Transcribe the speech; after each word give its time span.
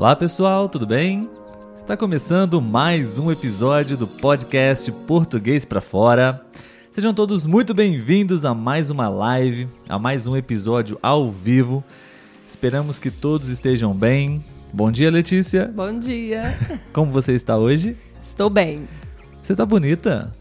Olá 0.00 0.16
pessoal, 0.16 0.66
tudo 0.66 0.86
bem? 0.86 1.28
Está 1.76 1.94
começando 1.94 2.58
mais 2.58 3.18
um 3.18 3.30
episódio 3.30 3.98
do 3.98 4.06
podcast 4.06 4.90
Português 5.06 5.66
para 5.66 5.82
Fora. 5.82 6.40
Sejam 6.90 7.12
todos 7.12 7.44
muito 7.44 7.74
bem-vindos 7.74 8.46
a 8.46 8.54
mais 8.54 8.90
uma 8.90 9.10
live, 9.10 9.68
a 9.90 9.98
mais 9.98 10.26
um 10.26 10.34
episódio 10.34 10.98
ao 11.02 11.30
vivo. 11.30 11.84
Esperamos 12.46 12.98
que 12.98 13.10
todos 13.10 13.50
estejam 13.50 13.92
bem. 13.92 14.42
Bom 14.72 14.90
dia, 14.90 15.10
Letícia. 15.10 15.70
Bom 15.76 15.98
dia. 15.98 16.44
Como 16.94 17.12
você 17.12 17.32
está 17.32 17.58
hoje? 17.58 17.94
Estou 18.22 18.48
bem. 18.48 18.88
Você 19.42 19.52
está 19.52 19.66
bonita. 19.66 20.32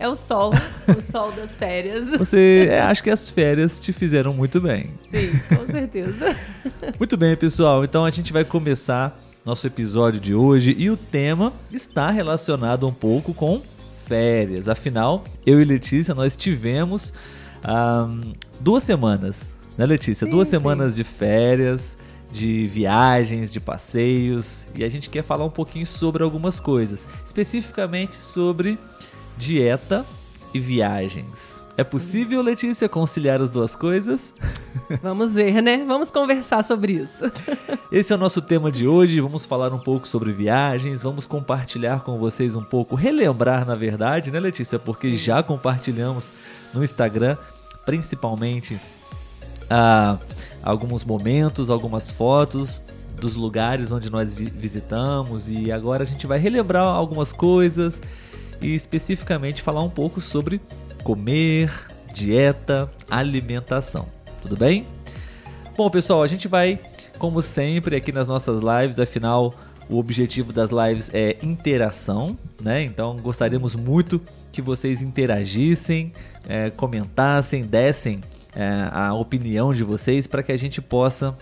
É 0.00 0.08
o 0.08 0.16
sol, 0.16 0.50
o 0.96 1.02
sol 1.02 1.30
das 1.30 1.54
férias. 1.54 2.08
Você, 2.16 2.68
é, 2.70 2.80
acho 2.80 3.02
que 3.02 3.10
as 3.10 3.28
férias 3.28 3.78
te 3.78 3.92
fizeram 3.92 4.32
muito 4.32 4.58
bem. 4.58 4.86
Sim, 5.02 5.38
com 5.54 5.70
certeza. 5.70 6.34
Muito 6.98 7.18
bem, 7.18 7.36
pessoal. 7.36 7.84
Então 7.84 8.06
a 8.06 8.10
gente 8.10 8.32
vai 8.32 8.42
começar 8.42 9.14
nosso 9.44 9.66
episódio 9.66 10.18
de 10.18 10.34
hoje 10.34 10.74
e 10.78 10.88
o 10.88 10.96
tema 10.96 11.52
está 11.70 12.10
relacionado 12.10 12.88
um 12.88 12.92
pouco 12.94 13.34
com 13.34 13.60
férias. 14.06 14.68
Afinal, 14.68 15.22
eu 15.44 15.60
e 15.60 15.66
Letícia 15.66 16.14
nós 16.14 16.34
tivemos 16.34 17.12
um, 17.68 18.32
duas 18.58 18.82
semanas, 18.82 19.52
né, 19.76 19.84
Letícia? 19.84 20.24
Sim, 20.24 20.30
duas 20.30 20.48
sim. 20.48 20.52
semanas 20.52 20.96
de 20.96 21.04
férias, 21.04 21.94
de 22.32 22.66
viagens, 22.68 23.52
de 23.52 23.60
passeios 23.60 24.66
e 24.74 24.82
a 24.82 24.88
gente 24.88 25.10
quer 25.10 25.22
falar 25.22 25.44
um 25.44 25.50
pouquinho 25.50 25.86
sobre 25.86 26.22
algumas 26.22 26.58
coisas, 26.58 27.06
especificamente 27.22 28.16
sobre 28.16 28.78
dieta 29.40 30.04
e 30.52 30.60
viagens. 30.60 31.64
É 31.76 31.82
possível, 31.82 32.42
Letícia, 32.42 32.88
conciliar 32.90 33.40
as 33.40 33.48
duas 33.48 33.74
coisas? 33.74 34.34
Vamos 35.02 35.34
ver, 35.34 35.62
né? 35.62 35.82
Vamos 35.86 36.10
conversar 36.10 36.62
sobre 36.62 36.92
isso. 36.92 37.24
Esse 37.90 38.12
é 38.12 38.16
o 38.16 38.18
nosso 38.18 38.42
tema 38.42 38.70
de 38.70 38.86
hoje. 38.86 39.18
Vamos 39.18 39.46
falar 39.46 39.72
um 39.72 39.78
pouco 39.78 40.06
sobre 40.06 40.30
viagens, 40.30 41.02
vamos 41.04 41.24
compartilhar 41.24 42.00
com 42.00 42.18
vocês 42.18 42.54
um 42.54 42.62
pouco, 42.62 42.94
relembrar 42.94 43.64
na 43.66 43.74
verdade, 43.74 44.30
né, 44.30 44.38
Letícia? 44.38 44.78
Porque 44.78 45.16
já 45.16 45.42
compartilhamos 45.42 46.32
no 46.74 46.84
Instagram, 46.84 47.36
principalmente 47.86 48.78
ah, 49.70 50.18
alguns 50.62 51.02
momentos, 51.04 51.70
algumas 51.70 52.10
fotos 52.10 52.82
dos 53.18 53.36
lugares 53.36 53.90
onde 53.92 54.10
nós 54.10 54.34
vi- 54.34 54.50
visitamos 54.54 55.48
e 55.48 55.70
agora 55.72 56.02
a 56.02 56.06
gente 56.06 56.26
vai 56.26 56.38
relembrar 56.38 56.84
algumas 56.84 57.32
coisas 57.32 58.00
e 58.60 58.74
especificamente 58.74 59.62
falar 59.62 59.82
um 59.82 59.90
pouco 59.90 60.20
sobre 60.20 60.60
comer, 61.02 61.72
dieta, 62.12 62.90
alimentação. 63.10 64.06
Tudo 64.42 64.56
bem? 64.56 64.84
Bom, 65.76 65.88
pessoal, 65.90 66.22
a 66.22 66.26
gente 66.26 66.48
vai, 66.48 66.78
como 67.18 67.42
sempre, 67.42 67.96
aqui 67.96 68.12
nas 68.12 68.28
nossas 68.28 68.60
lives, 68.60 68.98
afinal, 68.98 69.54
o 69.88 69.98
objetivo 69.98 70.52
das 70.52 70.70
lives 70.70 71.10
é 71.12 71.36
interação, 71.42 72.38
né? 72.60 72.84
Então, 72.84 73.16
gostaríamos 73.16 73.74
muito 73.74 74.20
que 74.52 74.62
vocês 74.62 75.02
interagissem, 75.02 76.12
eh, 76.48 76.70
comentassem, 76.70 77.64
dessem 77.64 78.20
eh, 78.54 78.88
a 78.92 79.12
opinião 79.14 79.74
de 79.74 79.82
vocês 79.82 80.26
para 80.26 80.42
que 80.42 80.52
a 80.52 80.56
gente 80.56 80.80
possa 80.80 81.36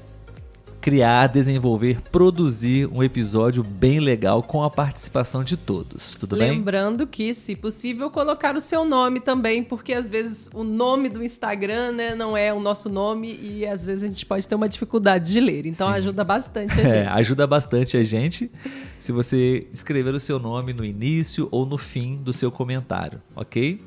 criar, 0.88 1.26
desenvolver, 1.26 2.00
produzir 2.10 2.88
um 2.90 3.02
episódio 3.02 3.62
bem 3.62 4.00
legal 4.00 4.42
com 4.42 4.62
a 4.62 4.70
participação 4.70 5.44
de 5.44 5.54
todos. 5.54 6.14
Tudo 6.14 6.34
bem? 6.34 6.52
Lembrando 6.52 7.06
que, 7.06 7.34
se 7.34 7.54
possível, 7.54 8.10
colocar 8.10 8.56
o 8.56 8.60
seu 8.60 8.86
nome 8.86 9.20
também, 9.20 9.62
porque 9.62 9.92
às 9.92 10.08
vezes 10.08 10.48
o 10.54 10.64
nome 10.64 11.10
do 11.10 11.22
Instagram, 11.22 11.92
né, 11.92 12.14
não 12.14 12.34
é 12.34 12.54
o 12.54 12.58
nosso 12.58 12.88
nome 12.88 13.38
e 13.38 13.66
às 13.66 13.84
vezes 13.84 14.04
a 14.04 14.08
gente 14.08 14.24
pode 14.24 14.48
ter 14.48 14.54
uma 14.54 14.66
dificuldade 14.66 15.30
de 15.30 15.40
ler. 15.40 15.66
Então 15.66 15.88
Sim. 15.88 15.92
ajuda 15.92 16.24
bastante 16.24 16.80
a 16.80 16.84
É, 16.88 17.04
gente. 17.04 17.08
ajuda 17.08 17.46
bastante 17.46 17.96
a 17.98 18.02
gente 18.02 18.50
se 18.98 19.12
você 19.12 19.66
escrever 19.70 20.14
o 20.14 20.20
seu 20.20 20.38
nome 20.38 20.72
no 20.72 20.82
início 20.82 21.48
ou 21.50 21.66
no 21.66 21.76
fim 21.76 22.16
do 22.16 22.32
seu 22.32 22.50
comentário, 22.50 23.20
ok? 23.36 23.78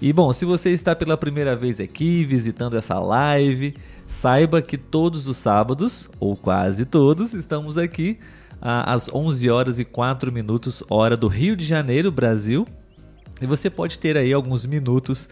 E 0.00 0.12
bom, 0.12 0.32
se 0.32 0.44
você 0.44 0.70
está 0.70 0.94
pela 0.94 1.16
primeira 1.16 1.56
vez 1.56 1.80
aqui 1.80 2.22
visitando 2.22 2.76
essa 2.76 3.00
live, 3.00 3.74
saiba 4.10 4.60
que 4.60 4.76
todos 4.76 5.28
os 5.28 5.36
sábados, 5.36 6.10
ou 6.18 6.36
quase 6.36 6.84
todos, 6.84 7.32
estamos 7.32 7.78
aqui 7.78 8.18
ah, 8.60 8.92
às 8.92 9.08
11 9.08 9.48
horas 9.48 9.78
e 9.78 9.84
4 9.84 10.32
minutos, 10.32 10.82
hora 10.90 11.16
do 11.16 11.28
Rio 11.28 11.56
de 11.56 11.64
Janeiro, 11.64 12.10
Brasil. 12.10 12.66
E 13.40 13.46
você 13.46 13.70
pode 13.70 13.98
ter 13.98 14.16
aí 14.16 14.32
alguns 14.32 14.66
minutos 14.66 15.28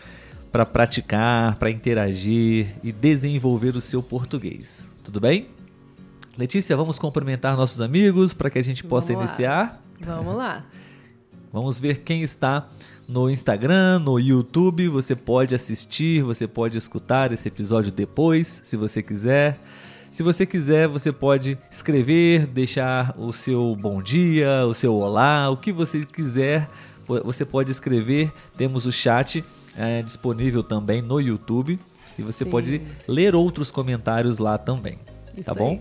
para 0.52 0.64
praticar, 0.64 1.56
para 1.56 1.70
interagir 1.70 2.68
e 2.82 2.92
desenvolver 2.92 3.74
o 3.76 3.80
seu 3.80 4.00
português. 4.00 4.86
Tudo 5.02 5.20
bem? 5.20 5.48
Letícia, 6.38 6.76
vamos 6.76 7.00
cumprimentar 7.00 7.56
nossos 7.56 7.80
amigos 7.80 8.32
para 8.32 8.48
que 8.48 8.60
a 8.60 8.64
gente 8.64 8.84
possa 8.84 9.12
Vamos 9.12 9.22
lá. 9.22 9.28
iniciar. 9.28 9.82
Vamos 10.00 10.36
lá. 10.36 10.64
Vamos 11.53 11.78
ver 11.81 11.98
quem 12.00 12.22
está 12.22 12.66
no 13.09 13.31
Instagram, 13.31 13.98
no 14.00 14.19
YouTube. 14.19 14.88
Você 14.88 15.16
pode 15.16 15.54
assistir, 15.54 16.22
você 16.22 16.47
pode 16.47 16.76
escutar 16.76 17.32
esse 17.32 17.48
episódio 17.48 17.91
depois, 17.91 18.60
se 18.64 18.76
você 18.76 19.03
quiser. 19.03 19.58
Se 20.10 20.22
você 20.22 20.47
quiser, 20.47 20.88
você 20.88 21.12
pode 21.12 21.58
escrever, 21.70 22.47
deixar 22.47 23.14
o 23.19 23.32
seu 23.32 23.76
bom 23.81 24.03
dia, 24.03 24.64
o 24.66 24.72
seu 24.75 24.94
olá, 24.94 25.50
o 25.50 25.56
que 25.56 25.70
você 25.70 26.04
quiser, 26.04 26.69
vo- 27.06 27.22
você 27.22 27.44
pode 27.44 27.70
escrever. 27.70 28.32
Temos 28.56 28.87
o 28.87 28.92
chat 28.92 29.44
eh, 29.76 30.03
disponível 30.03 30.62
também 30.62 31.03
no 31.03 31.20
YouTube 31.20 31.78
e 32.19 32.22
você 32.22 32.44
Sim, 32.44 32.50
pode 32.50 32.78
sim. 32.78 32.87
ler 33.06 33.34
outros 33.34 33.70
comentários 33.70 34.38
lá 34.38 34.56
também. 34.56 34.98
Isso 35.37 35.44
tá 35.44 35.54
bom? 35.54 35.78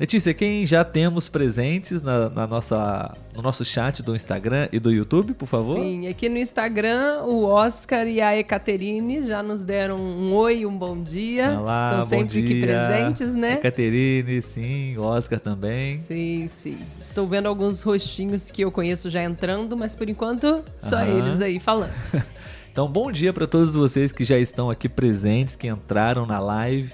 Letícia, 0.00 0.32
quem 0.32 0.66
já 0.66 0.82
temos 0.82 1.28
presentes 1.28 2.00
na, 2.00 2.30
na 2.30 2.46
nossa, 2.46 3.14
no 3.36 3.42
nosso 3.42 3.62
chat 3.66 4.02
do 4.02 4.16
Instagram 4.16 4.66
e 4.72 4.78
do 4.80 4.90
YouTube, 4.90 5.34
por 5.34 5.44
favor? 5.44 5.78
Sim, 5.78 6.08
aqui 6.08 6.26
no 6.26 6.38
Instagram, 6.38 7.24
o 7.24 7.44
Oscar 7.44 8.06
e 8.06 8.18
a 8.18 8.34
Ecaterine 8.34 9.20
já 9.20 9.42
nos 9.42 9.60
deram 9.60 9.96
um 9.98 10.32
oi, 10.32 10.64
um 10.64 10.74
bom 10.74 10.96
dia. 11.02 11.50
Olá, 11.60 11.88
Estão 11.88 11.98
bom 11.98 12.04
sempre 12.06 12.38
aqui 12.38 12.54
dia. 12.54 12.66
presentes, 12.66 13.34
né? 13.34 13.52
A 13.52 13.56
Caterine, 13.58 14.40
sim, 14.40 14.96
Oscar 14.96 15.38
também. 15.38 15.98
Sim, 15.98 16.48
sim. 16.48 16.78
Estou 16.98 17.26
vendo 17.26 17.46
alguns 17.46 17.82
rostinhos 17.82 18.50
que 18.50 18.64
eu 18.64 18.72
conheço 18.72 19.10
já 19.10 19.22
entrando, 19.22 19.76
mas 19.76 19.94
por 19.94 20.08
enquanto 20.08 20.64
só 20.80 20.96
Aham. 20.96 21.18
eles 21.18 21.42
aí 21.42 21.60
falando. 21.60 21.92
Então, 22.72 22.86
bom 22.86 23.10
dia 23.10 23.32
para 23.32 23.48
todos 23.48 23.74
vocês 23.74 24.12
que 24.12 24.22
já 24.22 24.38
estão 24.38 24.70
aqui 24.70 24.88
presentes, 24.88 25.56
que 25.56 25.66
entraram 25.66 26.24
na 26.24 26.38
live. 26.38 26.92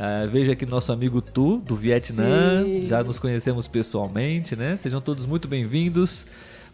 Ah, 0.00 0.26
veja 0.30 0.52
aqui 0.52 0.64
nosso 0.64 0.92
amigo 0.92 1.20
Tu, 1.20 1.56
do 1.58 1.74
Vietnã. 1.74 2.62
Sim. 2.62 2.86
Já 2.86 3.02
nos 3.02 3.18
conhecemos 3.18 3.66
pessoalmente, 3.66 4.54
né? 4.54 4.76
Sejam 4.76 5.00
todos 5.00 5.26
muito 5.26 5.48
bem-vindos. 5.48 6.24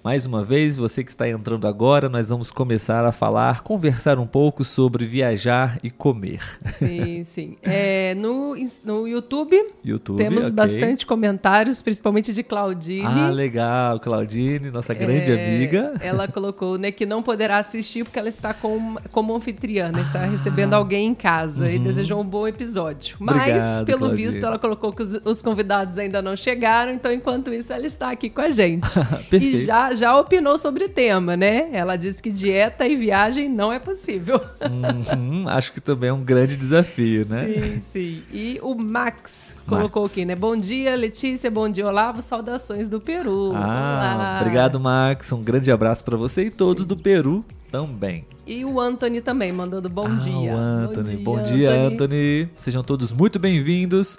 Mais 0.04 0.26
uma 0.26 0.44
vez, 0.44 0.76
você 0.76 1.02
que 1.02 1.08
está 1.10 1.26
entrando 1.26 1.66
agora, 1.66 2.10
nós 2.10 2.28
vamos 2.28 2.50
começar 2.50 3.06
a 3.06 3.10
falar, 3.10 3.62
conversar 3.62 4.18
um 4.18 4.26
pouco 4.26 4.62
sobre 4.62 5.06
viajar 5.06 5.78
e 5.82 5.90
comer. 5.90 6.40
Sim, 6.74 7.24
sim. 7.24 7.56
É, 7.62 8.14
no, 8.14 8.54
no 8.84 9.08
YouTube, 9.08 9.58
YouTube, 9.82 10.18
temos 10.18 10.44
ok. 10.44 10.52
bastante 10.52 11.06
comentários, 11.06 11.80
principalmente 11.80 12.34
de 12.34 12.42
Claudine. 12.42 13.06
Ah, 13.06 13.30
legal. 13.30 13.98
Claudine, 13.98 14.70
nossa 14.70 14.92
grande 14.92 15.32
É, 15.32 15.56
amiga. 15.56 15.94
Ela 16.02 16.28
colocou 16.28 16.76
né, 16.76 16.92
que 16.92 17.06
não 17.06 17.22
poderá 17.22 17.56
assistir 17.56 18.04
porque 18.04 18.18
ela 18.18 18.28
está 18.28 18.52
com, 18.52 18.96
como 19.10 19.34
anfitriã, 19.34 19.90
né, 19.90 20.00
Ah. 20.00 20.02
está 20.02 20.24
recebendo 20.26 20.74
alguém 20.74 21.06
em 21.08 21.14
casa 21.14 21.70
e 21.72 21.78
desejou 21.78 22.20
um 22.20 22.26
bom 22.26 22.46
episódio. 22.46 23.16
Mas, 23.18 23.34
Uhum. 23.36 23.40
Obrigado, 23.40 23.86
pelo 23.86 23.98
Claudine. 24.00 24.26
visto, 24.26 24.44
ela 24.44 24.58
colocou 24.58 24.92
que 24.92 25.00
os, 25.02 25.14
os 25.24 25.40
convidados 25.40 25.96
ainda 25.96 26.20
não 26.20 26.36
chegaram, 26.36 26.92
então 26.92 27.10
enquanto 27.10 27.54
isso 27.54 27.72
ela 27.72 27.86
está 27.86 28.10
aqui 28.10 28.28
com 28.28 28.42
a 28.42 28.50
gente. 28.50 28.84
e 29.00 29.24
Perfeito. 29.30 29.93
Já, 29.94 30.04
já 30.04 30.18
opinou 30.18 30.58
sobre 30.58 30.84
o 30.84 30.88
tema, 30.88 31.36
né? 31.36 31.68
Ela 31.72 31.96
disse 31.96 32.22
que 32.22 32.30
dieta 32.30 32.86
e 32.86 32.94
viagem 32.96 33.48
não 33.48 33.72
é 33.72 33.78
possível. 33.78 34.40
Uhum, 34.60 35.48
acho 35.48 35.72
que 35.72 35.80
também 35.80 36.10
é 36.10 36.12
um 36.12 36.22
grande 36.22 36.56
desafio, 36.56 37.26
né? 37.28 37.46
Sim, 37.46 37.80
sim. 37.80 38.22
E 38.32 38.58
o 38.62 38.74
Max 38.74 39.54
colocou 39.66 40.02
Max. 40.02 40.12
aqui, 40.12 40.24
né? 40.24 40.34
Bom 40.36 40.56
dia, 40.56 40.94
Letícia. 40.96 41.50
Bom 41.50 41.68
dia, 41.68 41.86
Olavo. 41.86 42.22
Saudações 42.22 42.88
do 42.88 43.00
Peru. 43.00 43.52
Ah, 43.54 44.14
Olá. 44.16 44.38
obrigado, 44.40 44.78
Max. 44.78 45.30
Um 45.32 45.42
grande 45.42 45.70
abraço 45.72 46.04
para 46.04 46.16
você 46.16 46.44
e 46.46 46.50
todos 46.50 46.84
do 46.86 46.96
Peru 46.96 47.44
também. 47.70 48.24
E 48.46 48.64
o 48.64 48.78
Anthony 48.78 49.20
também, 49.22 49.50
mandando 49.52 49.88
bom 49.88 50.06
Ah, 50.06 50.16
dia. 50.16 50.52
O 50.52 50.56
Anthony. 50.56 51.16
Bom 51.16 51.42
dia, 51.42 51.70
Anthony. 51.72 52.48
Sejam 52.56 52.82
todos 52.84 53.10
muito 53.10 53.38
bem-vindos. 53.38 54.18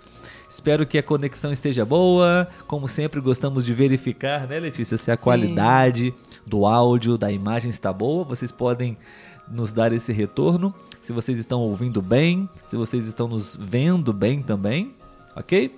Espero 0.56 0.86
que 0.86 0.98
a 0.98 1.04
conexão 1.04 1.52
esteja 1.52 1.84
boa. 1.84 2.48
Como 2.66 2.88
sempre, 2.88 3.19
gostamos 3.19 3.66
de 3.66 3.74
verificar, 3.74 4.48
né, 4.48 4.57
Letícia, 4.57 4.98
se 4.98 5.12
a 5.12 5.18
Sim. 5.18 5.22
qualidade 5.22 6.13
do 6.46 6.66
áudio, 6.66 7.18
da 7.18 7.30
imagem 7.30 7.69
está 7.69 7.92
boa. 7.92 8.24
Vocês 8.24 8.54
podem 8.54 8.98
nos 9.52 9.74
dar 9.74 9.92
esse 9.92 10.13
retorno. 10.13 10.74
Se 11.02 11.12
vocês 11.12 11.38
estão 11.38 11.60
ouvindo 11.60 12.02
bem, 12.02 12.50
se 12.69 12.78
vocês 12.78 13.06
estão 13.06 13.28
nos 13.28 13.60
vendo 13.62 14.13
bem 14.13 14.42
também, 14.42 14.96
ok? 15.36 15.75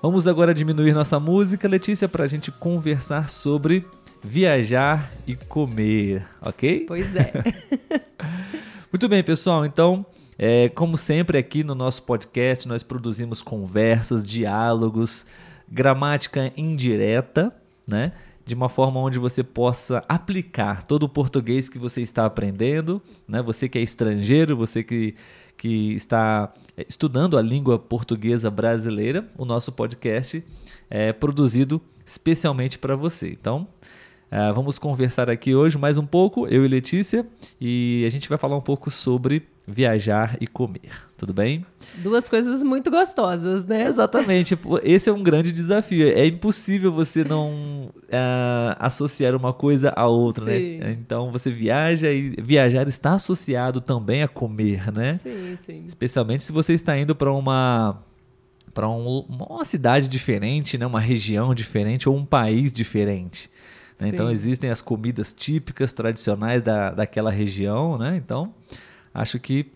Vamos 0.00 0.28
agora 0.28 0.54
diminuir 0.54 0.92
nossa 0.92 1.18
música, 1.18 1.66
Letícia, 1.66 2.08
para 2.08 2.22
a 2.22 2.28
gente 2.28 2.52
conversar 2.52 3.28
sobre 3.28 3.84
viajar 4.22 5.10
e 5.26 5.34
comer, 5.34 6.24
ok? 6.40 6.84
Pois 6.86 7.16
é. 7.16 7.32
Muito 8.92 9.08
bem, 9.08 9.24
pessoal. 9.24 9.66
Então, 9.66 10.06
é, 10.38 10.68
como 10.68 10.96
sempre 10.96 11.38
aqui 11.38 11.62
no 11.62 11.74
nosso 11.74 12.02
podcast, 12.02 12.66
nós 12.66 12.82
produzimos 12.82 13.42
conversas, 13.42 14.24
diálogos, 14.24 15.24
gramática 15.68 16.52
indireta, 16.56 17.54
né? 17.86 18.12
De 18.44 18.54
uma 18.54 18.68
forma 18.68 19.00
onde 19.00 19.18
você 19.18 19.42
possa 19.42 20.04
aplicar 20.08 20.82
todo 20.82 21.04
o 21.04 21.08
português 21.08 21.68
que 21.68 21.78
você 21.78 22.02
está 22.02 22.26
aprendendo, 22.26 23.00
né? 23.26 23.40
Você 23.42 23.68
que 23.68 23.78
é 23.78 23.82
estrangeiro, 23.82 24.56
você 24.56 24.82
que, 24.82 25.14
que 25.56 25.94
está 25.94 26.52
estudando 26.88 27.38
a 27.38 27.42
língua 27.42 27.78
portuguesa 27.78 28.50
brasileira, 28.50 29.26
o 29.38 29.44
nosso 29.44 29.72
podcast 29.72 30.44
é 30.90 31.12
produzido 31.12 31.80
especialmente 32.04 32.78
para 32.78 32.96
você. 32.96 33.30
Então, 33.30 33.66
uh, 34.30 34.52
vamos 34.52 34.78
conversar 34.78 35.30
aqui 35.30 35.54
hoje 35.54 35.78
mais 35.78 35.96
um 35.96 36.04
pouco, 36.04 36.46
eu 36.48 36.64
e 36.64 36.68
Letícia, 36.68 37.26
e 37.58 38.04
a 38.06 38.10
gente 38.10 38.28
vai 38.28 38.36
falar 38.36 38.56
um 38.56 38.60
pouco 38.60 38.90
sobre 38.90 39.53
viajar 39.66 40.36
e 40.40 40.46
comer. 40.46 40.90
Tudo 41.16 41.32
bem? 41.32 41.64
Duas 41.96 42.28
coisas 42.28 42.62
muito 42.62 42.90
gostosas, 42.90 43.64
né? 43.64 43.86
Exatamente. 43.86 44.58
Esse 44.82 45.08
é 45.08 45.12
um 45.12 45.22
grande 45.22 45.52
desafio. 45.52 46.06
É 46.08 46.26
impossível 46.26 46.92
você 46.92 47.24
não 47.24 47.88
uh, 47.88 48.76
associar 48.78 49.34
uma 49.34 49.52
coisa 49.52 49.90
à 49.96 50.06
outra, 50.06 50.44
né? 50.44 50.56
sim. 50.56 50.78
né? 50.78 50.96
Então 51.00 51.30
você 51.30 51.50
viaja 51.50 52.10
e 52.10 52.30
viajar 52.42 52.86
está 52.88 53.14
associado 53.14 53.80
também 53.80 54.22
a 54.22 54.28
comer, 54.28 54.92
né? 54.94 55.14
Sim, 55.14 55.56
sim. 55.64 55.84
Especialmente 55.86 56.44
se 56.44 56.52
você 56.52 56.74
está 56.74 56.98
indo 56.98 57.14
para 57.14 57.32
uma 57.32 58.02
para 58.74 58.88
um, 58.88 59.20
uma 59.20 59.64
cidade 59.64 60.08
diferente, 60.08 60.76
né? 60.76 60.84
uma 60.84 61.00
região 61.00 61.54
diferente 61.54 62.08
ou 62.08 62.16
um 62.16 62.24
país 62.24 62.72
diferente. 62.72 63.48
Né? 64.00 64.08
Então 64.08 64.28
existem 64.30 64.68
as 64.68 64.82
comidas 64.82 65.32
típicas, 65.32 65.92
tradicionais 65.92 66.60
da, 66.60 66.90
daquela 66.90 67.30
região, 67.30 67.96
né? 67.96 68.16
Então 68.16 68.52
acho 69.14 69.38
que 69.38 69.72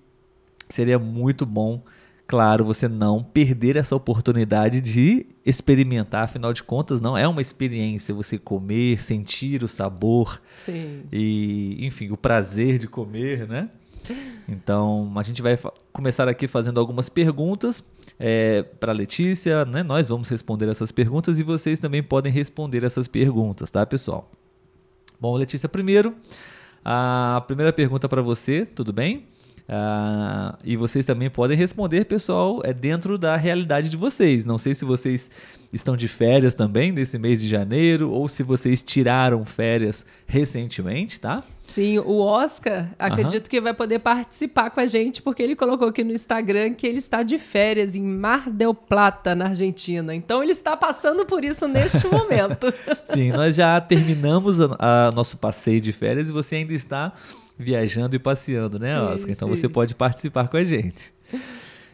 seria 0.69 0.99
muito 0.99 1.46
bom, 1.46 1.82
claro, 2.26 2.64
você 2.64 2.88
não 2.88 3.23
perder 3.23 3.76
essa 3.76 3.96
oportunidade 3.96 4.81
de 4.81 5.25
experimentar, 5.46 6.25
afinal 6.25 6.52
de 6.52 6.62
contas, 6.62 7.00
não 7.00 7.17
é 7.17 7.26
uma 7.26 7.40
experiência 7.40 8.14
você 8.14 8.38
comer, 8.38 9.00
sentir 9.00 9.62
o 9.62 9.69
sabor 9.69 10.43
Sim. 10.67 11.05
e, 11.11 11.79
enfim, 11.87 12.11
o 12.11 12.17
prazer 12.17 12.79
de 12.79 12.87
comer, 12.88 13.49
né? 13.49 13.70
Então, 14.49 15.12
a 15.17 15.23
gente 15.23 15.43
vai 15.43 15.58
começar 15.93 16.29
aqui 16.29 16.49
fazendo 16.49 16.81
algumas 16.81 17.08
perguntas 17.08 17.84
é, 18.19 18.62
para 18.62 18.93
Letícia, 18.93 19.64
né? 19.64 19.82
Nós 19.82 20.08
vamos 20.08 20.29
responder 20.29 20.69
essas 20.69 20.91
perguntas 20.91 21.38
e 21.38 21.43
vocês 21.43 21.79
também 21.79 22.02
podem 22.02 22.32
responder 22.32 22.84
essas 22.84 23.06
perguntas, 23.06 23.70
tá, 23.70 23.84
pessoal? 23.84 24.31
Bom, 25.20 25.37
Letícia, 25.37 25.69
primeiro, 25.69 26.14
a 26.85 27.43
primeira 27.47 27.73
pergunta 27.73 28.09
para 28.09 28.23
você, 28.23 28.65
tudo 28.65 28.93
bem? 28.93 29.27
Uh, 29.69 30.56
e 30.65 30.76
vocês 30.79 31.05
também 31.05 31.29
podem 31.29 31.55
responder, 31.55 32.06
pessoal, 32.06 32.62
é 32.65 32.73
dentro 32.73 33.19
da 33.19 33.37
realidade 33.37 33.91
de 33.91 33.99
vocês. 33.99 34.47
Não 34.47 34.56
sei 34.56 34.75
se 34.75 34.82
vocês 34.82 35.31
estão 35.70 35.94
de 35.94 36.09
férias 36.09 36.55
também 36.55 36.91
nesse 36.91 37.19
mês 37.19 37.38
de 37.38 37.47
janeiro 37.47 38.11
ou 38.11 38.26
se 38.31 38.43
vocês 38.43 38.81
tiraram 38.81 39.44
férias 39.44 40.06
recentemente, 40.26 41.20
tá? 41.20 41.44
Sim, 41.62 41.99
o 41.99 42.20
Oscar, 42.20 42.88
acredito 42.99 43.44
uhum. 43.44 43.50
que 43.50 43.61
vai 43.61 43.75
poder 43.75 43.99
participar 43.99 44.70
com 44.70 44.81
a 44.81 44.87
gente 44.87 45.20
porque 45.20 45.43
ele 45.43 45.55
colocou 45.55 45.88
aqui 45.88 46.03
no 46.03 46.12
Instagram 46.12 46.73
que 46.73 46.87
ele 46.87 46.97
está 46.97 47.23
de 47.23 47.38
férias 47.38 47.94
em 47.94 48.03
Mar 48.03 48.49
del 48.49 48.73
Plata, 48.73 49.35
na 49.35 49.49
Argentina. 49.49 50.15
Então 50.15 50.43
ele 50.43 50.53
está 50.53 50.75
passando 50.79 51.26
por 51.26 51.44
isso 51.44 51.69
neste 51.69 52.06
momento. 52.09 52.73
Sim, 53.12 53.32
nós 53.32 53.55
já 53.55 53.79
terminamos 53.82 54.59
a, 54.59 55.09
a 55.09 55.12
nosso 55.12 55.37
passeio 55.37 55.82
de 55.82 55.93
férias 55.93 56.31
e 56.31 56.32
você 56.32 56.56
ainda 56.56 56.73
está 56.73 57.12
viajando 57.58 58.14
e 58.14 58.19
passeando, 58.19 58.78
né, 58.78 58.94
sim, 58.94 59.00
Oscar? 59.00 59.31
Então 59.31 59.49
sim. 59.49 59.55
você 59.56 59.69
pode 59.69 59.94
participar 59.94 60.49
com 60.49 60.56
a 60.56 60.64
gente. 60.64 61.12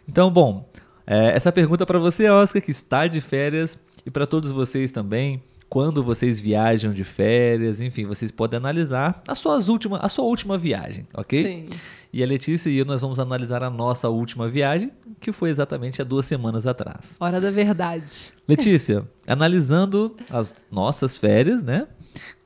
Então, 0.06 0.30
bom, 0.30 0.68
é, 1.06 1.30
essa 1.30 1.50
pergunta 1.50 1.86
para 1.86 1.98
você, 1.98 2.28
Oscar, 2.28 2.60
que 2.60 2.70
está 2.70 3.06
de 3.06 3.20
férias, 3.20 3.78
e 4.04 4.10
para 4.10 4.26
todos 4.26 4.50
vocês 4.50 4.92
também, 4.92 5.42
quando 5.68 6.04
vocês 6.04 6.38
viajam 6.38 6.92
de 6.92 7.04
férias, 7.04 7.80
enfim, 7.80 8.04
vocês 8.04 8.30
podem 8.30 8.58
analisar 8.58 9.22
a, 9.26 9.34
suas 9.34 9.68
última, 9.68 9.98
a 9.98 10.08
sua 10.08 10.24
última 10.24 10.56
viagem, 10.58 11.06
ok? 11.14 11.42
Sim. 11.42 11.78
E 12.12 12.22
a 12.22 12.26
Letícia 12.26 12.70
e 12.70 12.78
eu 12.78 12.84
nós 12.84 13.00
vamos 13.00 13.18
analisar 13.18 13.62
a 13.62 13.68
nossa 13.68 14.08
última 14.08 14.48
viagem, 14.48 14.92
que 15.20 15.32
foi 15.32 15.50
exatamente 15.50 16.00
há 16.00 16.04
duas 16.04 16.26
semanas 16.26 16.64
atrás. 16.64 17.16
Hora 17.18 17.40
da 17.40 17.50
verdade. 17.50 18.32
Letícia, 18.46 19.04
analisando 19.26 20.14
as 20.30 20.54
nossas 20.70 21.18
férias, 21.18 21.60
né? 21.60 21.88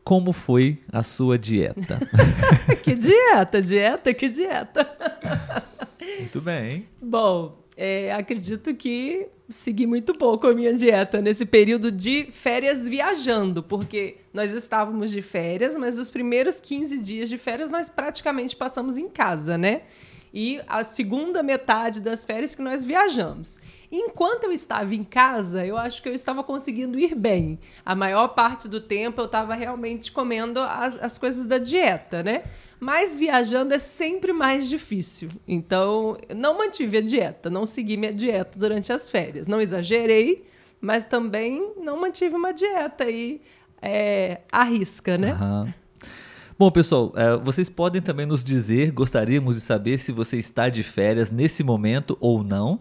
Como 0.09 0.33
foi 0.33 0.79
a 0.91 1.03
sua 1.03 1.37
dieta? 1.37 2.01
que 2.83 2.95
dieta? 2.95 3.61
Dieta? 3.61 4.15
Que 4.15 4.31
dieta? 4.31 4.91
Muito 6.19 6.41
bem. 6.41 6.87
Bom, 6.99 7.59
é, 7.77 8.11
acredito 8.15 8.75
que 8.75 9.27
segui 9.51 9.87
muito 9.87 10.15
pouco 10.15 10.47
a 10.47 10.55
minha 10.55 10.73
dieta 10.73 11.21
nesse 11.21 11.45
período 11.45 11.93
de 11.93 12.27
férias 12.33 12.89
viajando, 12.89 13.63
porque 13.63 14.17
nós 14.33 14.53
estávamos 14.53 15.11
de 15.11 15.21
férias, 15.21 15.77
mas 15.77 15.99
os 15.99 16.09
primeiros 16.09 16.59
15 16.59 16.99
dias 17.01 17.29
de 17.29 17.37
férias 17.37 17.69
nós 17.69 17.91
praticamente 17.91 18.57
passamos 18.57 18.97
em 18.97 19.11
casa, 19.11 19.59
né? 19.59 19.83
E 20.33 20.61
a 20.67 20.85
segunda 20.85 21.43
metade 21.43 22.01
das 22.01 22.25
férias 22.25 22.55
que 22.55 22.63
nós 22.63 22.85
viajamos. 22.85 23.61
Enquanto 23.91 24.45
eu 24.45 24.53
estava 24.53 24.95
em 24.95 25.03
casa, 25.03 25.65
eu 25.65 25.77
acho 25.77 26.03
que 26.03 26.09
eu 26.09 26.15
estava 26.15 26.45
conseguindo 26.45 26.99
ir 26.99 27.15
bem. 27.15 27.59
A 27.85 27.95
maior 27.95 28.29
parte 28.29 28.69
do 28.69 28.81
tempo 28.81 29.21
eu 29.21 29.25
estava 29.25 29.55
realmente 29.55 30.13
comendo 30.13 30.61
as, 30.61 31.03
as 31.03 31.17
coisas 31.17 31.47
da 31.47 31.59
dieta, 31.59 32.23
né? 32.23 32.45
Mas 32.79 33.19
viajando 33.19 33.75
é 33.75 33.79
sempre 33.79 34.33
mais 34.33 34.69
difícil. 34.69 35.31
Então, 35.47 36.17
não 36.35 36.59
mantive 36.59 36.99
a 36.99 37.01
dieta, 37.01 37.49
não 37.49 37.67
segui 37.67 37.97
minha 37.97 38.13
dieta 38.13 38.59
durante 38.59 38.93
as 38.93 39.11
férias. 39.11 39.49
Não 39.49 39.61
exagerei, 39.61 40.45
mas 40.81 41.07
também 41.07 41.73
não 41.79 41.99
mantive 41.99 42.37
uma 42.37 42.53
dieta 42.53 43.05
aí 43.05 43.41
é, 43.81 44.43
arrisca, 44.53 45.17
né? 45.17 45.33
Uhum. 45.33 45.73
Bom, 46.59 46.73
pessoal, 46.73 47.13
é, 47.15 47.37
vocês 47.37 47.69
podem 47.69 48.03
também 48.03 48.27
nos 48.27 48.43
dizer, 48.43 48.91
gostaríamos 48.91 49.55
de 49.55 49.61
saber 49.61 49.97
se 49.97 50.11
você 50.11 50.39
está 50.39 50.69
de 50.69 50.83
férias 50.83 51.31
nesse 51.31 51.63
momento 51.63 52.19
ou 52.19 52.43
não, 52.43 52.81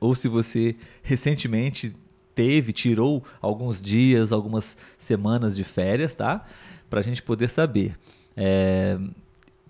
ou 0.00 0.14
se 0.14 0.28
você 0.28 0.74
recentemente 1.02 1.94
teve, 2.34 2.72
tirou 2.72 3.22
alguns 3.38 3.82
dias, 3.82 4.32
algumas 4.32 4.78
semanas 4.96 5.54
de 5.54 5.62
férias, 5.62 6.14
tá? 6.14 6.46
Para 6.88 7.00
a 7.00 7.02
gente 7.02 7.22
poder 7.22 7.50
saber. 7.50 7.98
É, 8.34 8.98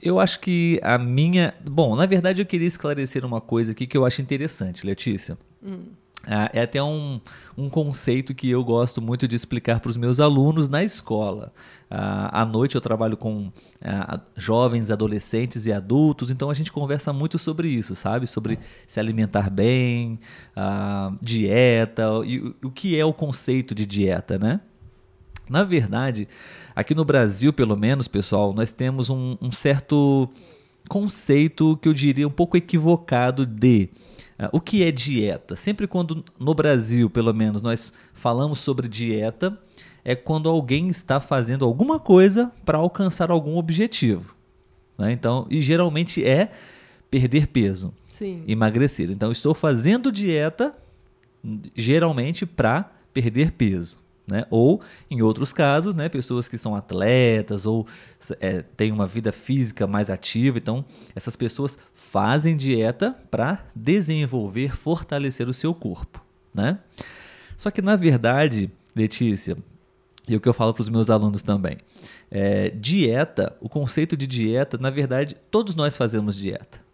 eu 0.00 0.20
acho 0.20 0.38
que 0.38 0.78
a 0.80 0.96
minha. 0.96 1.52
Bom, 1.68 1.96
na 1.96 2.06
verdade 2.06 2.40
eu 2.40 2.46
queria 2.46 2.68
esclarecer 2.68 3.24
uma 3.24 3.40
coisa 3.40 3.72
aqui 3.72 3.88
que 3.88 3.96
eu 3.96 4.06
acho 4.06 4.22
interessante, 4.22 4.86
Letícia. 4.86 5.36
Hum. 5.60 5.86
Ah, 6.28 6.50
é 6.52 6.62
até 6.62 6.82
um, 6.82 7.20
um 7.56 7.70
conceito 7.70 8.34
que 8.34 8.50
eu 8.50 8.64
gosto 8.64 9.00
muito 9.00 9.28
de 9.28 9.36
explicar 9.36 9.78
para 9.78 9.90
os 9.90 9.96
meus 9.96 10.18
alunos 10.18 10.68
na 10.68 10.82
escola. 10.82 11.52
Ah, 11.88 12.42
à 12.42 12.44
noite 12.44 12.74
eu 12.74 12.80
trabalho 12.80 13.16
com 13.16 13.52
ah, 13.80 14.20
jovens, 14.36 14.90
adolescentes 14.90 15.66
e 15.66 15.72
adultos, 15.72 16.30
então 16.30 16.50
a 16.50 16.54
gente 16.54 16.72
conversa 16.72 17.12
muito 17.12 17.38
sobre 17.38 17.68
isso, 17.68 17.94
sabe? 17.94 18.26
Sobre 18.26 18.58
se 18.88 18.98
alimentar 18.98 19.48
bem, 19.48 20.18
dieta 21.22 22.04
e 22.24 22.38
o 22.62 22.70
que 22.70 22.98
é 22.98 23.04
o 23.04 23.12
conceito 23.12 23.74
de 23.74 23.86
dieta, 23.86 24.36
né? 24.36 24.60
Na 25.48 25.62
verdade, 25.62 26.26
aqui 26.74 26.92
no 26.92 27.04
Brasil, 27.04 27.52
pelo 27.52 27.76
menos, 27.76 28.08
pessoal, 28.08 28.52
nós 28.52 28.72
temos 28.72 29.08
um, 29.08 29.38
um 29.40 29.52
certo 29.52 30.28
conceito 30.88 31.76
que 31.76 31.88
eu 31.88 31.94
diria 31.94 32.26
um 32.26 32.30
pouco 32.30 32.56
equivocado 32.56 33.44
de 33.44 33.90
Uh, 34.38 34.48
o 34.52 34.60
que 34.60 34.84
é 34.84 34.92
dieta? 34.92 35.56
Sempre 35.56 35.86
quando 35.86 36.22
no 36.38 36.54
Brasil, 36.54 37.08
pelo 37.08 37.32
menos, 37.32 37.62
nós 37.62 37.92
falamos 38.12 38.58
sobre 38.58 38.86
dieta, 38.86 39.58
é 40.04 40.14
quando 40.14 40.48
alguém 40.48 40.88
está 40.88 41.20
fazendo 41.20 41.64
alguma 41.64 41.98
coisa 41.98 42.52
para 42.64 42.78
alcançar 42.78 43.30
algum 43.30 43.56
objetivo. 43.56 44.34
Né? 44.98 45.12
Então, 45.12 45.46
e 45.50 45.60
geralmente 45.60 46.22
é 46.24 46.52
perder 47.10 47.46
peso, 47.46 47.94
Sim. 48.08 48.44
emagrecer. 48.46 49.10
Então, 49.10 49.32
estou 49.32 49.54
fazendo 49.54 50.12
dieta 50.12 50.76
geralmente 51.74 52.44
para 52.44 52.92
perder 53.14 53.52
peso. 53.52 53.98
Né? 54.26 54.44
Ou, 54.50 54.80
em 55.08 55.22
outros 55.22 55.52
casos, 55.52 55.94
né, 55.94 56.08
pessoas 56.08 56.48
que 56.48 56.58
são 56.58 56.74
atletas 56.74 57.64
ou 57.64 57.86
é, 58.40 58.62
têm 58.76 58.90
uma 58.90 59.06
vida 59.06 59.30
física 59.30 59.86
mais 59.86 60.10
ativa. 60.10 60.58
Então, 60.58 60.84
essas 61.14 61.36
pessoas 61.36 61.78
fazem 61.94 62.56
dieta 62.56 63.16
para 63.30 63.64
desenvolver, 63.74 64.76
fortalecer 64.76 65.48
o 65.48 65.54
seu 65.54 65.72
corpo. 65.72 66.24
Né? 66.52 66.78
Só 67.56 67.70
que, 67.70 67.80
na 67.80 67.94
verdade, 67.94 68.70
Letícia, 68.96 69.56
e 70.28 70.34
o 70.34 70.40
que 70.40 70.48
eu 70.48 70.54
falo 70.54 70.74
para 70.74 70.82
os 70.82 70.88
meus 70.88 71.08
alunos 71.08 71.42
também, 71.42 71.76
é, 72.28 72.70
dieta, 72.70 73.56
o 73.60 73.68
conceito 73.68 74.16
de 74.16 74.26
dieta, 74.26 74.76
na 74.76 74.90
verdade, 74.90 75.36
todos 75.50 75.74
nós 75.76 75.96
fazemos 75.96 76.36
dieta. 76.36 76.84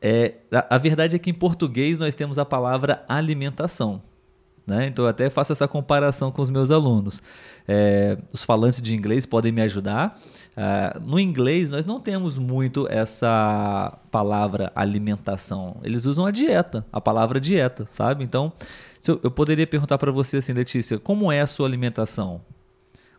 É, 0.00 0.34
a, 0.52 0.76
a 0.76 0.78
verdade 0.78 1.16
é 1.16 1.18
que 1.18 1.30
em 1.30 1.34
português 1.34 1.98
nós 1.98 2.14
temos 2.14 2.38
a 2.38 2.44
palavra 2.44 3.04
alimentação. 3.08 4.02
Né? 4.68 4.86
Então 4.86 5.06
eu 5.06 5.08
até 5.08 5.30
faço 5.30 5.50
essa 5.50 5.66
comparação 5.66 6.30
com 6.30 6.42
os 6.42 6.50
meus 6.50 6.70
alunos. 6.70 7.22
É, 7.66 8.18
os 8.30 8.44
falantes 8.44 8.82
de 8.82 8.94
inglês 8.94 9.24
podem 9.24 9.50
me 9.50 9.62
ajudar. 9.62 10.20
É, 10.54 11.00
no 11.00 11.18
inglês 11.18 11.70
nós 11.70 11.86
não 11.86 11.98
temos 11.98 12.36
muito 12.36 12.86
essa 12.90 13.98
palavra 14.10 14.70
alimentação. 14.74 15.78
Eles 15.82 16.04
usam 16.04 16.26
a 16.26 16.30
dieta, 16.30 16.84
a 16.92 17.00
palavra 17.00 17.40
dieta, 17.40 17.88
sabe? 17.90 18.22
Então 18.22 18.52
eu, 19.06 19.18
eu 19.22 19.30
poderia 19.30 19.66
perguntar 19.66 19.96
para 19.96 20.12
você 20.12 20.36
assim, 20.36 20.52
Letícia, 20.52 20.98
como 20.98 21.32
é 21.32 21.40
a 21.40 21.46
sua 21.46 21.66
alimentação? 21.66 22.42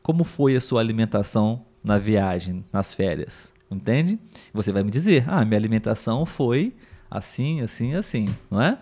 Como 0.04 0.24
foi 0.24 0.56
a 0.56 0.62
sua 0.62 0.82
alimentação 0.82 1.66
na 1.84 1.98
viagem, 1.98 2.64
nas 2.72 2.94
férias? 2.94 3.52
Entende? 3.72 4.20
Você 4.54 4.72
vai 4.72 4.84
me 4.84 4.92
dizer, 4.92 5.26
ah, 5.28 5.44
minha 5.44 5.58
alimentação 5.58 6.28
foi 6.28 6.76
assim, 7.10 7.62
assim, 7.62 7.96
assim, 7.96 8.30
não 8.52 8.62
é? 8.62 8.78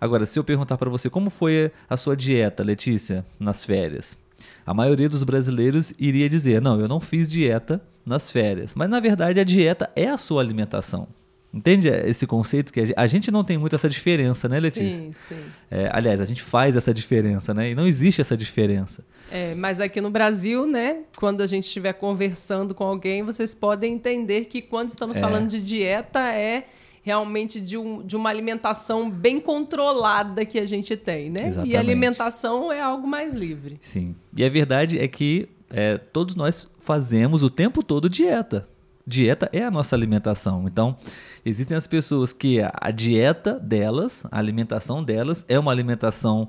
Agora, 0.00 0.26
se 0.26 0.38
eu 0.38 0.44
perguntar 0.44 0.76
para 0.76 0.90
você 0.90 1.08
como 1.08 1.30
foi 1.30 1.70
a 1.88 1.96
sua 1.96 2.16
dieta, 2.16 2.62
Letícia, 2.62 3.24
nas 3.38 3.64
férias, 3.64 4.18
a 4.64 4.74
maioria 4.74 5.08
dos 5.08 5.22
brasileiros 5.22 5.92
iria 5.98 6.28
dizer: 6.28 6.60
não, 6.60 6.80
eu 6.80 6.88
não 6.88 7.00
fiz 7.00 7.28
dieta 7.28 7.80
nas 8.04 8.30
férias. 8.30 8.74
Mas 8.74 8.88
na 8.88 9.00
verdade 9.00 9.40
a 9.40 9.44
dieta 9.44 9.90
é 9.96 10.08
a 10.08 10.16
sua 10.16 10.40
alimentação. 10.40 11.08
Entende 11.56 11.88
esse 11.88 12.26
conceito 12.26 12.70
que 12.70 12.92
a 12.94 13.06
gente 13.06 13.30
não 13.30 13.42
tem 13.42 13.56
muito 13.56 13.74
essa 13.74 13.88
diferença, 13.88 14.46
né, 14.46 14.60
Letícia? 14.60 14.98
Sim, 14.98 15.12
sim. 15.14 15.40
É, 15.70 15.88
aliás, 15.90 16.20
a 16.20 16.26
gente 16.26 16.42
faz 16.42 16.76
essa 16.76 16.92
diferença, 16.92 17.54
né? 17.54 17.70
E 17.70 17.74
não 17.74 17.86
existe 17.86 18.20
essa 18.20 18.36
diferença. 18.36 19.02
É, 19.30 19.54
mas 19.54 19.80
aqui 19.80 19.98
no 20.00 20.10
Brasil, 20.10 20.66
né, 20.66 20.98
quando 21.16 21.40
a 21.40 21.46
gente 21.46 21.64
estiver 21.64 21.94
conversando 21.94 22.74
com 22.74 22.84
alguém, 22.84 23.22
vocês 23.22 23.54
podem 23.54 23.94
entender 23.94 24.44
que 24.46 24.60
quando 24.60 24.90
estamos 24.90 25.16
é. 25.16 25.20
falando 25.20 25.48
de 25.48 25.62
dieta 25.62 26.20
é 26.30 26.66
realmente 27.06 27.60
de, 27.60 27.78
um, 27.78 28.04
de 28.04 28.16
uma 28.16 28.28
alimentação 28.28 29.08
bem 29.08 29.38
controlada 29.38 30.44
que 30.44 30.58
a 30.58 30.66
gente 30.66 30.96
tem, 30.96 31.30
né? 31.30 31.46
Exatamente. 31.46 31.72
E 31.72 31.76
a 31.76 31.78
alimentação 31.78 32.72
é 32.72 32.80
algo 32.80 33.06
mais 33.06 33.32
livre. 33.32 33.78
Sim. 33.80 34.16
E 34.36 34.44
a 34.44 34.48
verdade 34.48 34.98
é 34.98 35.06
que 35.06 35.48
é, 35.70 35.98
todos 35.98 36.34
nós 36.34 36.68
fazemos 36.80 37.44
o 37.44 37.48
tempo 37.48 37.80
todo 37.80 38.08
dieta. 38.08 38.68
Dieta 39.06 39.48
é 39.52 39.62
a 39.62 39.70
nossa 39.70 39.94
alimentação. 39.94 40.64
Então, 40.66 40.96
existem 41.44 41.76
as 41.76 41.86
pessoas 41.86 42.32
que 42.32 42.58
a 42.60 42.90
dieta 42.90 43.52
delas, 43.52 44.26
a 44.28 44.40
alimentação 44.40 45.04
delas, 45.04 45.44
é 45.48 45.56
uma 45.56 45.70
alimentação 45.70 46.48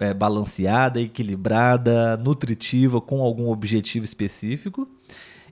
é, 0.00 0.14
balanceada, 0.14 1.02
equilibrada, 1.02 2.16
nutritiva, 2.16 2.98
com 2.98 3.20
algum 3.20 3.50
objetivo 3.50 4.06
específico. 4.06 4.88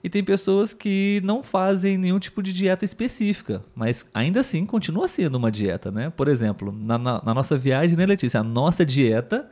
E 0.03 0.09
tem 0.09 0.23
pessoas 0.23 0.73
que 0.73 1.21
não 1.23 1.43
fazem 1.43 1.97
nenhum 1.97 2.17
tipo 2.17 2.41
de 2.41 2.51
dieta 2.51 2.83
específica, 2.83 3.63
mas 3.75 4.05
ainda 4.13 4.39
assim 4.39 4.65
continua 4.65 5.07
sendo 5.07 5.35
uma 5.35 5.51
dieta, 5.51 5.91
né? 5.91 6.09
Por 6.09 6.27
exemplo, 6.27 6.71
na, 6.71 6.97
na, 6.97 7.21
na 7.23 7.33
nossa 7.33 7.57
viagem, 7.57 7.95
né, 7.95 8.05
Letícia? 8.05 8.39
A 8.39 8.43
nossa 8.43 8.85
dieta 8.85 9.47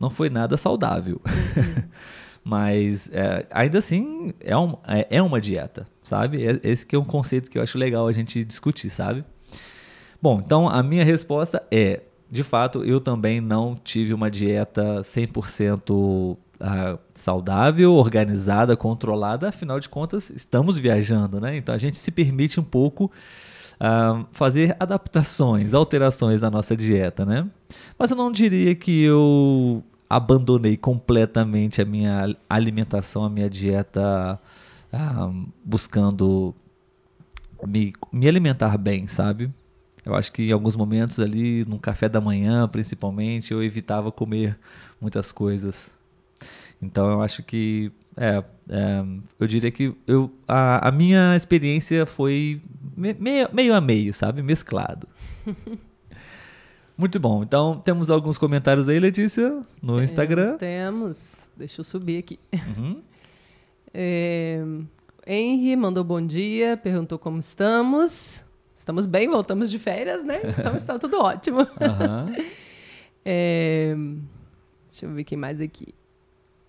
não 0.00 0.10
foi 0.10 0.28
nada 0.28 0.56
saudável. 0.56 1.20
mas 2.44 3.08
é, 3.12 3.46
ainda 3.50 3.78
assim 3.78 4.34
é, 4.40 4.56
um, 4.56 4.76
é, 4.86 5.06
é, 5.10 5.22
uma 5.22 5.40
dieta, 5.40 5.86
sabe? 6.02 6.44
É, 6.44 6.60
esse 6.62 6.84
que 6.84 6.96
é 6.96 6.98
um 6.98 7.04
conceito 7.04 7.50
que 7.50 7.56
eu 7.56 7.62
acho 7.62 7.78
legal 7.78 8.06
a 8.06 8.12
gente 8.12 8.42
discutir, 8.44 8.90
sabe? 8.90 9.24
Bom, 10.20 10.42
então 10.44 10.68
a 10.68 10.82
minha 10.82 11.04
resposta 11.04 11.64
é, 11.70 12.00
de 12.30 12.42
fato, 12.42 12.82
eu 12.84 13.00
também 13.00 13.40
não 13.40 13.76
tive 13.76 14.12
uma 14.12 14.28
dieta 14.28 15.02
100% 15.02 16.36
uh, 16.60 16.98
saudável, 17.14 17.92
organizada, 17.94 18.76
controlada, 18.76 19.48
afinal 19.48 19.80
de 19.80 19.88
contas, 19.88 20.30
estamos 20.30 20.78
viajando, 20.78 21.40
né? 21.40 21.56
Então 21.56 21.74
a 21.74 21.78
gente 21.78 21.96
se 21.96 22.10
permite 22.10 22.58
um 22.60 22.64
pouco 22.64 23.10
uh, 23.74 24.26
fazer 24.32 24.76
adaptações, 24.78 25.74
alterações 25.74 26.40
na 26.40 26.50
nossa 26.50 26.76
dieta, 26.76 27.24
né? 27.24 27.46
Mas 27.98 28.10
eu 28.10 28.16
não 28.16 28.30
diria 28.30 28.74
que 28.74 29.02
eu 29.02 29.82
abandonei 30.08 30.76
completamente 30.76 31.80
a 31.80 31.84
minha 31.84 32.36
alimentação, 32.48 33.24
a 33.24 33.30
minha 33.30 33.48
dieta, 33.48 34.38
uh, 34.92 35.46
buscando 35.64 36.54
me, 37.66 37.92
me 38.12 38.28
alimentar 38.28 38.76
bem, 38.78 39.06
sabe? 39.06 39.50
Eu 40.04 40.14
acho 40.14 40.30
que 40.32 40.48
em 40.50 40.52
alguns 40.52 40.76
momentos 40.76 41.18
ali, 41.18 41.64
no 41.64 41.78
café 41.78 42.08
da 42.08 42.20
manhã, 42.20 42.68
principalmente, 42.68 43.52
eu 43.52 43.62
evitava 43.62 44.12
comer 44.12 44.58
muitas 45.00 45.32
coisas. 45.32 45.93
Então 46.80 47.10
eu 47.10 47.22
acho 47.22 47.42
que 47.42 47.90
é, 48.16 48.42
é, 48.68 49.04
eu 49.40 49.46
diria 49.46 49.70
que 49.70 49.94
eu, 50.06 50.30
a, 50.46 50.88
a 50.88 50.92
minha 50.92 51.36
experiência 51.36 52.06
foi 52.06 52.60
me, 52.96 53.14
meio, 53.14 53.48
meio 53.52 53.74
a 53.74 53.80
meio, 53.80 54.14
sabe? 54.14 54.42
Mesclado. 54.42 55.08
Muito 56.96 57.18
bom. 57.18 57.42
Então, 57.42 57.80
temos 57.84 58.08
alguns 58.08 58.38
comentários 58.38 58.88
aí, 58.88 59.00
Letícia, 59.00 59.50
no 59.82 59.94
temos, 59.94 60.04
Instagram. 60.04 60.56
Temos. 60.56 61.40
Deixa 61.56 61.80
eu 61.80 61.84
subir 61.84 62.18
aqui. 62.18 62.38
Uhum. 62.52 63.02
É, 63.96 64.60
Henry 65.24 65.76
mandou 65.76 66.02
bom 66.02 66.20
dia, 66.20 66.76
perguntou 66.76 67.16
como 67.16 67.38
estamos. 67.38 68.44
Estamos 68.74 69.06
bem, 69.06 69.28
voltamos 69.28 69.70
de 69.70 69.78
férias, 69.78 70.24
né? 70.24 70.40
Então 70.58 70.74
está 70.74 70.98
tudo 70.98 71.20
ótimo. 71.20 71.60
Uhum. 71.78 72.34
É, 73.24 73.94
deixa 74.90 75.06
eu 75.06 75.14
ver 75.14 75.22
quem 75.22 75.38
mais 75.38 75.60
aqui. 75.60 75.94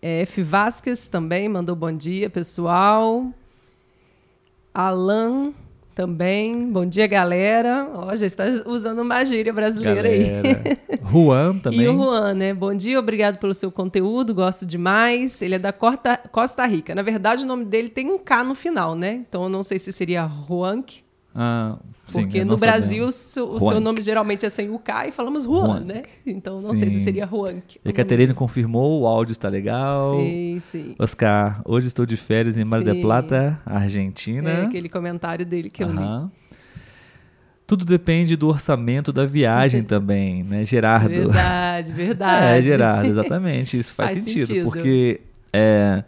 É, 0.07 0.21
F. 0.21 0.43
Vasques 0.43 1.07
também 1.07 1.49
mandou 1.49 1.75
bom 1.75 1.91
dia, 1.91 2.29
pessoal. 2.29 3.25
Alan 4.71 5.51
também. 5.95 6.71
Bom 6.71 6.85
dia, 6.85 7.07
galera. 7.07 7.89
Ó, 7.91 8.15
já 8.15 8.27
está 8.27 8.43
usando 8.67 8.99
uma 9.01 9.25
gíria 9.25 9.51
brasileira 9.51 10.03
galera. 10.03 10.61
aí. 10.63 10.99
Juan 11.11 11.57
também. 11.57 11.81
E 11.81 11.89
o 11.89 11.95
Juan, 11.95 12.35
né? 12.35 12.53
Bom 12.53 12.75
dia, 12.75 12.99
obrigado 12.99 13.39
pelo 13.39 13.55
seu 13.55 13.71
conteúdo, 13.71 14.35
gosto 14.35 14.63
demais. 14.63 15.41
Ele 15.41 15.55
é 15.55 15.59
da 15.59 15.73
Costa, 15.73 16.17
Costa 16.31 16.63
Rica. 16.67 16.93
Na 16.93 17.01
verdade, 17.01 17.43
o 17.43 17.47
nome 17.47 17.65
dele 17.65 17.89
tem 17.89 18.07
um 18.11 18.19
K 18.19 18.43
no 18.43 18.53
final, 18.53 18.93
né? 18.93 19.25
Então 19.27 19.45
eu 19.45 19.49
não 19.49 19.63
sei 19.63 19.79
se 19.79 19.91
seria 19.91 20.27
Juanque 20.27 21.04
ah, 21.35 21.77
Porque 22.09 22.39
sim, 22.39 22.45
no 22.45 22.55
Brasil 22.55 23.07
o 23.07 23.11
seu 23.11 23.81
nome 23.81 24.01
geralmente 24.01 24.45
é 24.45 24.49
sem 24.49 24.69
o 24.69 24.79
K 24.79 25.07
e 25.07 25.11
falamos 25.11 25.43
Juan, 25.43 25.81
né? 25.81 26.03
Então 26.25 26.61
não 26.61 26.73
sim. 26.73 26.79
sei 26.79 26.89
se 26.89 27.03
seria 27.03 27.27
Juan. 27.27 27.61
Caterine 27.93 28.33
confirmou, 28.33 29.01
o 29.01 29.07
áudio 29.07 29.33
está 29.33 29.49
legal. 29.49 30.17
Sim, 30.17 30.57
sim. 30.61 30.95
Oscar, 30.97 31.61
hoje 31.65 31.87
estou 31.87 32.05
de 32.05 32.15
férias 32.15 32.55
em 32.55 32.63
Mar 32.63 32.81
del 32.81 33.01
Plata, 33.01 33.59
Argentina. 33.65 34.49
É 34.49 34.61
aquele 34.63 34.87
comentário 34.87 35.45
dele 35.45 35.69
que 35.69 35.83
eu 35.83 35.89
li. 35.89 36.29
Tudo 37.67 37.83
depende 37.83 38.35
do 38.35 38.47
orçamento 38.47 39.11
da 39.11 39.25
viagem 39.25 39.81
também, 39.83 40.43
né, 40.43 40.63
Gerardo? 40.63 41.09
Verdade, 41.09 41.91
verdade. 41.91 42.45
É, 42.59 42.61
Gerardo, 42.61 43.09
exatamente. 43.09 43.77
Isso 43.77 43.93
faz, 43.95 44.13
faz 44.13 44.23
sentido, 44.23 44.47
sentido, 44.47 44.63
porque 44.63 45.21
é, 45.51 46.03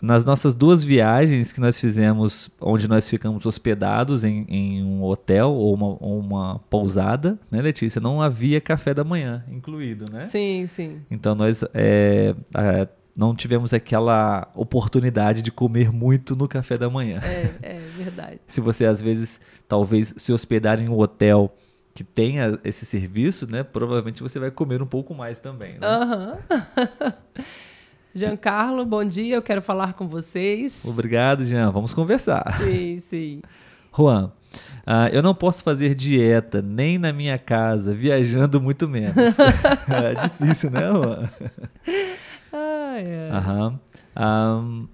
nas 0.00 0.24
nossas 0.24 0.54
duas 0.54 0.82
viagens 0.82 1.52
que 1.52 1.60
nós 1.60 1.78
fizemos, 1.78 2.50
onde 2.60 2.88
nós 2.88 3.08
ficamos 3.08 3.44
hospedados 3.44 4.24
em, 4.24 4.46
em 4.48 4.82
um 4.82 5.02
hotel 5.02 5.50
ou 5.52 5.74
uma, 5.74 5.86
ou 5.86 6.18
uma, 6.18 6.58
pousada, 6.70 7.38
né, 7.50 7.60
Letícia? 7.60 8.00
Não 8.00 8.22
havia 8.22 8.60
café 8.60 8.94
da 8.94 9.04
manhã 9.04 9.44
incluído, 9.50 10.10
né? 10.10 10.24
Sim, 10.24 10.66
sim. 10.66 11.02
Então 11.10 11.34
nós 11.34 11.62
é, 11.74 12.34
é, 12.54 12.88
não 13.14 13.34
tivemos 13.34 13.74
aquela 13.74 14.50
oportunidade 14.54 15.42
de 15.42 15.52
comer 15.52 15.92
muito 15.92 16.34
no 16.34 16.48
café 16.48 16.78
da 16.78 16.88
manhã. 16.88 17.20
É, 17.22 17.54
é 17.62 17.78
verdade. 17.96 18.40
Se 18.46 18.60
você 18.60 18.86
às 18.86 19.02
vezes 19.02 19.40
talvez 19.68 20.14
se 20.16 20.32
hospedar 20.32 20.80
em 20.80 20.88
um 20.88 20.98
hotel 20.98 21.54
que 21.92 22.04
tenha 22.04 22.58
esse 22.64 22.86
serviço, 22.86 23.50
né? 23.50 23.62
Provavelmente 23.62 24.22
você 24.22 24.38
vai 24.38 24.50
comer 24.50 24.80
um 24.80 24.86
pouco 24.86 25.14
mais 25.14 25.38
também. 25.38 25.72
Né? 25.72 25.86
Aham. 25.86 26.38
Uhum. 26.50 27.12
Giancarlo, 28.14 28.84
bom 28.84 29.04
dia, 29.04 29.36
eu 29.36 29.42
quero 29.42 29.62
falar 29.62 29.94
com 29.94 30.08
vocês. 30.08 30.84
Obrigado, 30.84 31.44
Jean. 31.44 31.70
Vamos 31.70 31.94
conversar. 31.94 32.44
Sim, 32.58 32.98
sim. 33.00 33.42
Juan, 33.96 34.32
uh, 34.86 35.08
eu 35.12 35.22
não 35.22 35.34
posso 35.34 35.62
fazer 35.62 35.94
dieta 35.94 36.60
nem 36.60 36.98
na 36.98 37.12
minha 37.12 37.38
casa, 37.38 37.94
viajando 37.94 38.60
muito 38.60 38.88
menos. 38.88 39.38
é 39.88 40.14
difícil, 40.26 40.70
né, 40.70 40.82
Juan? 40.90 41.30
Ah, 42.52 42.96
é. 42.98 43.30
Uhum. 43.32 43.78
Um, 44.16 44.88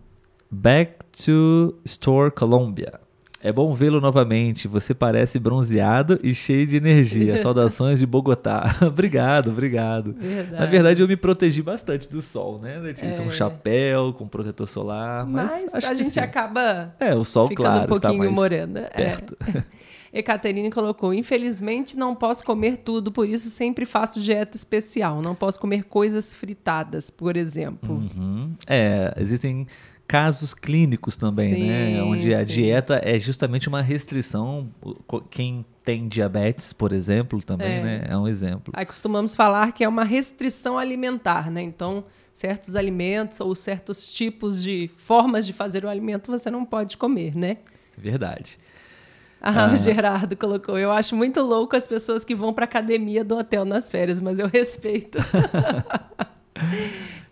back 0.51 0.97
to 1.25 1.75
Store 1.85 2.31
Colombia. 2.31 3.06
É 3.47 3.53
bom 3.53 3.73
vê-lo 3.73 4.00
novamente. 4.00 4.67
Você 4.67 4.93
parece 4.93 5.38
bronzeado 5.38 6.19
e 6.21 6.35
cheio 6.35 6.67
de 6.67 6.75
energia. 6.75 7.38
Saudações 7.38 8.00
de 8.00 8.05
Bogotá. 8.05 8.75
obrigado, 8.83 9.53
obrigado. 9.53 10.12
Verdade. 10.15 10.61
Na 10.61 10.67
verdade, 10.67 11.00
eu 11.00 11.07
me 11.07 11.17
protegi 11.17 11.62
bastante 11.62 12.11
do 12.11 12.21
sol, 12.21 12.59
né, 12.59 12.76
Letícia? 12.81 13.23
É. 13.23 13.25
Um 13.25 13.31
chapéu 13.31 14.12
com 14.12 14.26
protetor 14.26 14.67
solar. 14.67 15.25
Mas, 15.25 15.65
mas 15.73 15.85
a 15.85 15.95
gente 15.95 16.11
sim. 16.11 16.19
acaba. 16.19 16.93
É, 16.99 17.15
o 17.15 17.25
sol, 17.25 17.49
claro, 17.55 17.85
um 17.85 17.87
pouquinho 17.87 18.15
está 18.15 18.19
mais 18.19 18.33
morena. 18.33 18.91
É. 18.93 19.05
Perto. 19.05 19.37
É. 20.12 20.19
Ecaterine 20.21 20.71
colocou: 20.71 21.12
Infelizmente 21.12 21.97
não 21.97 22.15
posso 22.15 22.43
comer 22.43 22.79
tudo, 22.79 23.12
por 23.12 23.29
isso 23.29 23.50
sempre 23.50 23.85
faço 23.85 24.19
dieta 24.19 24.57
especial. 24.57 25.21
Não 25.21 25.35
posso 25.35 25.61
comer 25.61 25.85
coisas 25.85 26.35
fritadas, 26.35 27.11
por 27.11 27.37
exemplo. 27.37 27.97
Uhum. 27.97 28.55
É, 28.67 29.12
existem 29.19 29.67
casos 30.07 30.55
clínicos 30.55 31.17
também, 31.17 31.53
né? 31.53 31.87
sim, 31.87 31.95
né? 31.95 32.03
Onde 32.03 32.35
a 32.35 32.45
dieta 32.45 33.01
é 33.03 33.19
justamente 33.19 33.69
uma 33.69 33.83
restrição. 33.83 34.69
Quem 35.31 35.65
tem 35.85 36.09
diabetes, 36.09 36.73
por 36.73 36.93
exemplo, 36.93 37.43
também, 37.43 37.79
é. 37.79 37.83
né? 37.83 38.07
É 38.09 38.17
um 38.17 38.27
exemplo. 38.27 38.73
Aí 38.77 38.87
costumamos 38.87 39.35
falar 39.35 39.73
que 39.73 39.85
é 39.85 39.89
uma 39.89 40.05
restrição 40.05 40.79
alimentar, 40.79 41.51
né? 41.51 41.63
Então, 41.63 42.05
certos 42.33 42.77
alimentos 42.77 43.41
ou 43.41 43.55
certos 43.55 44.13
tipos 44.13 44.63
de 44.63 44.91
formas 44.97 45.47
de 45.47 45.53
fazer 45.53 45.85
o 45.85 45.89
alimento 45.89 46.31
você 46.31 46.51
não 46.51 46.65
pode 46.65 46.97
comer, 46.97 47.37
né? 47.37 47.59
Verdade. 47.97 48.59
Ah, 49.41 49.71
o 49.73 49.75
Gerardo 49.77 50.37
colocou. 50.37 50.79
Eu 50.79 50.93
acho 50.93 51.17
muito 51.17 51.43
louco 51.43 51.77
as 51.77 51.87
pessoas 51.87 52.25
que 52.25 52.35
vão 52.35 52.53
para 52.53 52.65
academia 52.65 53.25
do 53.25 53.37
hotel 53.37 53.65
nas 53.65 53.91
férias, 53.91 54.21
mas 54.21 54.39
eu 54.39 54.49
respeito. 54.49 55.19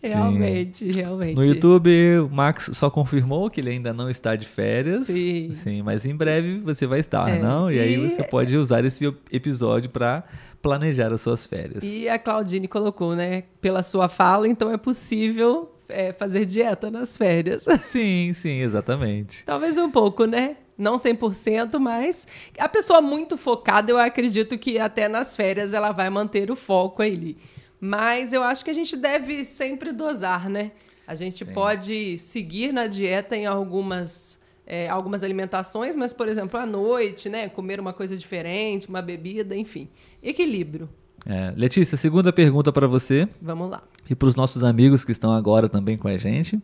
realmente, 0.08 0.90
realmente. 0.92 1.34
No 1.34 1.44
YouTube, 1.44 1.90
o 2.20 2.28
Max 2.28 2.70
só 2.74 2.90
confirmou 2.90 3.50
que 3.50 3.60
ele 3.60 3.70
ainda 3.70 3.92
não 3.92 4.10
está 4.10 4.36
de 4.36 4.46
férias. 4.46 5.06
Sim. 5.06 5.52
Sim, 5.54 5.82
mas 5.82 6.04
em 6.04 6.14
breve 6.14 6.58
você 6.60 6.86
vai 6.86 7.00
estar, 7.00 7.28
É, 7.28 7.38
não? 7.40 7.70
E, 7.70 7.78
aí 7.78 7.94
e- 7.94 8.08
você 8.08 8.22
pode 8.22 8.56
usar 8.56 8.84
esse 8.84 9.06
episódio 9.30 9.90
para 9.90 10.24
planejar 10.62 11.12
as 11.12 11.20
suas 11.20 11.44
férias. 11.46 11.84
E 11.84 12.08
a 12.08 12.18
Claudine 12.18 12.66
colocou, 12.66 13.14
né? 13.14 13.44
Pela 13.60 13.82
sua 13.82 14.08
fala, 14.08 14.48
então 14.48 14.70
é 14.70 14.76
possível 14.78 15.70
é, 15.88 16.12
fazer 16.12 16.46
dieta 16.46 16.90
nas 16.90 17.16
férias. 17.16 17.64
Sim, 17.80 18.32
sim, 18.34 18.60
exatamente. 18.60 19.44
Talvez 19.44 19.76
um 19.76 19.90
pouco, 19.90 20.24
né? 20.24 20.56
Não 20.76 20.96
100%, 20.96 21.78
mas 21.78 22.26
a 22.58 22.68
pessoa 22.68 23.00
muito 23.00 23.36
focada, 23.36 23.92
eu 23.92 23.98
acredito 23.98 24.58
que 24.58 24.78
até 24.78 25.06
nas 25.06 25.36
férias 25.36 25.72
ela 25.72 25.92
vai 25.92 26.10
manter 26.10 26.50
o 26.50 26.56
foco 26.56 27.00
ali. 27.02 27.36
Mas 27.80 28.32
eu 28.32 28.42
acho 28.42 28.64
que 28.64 28.70
a 28.70 28.74
gente 28.74 28.96
deve 28.96 29.44
sempre 29.44 29.92
dosar, 29.92 30.48
né? 30.48 30.72
A 31.06 31.14
gente 31.14 31.44
pode 31.44 32.18
seguir 32.18 32.72
na 32.72 32.86
dieta 32.86 33.36
em 33.36 33.44
algumas, 33.44 34.40
é, 34.66 34.88
algumas 34.88 35.22
alimentações, 35.22 35.96
mas, 35.96 36.12
por 36.12 36.28
exemplo, 36.28 36.58
à 36.58 36.64
noite, 36.64 37.28
né? 37.28 37.48
Comer 37.48 37.78
uma 37.78 37.92
coisa 37.92 38.16
diferente, 38.16 38.88
uma 38.88 39.02
bebida, 39.02 39.54
enfim. 39.54 39.88
Equilíbrio. 40.22 40.88
É, 41.26 41.52
Letícia, 41.56 41.96
segunda 41.96 42.32
pergunta 42.32 42.70
para 42.72 42.86
você 42.86 43.26
Vamos 43.40 43.70
lá. 43.70 43.82
e 44.08 44.14
para 44.14 44.28
os 44.28 44.36
nossos 44.36 44.62
amigos 44.62 45.04
que 45.04 45.12
estão 45.12 45.32
agora 45.32 45.68
também 45.68 45.96
com 45.96 46.08
a 46.08 46.16
gente. 46.16 46.60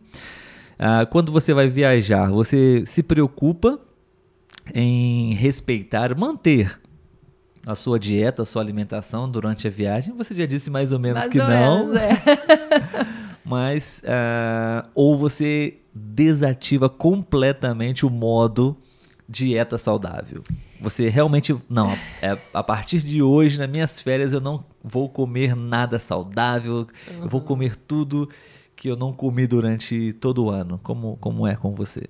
Ah, 0.77 1.05
quando 1.05 1.31
você 1.31 1.53
vai 1.53 1.67
viajar, 1.67 2.31
você 2.31 2.83
se 2.85 3.03
preocupa 3.03 3.79
em 4.73 5.33
respeitar, 5.33 6.17
manter 6.17 6.80
a 7.65 7.75
sua 7.75 7.99
dieta, 7.99 8.43
a 8.43 8.45
sua 8.45 8.61
alimentação 8.61 9.29
durante 9.29 9.67
a 9.67 9.71
viagem? 9.71 10.15
Você 10.15 10.33
já 10.33 10.45
disse 10.45 10.69
mais 10.69 10.91
ou 10.91 10.99
menos 10.99 11.19
Mais 11.19 11.31
que 11.31 11.39
ou 11.39 11.47
não. 11.47 11.87
menos, 11.87 12.01
é. 12.01 12.21
mas 13.45 14.01
ah, 14.07 14.85
ou 14.95 15.17
você 15.17 15.77
desativa 15.93 16.89
completamente 16.89 18.05
o 18.05 18.09
modo 18.09 18.77
dieta 19.27 19.77
saudável. 19.77 20.43
Você 20.79 21.09
realmente 21.09 21.55
não, 21.69 21.91
é, 22.21 22.37
a 22.53 22.63
partir 22.63 22.99
de 22.99 23.21
hoje 23.21 23.59
nas 23.59 23.69
minhas 23.69 24.01
férias 24.01 24.33
eu 24.33 24.41
não 24.41 24.63
vou 24.83 25.07
comer 25.07 25.55
nada 25.55 25.99
saudável, 25.99 26.87
eu 27.21 27.29
vou 27.29 27.41
comer 27.41 27.75
tudo 27.75 28.27
que 28.75 28.89
eu 28.89 28.95
não 28.95 29.13
comi 29.13 29.45
durante 29.45 30.11
todo 30.13 30.45
o 30.45 30.49
ano. 30.49 30.79
Como 30.81 31.17
como 31.17 31.45
é 31.45 31.55
com 31.55 31.75
você? 31.75 32.07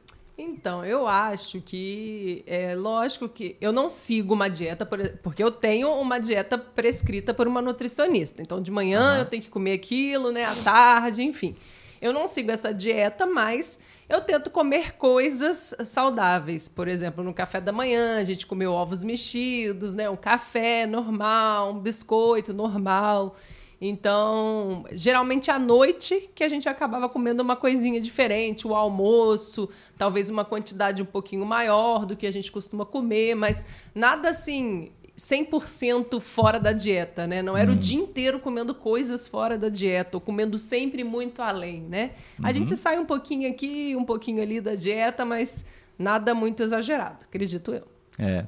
Então, 0.62 0.86
eu 0.86 1.08
acho 1.08 1.60
que 1.60 2.44
é 2.46 2.76
lógico 2.76 3.28
que 3.28 3.58
eu 3.60 3.74
não 3.74 3.90
sigo 3.90 4.36
uma 4.36 4.48
dieta, 4.48 4.86
por- 4.86 5.18
porque 5.24 5.44
eu 5.44 5.50
tenho 5.50 5.90
uma 6.00 6.20
dieta 6.20 6.56
prescrita 6.56 7.34
por 7.34 7.48
uma 7.48 7.64
nutricionista. 7.64 8.44
Então, 8.44 8.62
de 8.62 8.70
manhã 8.70 9.18
eu 9.18 9.26
tenho 9.26 9.42
que 9.42 9.50
comer 9.50 9.74
aquilo, 9.74 10.32
né? 10.32 10.46
À 10.46 10.54
tarde, 10.54 11.24
enfim. 11.24 11.56
Eu 12.00 12.14
não 12.14 12.28
sigo 12.28 12.52
essa 12.52 12.72
dieta, 12.72 13.26
mas 13.26 13.80
eu 14.08 14.22
tento 14.22 14.52
comer 14.52 14.94
coisas 14.98 15.74
saudáveis. 15.84 16.68
Por 16.70 16.88
exemplo, 16.88 17.24
no 17.24 17.34
café 17.34 17.60
da 17.60 17.72
manhã, 17.72 18.18
a 18.20 18.24
gente 18.24 18.46
comeu 18.46 18.72
ovos 18.72 19.04
mexidos, 19.04 19.96
né? 19.96 20.08
Um 20.12 20.16
café 20.16 20.86
normal, 20.86 21.72
um 21.72 21.80
biscoito 21.80 22.54
normal. 22.54 23.36
Então, 23.84 24.86
geralmente 24.92 25.50
à 25.50 25.58
noite 25.58 26.30
que 26.36 26.44
a 26.44 26.48
gente 26.48 26.70
acabava 26.70 27.10
comendo 27.10 27.42
uma 27.42 27.56
coisinha 27.56 28.00
diferente, 28.00 28.68
o 28.68 28.76
almoço, 28.76 29.68
talvez 29.98 30.30
uma 30.30 30.46
quantidade 30.46 31.02
um 31.02 31.06
pouquinho 31.06 31.44
maior 31.48 32.06
do 32.06 32.16
que 32.16 32.28
a 32.28 32.32
gente 32.32 32.52
costuma 32.52 32.86
comer, 32.86 33.34
mas 33.34 33.66
nada 33.96 34.30
assim 34.30 34.92
100% 35.18 36.20
fora 36.20 36.60
da 36.60 36.72
dieta, 36.72 37.26
né? 37.26 37.42
Não 37.42 37.58
era 37.58 37.72
o 37.72 37.76
dia 37.76 38.00
inteiro 38.00 38.40
comendo 38.40 38.76
coisas 38.76 39.28
fora 39.28 39.58
da 39.58 39.68
dieta, 39.68 40.18
ou 40.18 40.22
comendo 40.22 40.60
sempre 40.60 41.04
muito 41.04 41.42
além, 41.42 41.82
né? 41.82 42.12
A 42.42 42.52
gente 42.52 42.76
sai 42.76 43.00
um 43.00 43.06
pouquinho 43.06 43.50
aqui, 43.50 43.96
um 43.96 44.06
pouquinho 44.06 44.42
ali 44.42 44.62
da 44.62 44.76
dieta, 44.76 45.26
mas 45.26 45.66
nada 45.98 46.36
muito 46.36 46.62
exagerado, 46.62 47.26
acredito 47.26 47.74
eu. 47.74 47.88
É. 48.20 48.46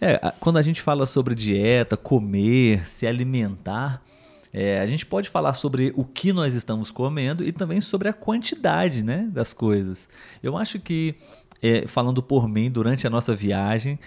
É, 0.00 0.32
quando 0.40 0.58
a 0.58 0.62
gente 0.62 0.82
fala 0.82 1.06
sobre 1.06 1.34
dieta, 1.34 1.96
comer, 1.96 2.86
se 2.86 3.06
alimentar, 3.06 4.02
é, 4.58 4.80
a 4.80 4.86
gente 4.86 5.04
pode 5.04 5.28
falar 5.28 5.52
sobre 5.52 5.92
o 5.94 6.02
que 6.02 6.32
nós 6.32 6.54
estamos 6.54 6.90
comendo 6.90 7.44
e 7.44 7.52
também 7.52 7.78
sobre 7.78 8.08
a 8.08 8.12
quantidade 8.14 9.02
né, 9.02 9.28
das 9.30 9.52
coisas. 9.52 10.08
Eu 10.42 10.56
acho 10.56 10.80
que, 10.80 11.14
é, 11.60 11.86
falando 11.86 12.22
por 12.22 12.48
mim, 12.48 12.70
durante 12.70 13.06
a 13.06 13.10
nossa 13.10 13.34
viagem, 13.34 13.98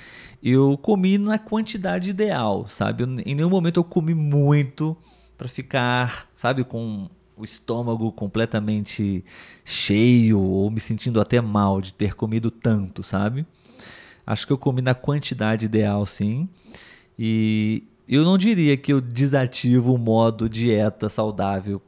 eu 0.42 0.76
comi 0.76 1.20
na 1.20 1.38
quantidade 1.38 2.10
ideal, 2.10 2.68
sabe? 2.68 3.04
Em 3.04 3.36
nenhum 3.36 3.50
momento 3.52 3.80
eu 3.80 3.84
comi 3.84 4.16
muito 4.16 4.98
para 5.38 5.48
ficar, 5.48 6.28
sabe, 6.34 6.64
com 6.64 7.08
o 7.38 7.44
estômago 7.44 8.12
completamente 8.12 9.24
cheio 9.64 10.40
ou 10.40 10.72
me 10.72 10.80
sentindo 10.80 11.22
até 11.22 11.40
mal 11.40 11.80
de 11.80 11.94
ter 11.94 12.16
comido 12.16 12.50
tanto, 12.50 13.04
sabe? 13.04 13.46
Acho 14.26 14.48
que 14.48 14.54
eu 14.54 14.58
comi 14.58 14.82
na 14.82 14.96
quantidade 14.96 15.66
ideal, 15.66 16.08
sim. 16.08 16.50
E 17.20 17.84
eu 18.18 18.24
não 18.24 18.38
diria 18.38 18.76
que 18.78 18.92
eu 18.92 19.00
desativo 19.02 19.94
o 19.94 19.98
modo 19.98 20.50
dieta 20.50 21.10
saudável 21.10 21.82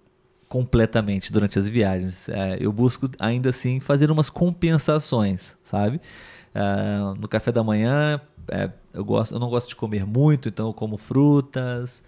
completamente 0.48 1.32
durante 1.32 1.58
as 1.58 1.68
viagens. 1.68 2.28
É, 2.30 2.58
eu 2.60 2.72
busco 2.72 3.10
ainda 3.18 3.50
assim 3.50 3.80
fazer 3.80 4.12
umas 4.12 4.30
compensações, 4.30 5.56
sabe? 5.64 6.02
Ah, 6.54 7.14
no 7.18 7.28
café 7.28 7.52
da 7.52 7.64
manhã, 7.64 8.20
é, 8.50 8.70
eu, 8.94 9.04
gosto, 9.06 9.34
eu 9.34 9.40
não 9.40 9.50
gosto 9.50 9.70
de 9.70 9.76
comer 9.76 10.06
muito, 10.06 10.50
então 10.50 10.68
eu 10.68 10.74
como 10.74 10.98
frutas. 10.98 12.04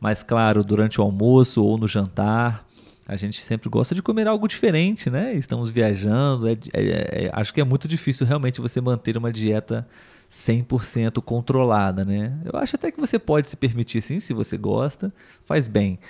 Mas, 0.00 0.22
claro, 0.22 0.64
durante 0.64 1.00
o 1.00 1.04
almoço 1.04 1.64
ou 1.64 1.78
no 1.78 1.86
jantar, 1.86 2.66
a 3.06 3.16
gente 3.16 3.40
sempre 3.40 3.68
gosta 3.68 3.94
de 3.94 4.02
comer 4.02 4.26
algo 4.26 4.48
diferente, 4.48 5.08
né? 5.08 5.34
Estamos 5.34 5.70
viajando. 5.70 6.48
é- 6.48 6.58
é- 6.72 7.24
é- 7.26 7.30
acho 7.32 7.54
que 7.54 7.60
é 7.60 7.64
muito 7.64 7.86
difícil 7.86 8.26
realmente 8.26 8.60
você 8.60 8.80
manter 8.80 9.16
uma 9.16 9.32
dieta 9.32 9.86
100% 10.34 11.22
controlada, 11.22 12.04
né? 12.04 12.36
Eu 12.44 12.58
acho 12.58 12.74
até 12.74 12.90
que 12.90 13.00
você 13.00 13.20
pode 13.20 13.48
se 13.48 13.56
permitir 13.56 14.02
sim, 14.02 14.18
se 14.18 14.34
você 14.34 14.58
gosta. 14.58 15.14
Faz 15.46 15.68
bem 15.68 16.00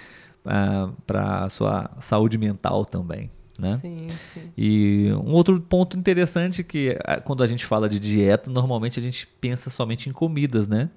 para 1.06 1.44
a 1.44 1.48
sua 1.50 1.90
saúde 2.00 2.38
mental 2.38 2.86
também, 2.86 3.30
né? 3.58 3.76
Sim, 3.76 4.06
sim. 4.32 4.50
E 4.56 5.10
um 5.24 5.32
outro 5.32 5.60
ponto 5.60 5.98
interessante 5.98 6.64
que 6.64 6.98
ah, 7.04 7.20
quando 7.20 7.42
a 7.42 7.46
gente 7.46 7.66
fala 7.66 7.86
de 7.86 7.98
dieta, 7.98 8.50
normalmente 8.50 8.98
a 8.98 9.02
gente 9.02 9.26
pensa 9.40 9.68
somente 9.68 10.08
em 10.08 10.12
comidas, 10.12 10.66
né? 10.66 10.88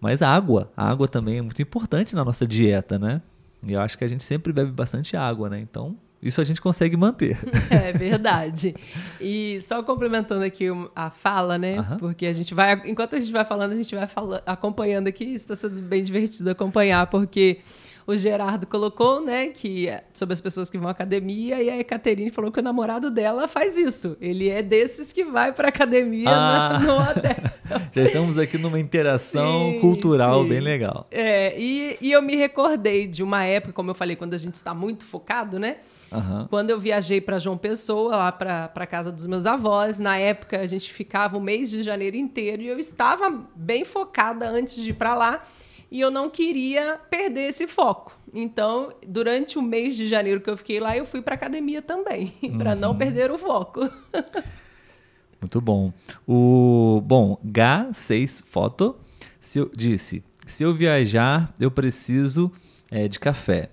Mas 0.00 0.22
a 0.22 0.32
água, 0.32 0.70
a 0.76 0.88
água 0.88 1.08
também 1.08 1.38
é 1.38 1.42
muito 1.42 1.60
importante 1.60 2.14
na 2.14 2.24
nossa 2.24 2.46
dieta, 2.46 2.96
né? 2.96 3.20
E 3.66 3.72
eu 3.72 3.80
acho 3.80 3.98
que 3.98 4.04
a 4.04 4.08
gente 4.08 4.22
sempre 4.22 4.52
bebe 4.52 4.70
bastante 4.70 5.16
água, 5.16 5.48
né? 5.50 5.58
Então, 5.58 5.96
isso 6.22 6.40
a 6.40 6.44
gente 6.44 6.60
consegue 6.60 6.96
manter. 6.96 7.38
É 7.70 7.92
verdade. 7.92 8.74
E 9.20 9.60
só 9.62 9.82
complementando 9.82 10.44
aqui 10.44 10.66
a 10.94 11.10
fala, 11.10 11.56
né? 11.58 11.78
Aham. 11.78 11.96
Porque 11.98 12.26
a 12.26 12.32
gente 12.32 12.54
vai, 12.54 12.74
enquanto 12.86 13.16
a 13.16 13.18
gente 13.18 13.32
vai 13.32 13.44
falando, 13.44 13.72
a 13.72 13.76
gente 13.76 13.94
vai 13.94 14.06
fala- 14.06 14.42
acompanhando 14.46 15.06
aqui. 15.08 15.24
Está 15.34 15.54
sendo 15.54 15.80
bem 15.82 16.02
divertido 16.02 16.50
acompanhar, 16.50 17.06
porque 17.08 17.58
o 18.06 18.16
Gerardo 18.16 18.66
colocou, 18.66 19.20
né, 19.22 19.48
que 19.48 19.86
é 19.86 20.02
sobre 20.14 20.32
as 20.32 20.40
pessoas 20.40 20.70
que 20.70 20.78
vão 20.78 20.88
à 20.88 20.92
academia 20.92 21.62
e 21.62 21.68
a 21.68 21.76
Ekaterine 21.78 22.30
falou 22.30 22.50
que 22.50 22.58
o 22.58 22.62
namorado 22.62 23.10
dela 23.10 23.46
faz 23.46 23.76
isso. 23.76 24.16
Ele 24.18 24.48
é 24.48 24.62
desses 24.62 25.12
que 25.12 25.24
vai 25.24 25.52
para 25.52 25.68
academia 25.68 26.24
na- 26.24 26.76
Ah. 26.76 26.78
no 26.78 26.92
hotel. 26.98 27.36
Já 27.92 28.02
estamos 28.04 28.38
aqui 28.38 28.56
numa 28.56 28.80
interação 28.80 29.72
Sim, 29.72 29.80
cultural 29.80 30.42
sim. 30.42 30.48
bem 30.48 30.60
legal. 30.60 31.06
É, 31.10 31.54
e, 31.60 31.98
e 32.00 32.10
eu 32.12 32.22
me 32.22 32.34
recordei 32.34 33.06
de 33.06 33.22
uma 33.22 33.44
época, 33.44 33.74
como 33.74 33.90
eu 33.90 33.94
falei, 33.94 34.16
quando 34.16 34.32
a 34.32 34.38
gente 34.38 34.54
está 34.54 34.72
muito 34.72 35.04
focado, 35.04 35.58
né? 35.58 35.76
Aham. 36.10 36.46
Quando 36.48 36.70
eu 36.70 36.80
viajei 36.80 37.20
para 37.20 37.38
João 37.38 37.58
Pessoa, 37.58 38.16
lá 38.16 38.32
para 38.32 38.86
casa 38.86 39.12
dos 39.12 39.26
meus 39.26 39.46
avós, 39.46 39.98
na 39.98 40.16
época 40.16 40.60
a 40.60 40.66
gente 40.66 40.92
ficava 40.92 41.36
o 41.36 41.40
mês 41.40 41.70
de 41.70 41.82
janeiro 41.82 42.16
inteiro 42.16 42.62
e 42.62 42.68
eu 42.68 42.78
estava 42.78 43.30
bem 43.54 43.84
focada 43.84 44.48
antes 44.48 44.76
de 44.76 44.90
ir 44.90 44.94
para 44.94 45.14
lá 45.14 45.42
e 45.90 46.00
eu 46.00 46.10
não 46.10 46.28
queria 46.28 46.98
perder 47.10 47.48
esse 47.48 47.66
foco. 47.66 48.16
Então, 48.32 48.92
durante 49.06 49.58
o 49.58 49.62
mês 49.62 49.96
de 49.96 50.06
janeiro 50.06 50.40
que 50.40 50.50
eu 50.50 50.56
fiquei 50.56 50.80
lá, 50.80 50.96
eu 50.96 51.04
fui 51.04 51.22
para 51.22 51.34
academia 51.34 51.80
também, 51.80 52.34
para 52.58 52.74
não 52.74 52.96
perder 52.96 53.30
o 53.30 53.38
foco. 53.38 53.88
Muito 55.40 55.60
bom. 55.60 55.92
O 56.26 57.00
bom, 57.04 57.38
G6 57.46 58.44
Foto 58.44 58.96
se 59.40 59.58
eu, 59.58 59.70
disse: 59.74 60.22
se 60.46 60.62
eu 60.62 60.74
viajar, 60.74 61.54
eu 61.58 61.70
preciso 61.70 62.52
é, 62.90 63.08
de 63.08 63.18
café. 63.18 63.70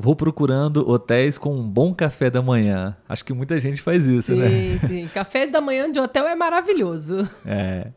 Vou 0.00 0.14
procurando 0.14 0.88
hotéis 0.88 1.36
com 1.36 1.58
um 1.58 1.68
bom 1.68 1.92
café 1.92 2.30
da 2.30 2.40
manhã. 2.40 2.96
Acho 3.08 3.24
que 3.24 3.32
muita 3.32 3.58
gente 3.58 3.82
faz 3.82 4.06
isso, 4.06 4.32
né? 4.32 4.48
Sim, 4.48 4.78
sim. 4.86 5.10
Café 5.12 5.44
da 5.44 5.60
manhã 5.60 5.90
de 5.90 5.98
hotel 5.98 6.28
é 6.28 6.36
maravilhoso. 6.36 7.28
É. 7.44 7.88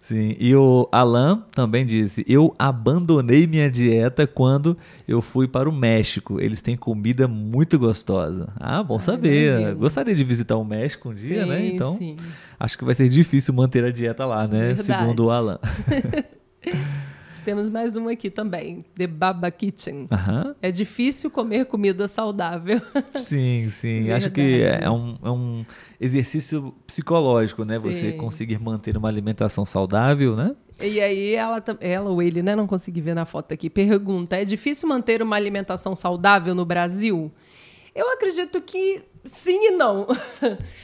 Sim, 0.00 0.36
e 0.38 0.54
o 0.54 0.88
Alan 0.92 1.42
também 1.50 1.84
disse: 1.84 2.24
Eu 2.28 2.54
abandonei 2.56 3.44
minha 3.44 3.68
dieta 3.68 4.24
quando 4.24 4.78
eu 5.08 5.20
fui 5.20 5.48
para 5.48 5.68
o 5.68 5.72
México. 5.72 6.40
Eles 6.40 6.62
têm 6.62 6.76
comida 6.76 7.26
muito 7.26 7.76
gostosa. 7.76 8.52
Ah, 8.54 8.84
bom 8.84 9.00
saber. 9.00 9.58
Imagino. 9.58 9.78
Gostaria 9.80 10.14
de 10.14 10.22
visitar 10.22 10.54
o 10.54 10.64
México 10.64 11.08
um 11.08 11.14
dia, 11.14 11.44
né? 11.44 11.56
sim, 11.56 11.62
né? 11.62 11.66
Então, 11.74 11.96
sim. 11.96 12.16
acho 12.56 12.78
que 12.78 12.84
vai 12.84 12.94
ser 12.94 13.08
difícil 13.08 13.52
manter 13.52 13.84
a 13.84 13.90
dieta 13.90 14.24
lá, 14.24 14.46
né? 14.46 14.58
Verdade. 14.58 14.84
Segundo 14.84 15.26
o 15.26 15.30
Alan. 15.30 15.58
Temos 17.46 17.70
mais 17.70 17.94
uma 17.94 18.10
aqui 18.10 18.28
também, 18.28 18.84
The 18.96 19.06
Baba 19.06 19.48
Kitchen. 19.52 20.08
É 20.60 20.72
difícil 20.72 21.30
comer 21.30 21.66
comida 21.66 22.08
saudável. 22.08 22.82
Sim, 23.14 23.70
sim. 23.70 24.10
Acho 24.10 24.32
que 24.32 24.62
é 24.64 24.90
um, 24.90 25.16
é 25.22 25.30
um 25.30 25.64
exercício 26.00 26.74
psicológico, 26.84 27.64
né? 27.64 27.78
Sim. 27.78 27.86
Você 27.86 28.12
conseguir 28.14 28.58
manter 28.58 28.96
uma 28.96 29.06
alimentação 29.06 29.64
saudável, 29.64 30.34
né? 30.34 30.56
E 30.80 31.00
aí 31.00 31.36
ela, 31.36 31.62
ela 31.78 32.10
ou 32.10 32.20
ele, 32.20 32.42
né? 32.42 32.56
Não 32.56 32.66
consegui 32.66 33.00
ver 33.00 33.14
na 33.14 33.24
foto 33.24 33.54
aqui. 33.54 33.70
Pergunta: 33.70 34.34
é 34.34 34.44
difícil 34.44 34.88
manter 34.88 35.22
uma 35.22 35.36
alimentação 35.36 35.94
saudável 35.94 36.52
no 36.52 36.64
Brasil? 36.64 37.30
Eu 37.94 38.12
acredito 38.12 38.60
que 38.60 39.02
sim 39.26 39.68
e 39.68 39.70
não. 39.70 40.06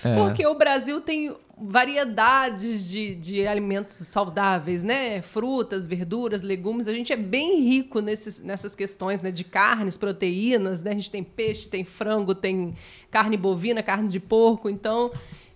É. 0.05 0.17
Porque 0.17 0.47
o 0.47 0.55
Brasil 0.55 1.01
tem 1.01 1.35
variedades 1.65 2.89
de, 2.89 3.15
de 3.15 3.47
alimentos 3.47 3.95
saudáveis, 3.95 4.83
né? 4.83 5.23
Frutas, 5.23 5.87
verduras, 5.87 6.43
legumes. 6.43 6.89
A 6.89 6.93
gente 6.93 7.13
é 7.13 7.17
bem 7.17 7.61
rico 7.61 8.01
nesses, 8.01 8.41
nessas 8.41 8.75
questões 8.75 9.23
né? 9.23 9.31
de 9.31 9.45
carnes, 9.45 9.97
proteínas. 9.97 10.83
Né? 10.83 10.91
A 10.91 10.95
gente 10.95 11.11
tem 11.11 11.23
peixe, 11.23 11.69
tem 11.69 11.85
frango, 11.85 12.35
tem 12.35 12.75
carne 13.11 13.37
bovina, 13.37 13.83
carne 13.83 14.09
de 14.09 14.19
porco. 14.19 14.69
Então, 14.69 15.13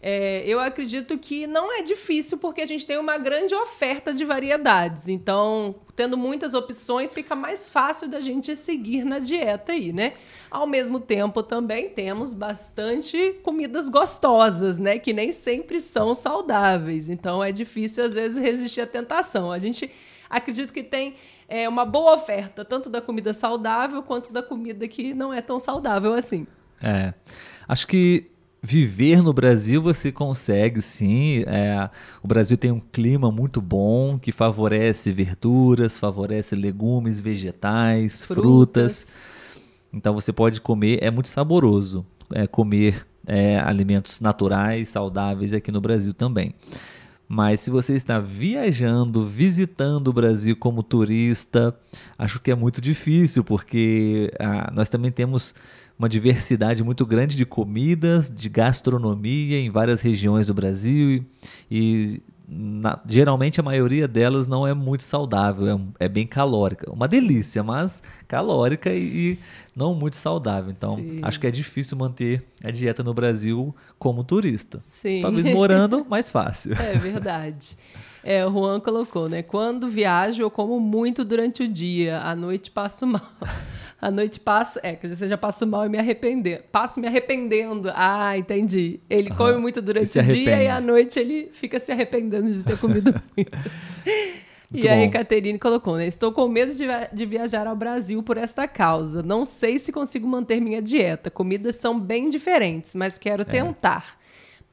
é, 0.08 0.44
eu 0.46 0.60
acredito 0.60 1.18
que 1.18 1.48
não 1.48 1.76
é 1.76 1.82
difícil 1.82 2.38
porque 2.38 2.60
a 2.60 2.64
gente 2.64 2.86
tem 2.86 2.96
uma 2.96 3.18
grande 3.18 3.56
oferta 3.56 4.14
de 4.14 4.24
variedades. 4.24 5.08
Então, 5.08 5.74
tendo 5.96 6.16
muitas 6.16 6.54
opções, 6.54 7.12
fica 7.12 7.34
mais 7.34 7.68
fácil 7.68 8.06
da 8.06 8.20
gente 8.20 8.54
seguir 8.54 9.04
na 9.04 9.18
dieta 9.18 9.72
aí, 9.72 9.92
né? 9.92 10.12
Ao 10.48 10.64
mesmo 10.64 11.00
tempo, 11.00 11.42
também 11.42 11.88
temos 11.88 12.34
bastante 12.34 13.34
comidas 13.42 13.88
gostosas, 13.88 14.78
né? 14.78 14.96
Que 14.96 15.12
nem 15.12 15.32
sempre 15.32 15.80
são 15.80 16.14
saudáveis. 16.14 17.08
Então, 17.08 17.42
é 17.42 17.50
difícil, 17.50 18.06
às 18.06 18.14
vezes, 18.14 18.38
resistir 18.38 18.82
à 18.82 18.86
tentação. 18.86 19.50
A 19.50 19.58
gente 19.58 19.90
acredito 20.30 20.72
que 20.72 20.84
tem 20.84 21.16
é, 21.48 21.68
uma 21.68 21.84
boa 21.84 22.14
oferta, 22.14 22.64
tanto 22.64 22.88
da 22.88 23.00
comida 23.00 23.32
saudável 23.32 24.00
quanto 24.04 24.32
da 24.32 24.40
comida 24.40 24.86
que 24.86 25.12
não 25.12 25.34
é 25.34 25.42
tão 25.42 25.58
saudável 25.58 26.14
assim. 26.14 26.46
É. 26.80 27.12
Acho 27.66 27.88
que 27.88 28.36
viver 28.66 29.22
no 29.22 29.33
Brasil 29.33 29.81
você 29.81 30.11
consegue 30.11 30.83
sim. 30.83 31.44
É, 31.46 31.88
o 32.20 32.26
Brasil 32.26 32.57
tem 32.57 32.72
um 32.72 32.81
clima 32.81 33.31
muito 33.31 33.61
bom 33.61 34.18
que 34.18 34.33
favorece 34.33 35.12
verduras, 35.12 35.96
favorece 35.96 36.57
legumes, 36.57 37.20
vegetais, 37.20 38.26
frutas. 38.26 38.42
frutas. 38.42 39.16
Então 39.92 40.12
você 40.12 40.33
pode 40.33 40.61
comer, 40.61 40.98
é 41.00 41.12
muito 41.12 41.29
saboroso 41.29 42.05
é, 42.35 42.48
comer 42.48 43.07
é, 43.24 43.57
alimentos 43.61 44.20
naturais, 44.20 44.88
saudáveis 44.88 45.55
aqui 45.55 45.70
no 45.70 45.81
Brasil 45.81 46.12
também. 46.12 46.52
Mas 47.29 47.61
se 47.61 47.70
você 47.70 47.94
está 47.94 48.18
viajando, 48.18 49.24
visitando 49.26 50.09
o 50.09 50.12
Brasil 50.12 50.57
como 50.57 50.83
turista, 50.83 51.76
acho 52.18 52.40
que 52.40 52.50
é 52.50 52.55
muito 52.55 52.81
difícil, 52.81 53.42
porque 53.44 54.33
ah, 54.38 54.70
nós 54.72 54.88
também 54.88 55.11
temos 55.11 55.55
uma 55.98 56.09
diversidade 56.09 56.85
muito 56.85 57.06
grande 57.06 57.37
de 57.37 57.46
comidas, 57.46 58.30
de 58.30 58.48
gastronomia 58.48 59.59
em 59.59 59.70
várias 59.70 60.02
regiões 60.02 60.46
do 60.46 60.54
Brasil 60.54 61.24
e 61.70 62.22
na, 62.48 63.00
geralmente 63.06 63.59
a 63.59 63.62
maioria 63.62 64.06
delas 64.06 64.46
não 64.46 64.66
é 64.66 64.72
muito 64.72 65.02
saudável, 65.02 65.92
é, 65.98 66.04
é, 66.04 66.09
bem 66.09 66.26
calórica. 66.26 66.90
Uma 66.92 67.09
delícia, 67.09 67.62
mas 67.62 68.02
calórica 68.28 68.92
e, 68.92 69.32
e 69.32 69.38
não 69.74 69.94
muito 69.94 70.16
saudável. 70.16 70.70
Então, 70.70 70.96
Sim. 70.96 71.20
acho 71.22 71.40
que 71.40 71.46
é 71.46 71.50
difícil 71.50 71.96
manter 71.96 72.44
a 72.62 72.70
dieta 72.70 73.02
no 73.02 73.12
Brasil 73.12 73.74
como 73.98 74.22
turista. 74.22 74.82
Sim. 74.90 75.20
Talvez 75.22 75.46
morando, 75.46 76.06
mais 76.09 76.30
fácil. 76.30 76.74
É 76.74 76.96
verdade. 76.96 77.76
É, 78.22 78.46
o 78.46 78.50
Juan 78.50 78.80
colocou, 78.80 79.28
né? 79.28 79.42
Quando 79.42 79.88
viajo, 79.88 80.42
eu 80.42 80.50
como 80.50 80.78
muito 80.80 81.24
durante 81.24 81.62
o 81.62 81.68
dia, 81.68 82.20
à 82.20 82.35
noite 82.35 82.70
passo 82.70 83.06
mal. 83.06 83.22
A 84.00 84.11
noite 84.11 84.38
passa. 84.38 84.80
É, 84.82 84.94
que 84.94 85.09
você 85.09 85.26
já 85.26 85.38
passa 85.38 85.64
mal 85.64 85.87
e 85.87 85.88
me 85.88 85.98
arrepender. 85.98 86.64
Passo 86.70 87.00
me 87.00 87.06
arrependendo. 87.06 87.90
Ah, 87.94 88.37
entendi. 88.37 89.00
Ele 89.09 89.30
uhum. 89.30 89.37
come 89.37 89.56
muito 89.59 89.80
durante 89.80 90.18
o 90.18 90.22
dia 90.22 90.62
e 90.62 90.68
à 90.68 90.80
noite 90.80 91.18
ele 91.18 91.48
fica 91.52 91.78
se 91.78 91.90
arrependendo 91.90 92.50
de 92.50 92.62
ter 92.62 92.78
comido 92.78 93.14
muito. 93.37 93.59
Muito 94.68 94.85
e 94.85 94.88
aí, 94.88 95.09
Caterine 95.09 95.59
colocou, 95.59 95.96
né? 95.96 96.06
Estou 96.06 96.32
com 96.32 96.48
medo 96.48 96.74
de, 96.74 96.85
de, 97.12 97.24
viajar 97.24 97.68
ao 97.68 97.76
Brasil 97.76 98.20
por 98.22 98.37
esta 98.37 98.66
causa. 98.66 99.22
Não 99.22 99.46
sei 99.46 99.78
se 99.78 99.92
consigo 99.92 100.26
manter 100.26 100.61
minha 100.61 100.82
dieta. 100.82 101.30
Comidas 101.30 101.76
são 101.76 101.98
bem 101.98 102.28
diferentes, 102.28 102.94
mas 102.94 103.16
quero 103.16 103.42
é. 103.42 103.44
tentar 103.44 104.18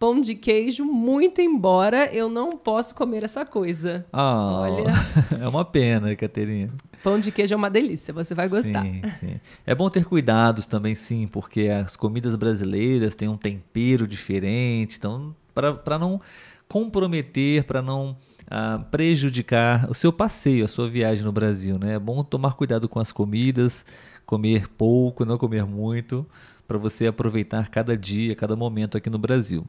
pão 0.04 0.20
de 0.20 0.36
queijo, 0.36 0.84
muito 0.84 1.40
embora 1.40 2.14
eu 2.14 2.28
não 2.28 2.58
possa 2.58 2.94
comer 2.94 3.24
essa 3.24 3.46
coisa. 3.46 4.06
Oh, 4.12 4.18
Olha. 4.18 4.92
É 5.40 5.48
uma 5.48 5.64
pena, 5.64 6.14
Caterina. 6.14 6.74
Pão 7.02 7.18
de 7.18 7.32
queijo 7.32 7.54
é 7.54 7.56
uma 7.56 7.70
delícia, 7.70 8.14
você 8.14 8.36
vai 8.36 8.50
gostar. 8.50 8.82
Sim, 8.84 9.02
sim. 9.22 9.40
É 9.66 9.74
bom 9.74 9.90
ter 9.90 10.04
cuidados 10.04 10.68
também, 10.68 10.94
sim, 10.94 11.26
porque 11.26 11.70
as 11.70 11.96
comidas 11.96 12.36
brasileiras 12.36 13.16
têm 13.16 13.30
um 13.30 13.38
tempero 13.38 14.06
diferente, 14.06 14.98
então, 14.98 15.34
para 15.54 15.98
não 15.98 16.20
comprometer, 16.68 17.64
para 17.64 17.82
não 17.82 18.18
ah, 18.52 18.84
prejudicar 18.92 19.90
o 19.90 19.94
seu 19.94 20.12
passeio, 20.12 20.66
a 20.66 20.68
sua 20.68 20.90
viagem 20.90 21.24
no 21.24 21.32
Brasil, 21.32 21.80
né? 21.80 21.94
É 21.94 22.00
bom 22.00 22.26
tomar 22.26 22.56
cuidado 22.56 22.90
com 22.90 23.00
as 23.00 23.14
comidas, 23.14 23.86
comer 24.26 24.68
pouco, 24.68 25.24
não 25.24 25.38
comer 25.38 25.66
muito, 25.66 26.28
para 26.68 26.78
você 26.78 27.08
aproveitar 27.08 27.70
cada 27.70 27.96
dia, 27.96 28.36
cada 28.36 28.54
momento 28.54 28.98
aqui 28.98 29.10
no 29.10 29.18
Brasil. 29.18 29.66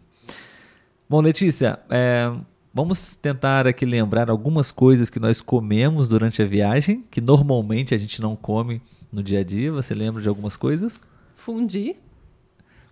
Bom, 1.08 1.20
Letícia, 1.20 1.78
é, 1.90 2.32
vamos 2.72 3.14
tentar 3.14 3.66
aqui 3.66 3.84
lembrar 3.84 4.30
algumas 4.30 4.70
coisas 4.70 5.10
que 5.10 5.20
nós 5.20 5.40
comemos 5.40 6.08
durante 6.08 6.42
a 6.42 6.46
viagem, 6.46 7.04
que 7.10 7.20
normalmente 7.20 7.94
a 7.94 7.98
gente 7.98 8.22
não 8.22 8.34
come 8.34 8.80
no 9.12 9.22
dia 9.22 9.40
a 9.40 9.44
dia. 9.44 9.70
Você 9.70 9.94
lembra 9.94 10.22
de 10.22 10.28
algumas 10.28 10.56
coisas? 10.56 11.02
Fundi. 11.36 11.96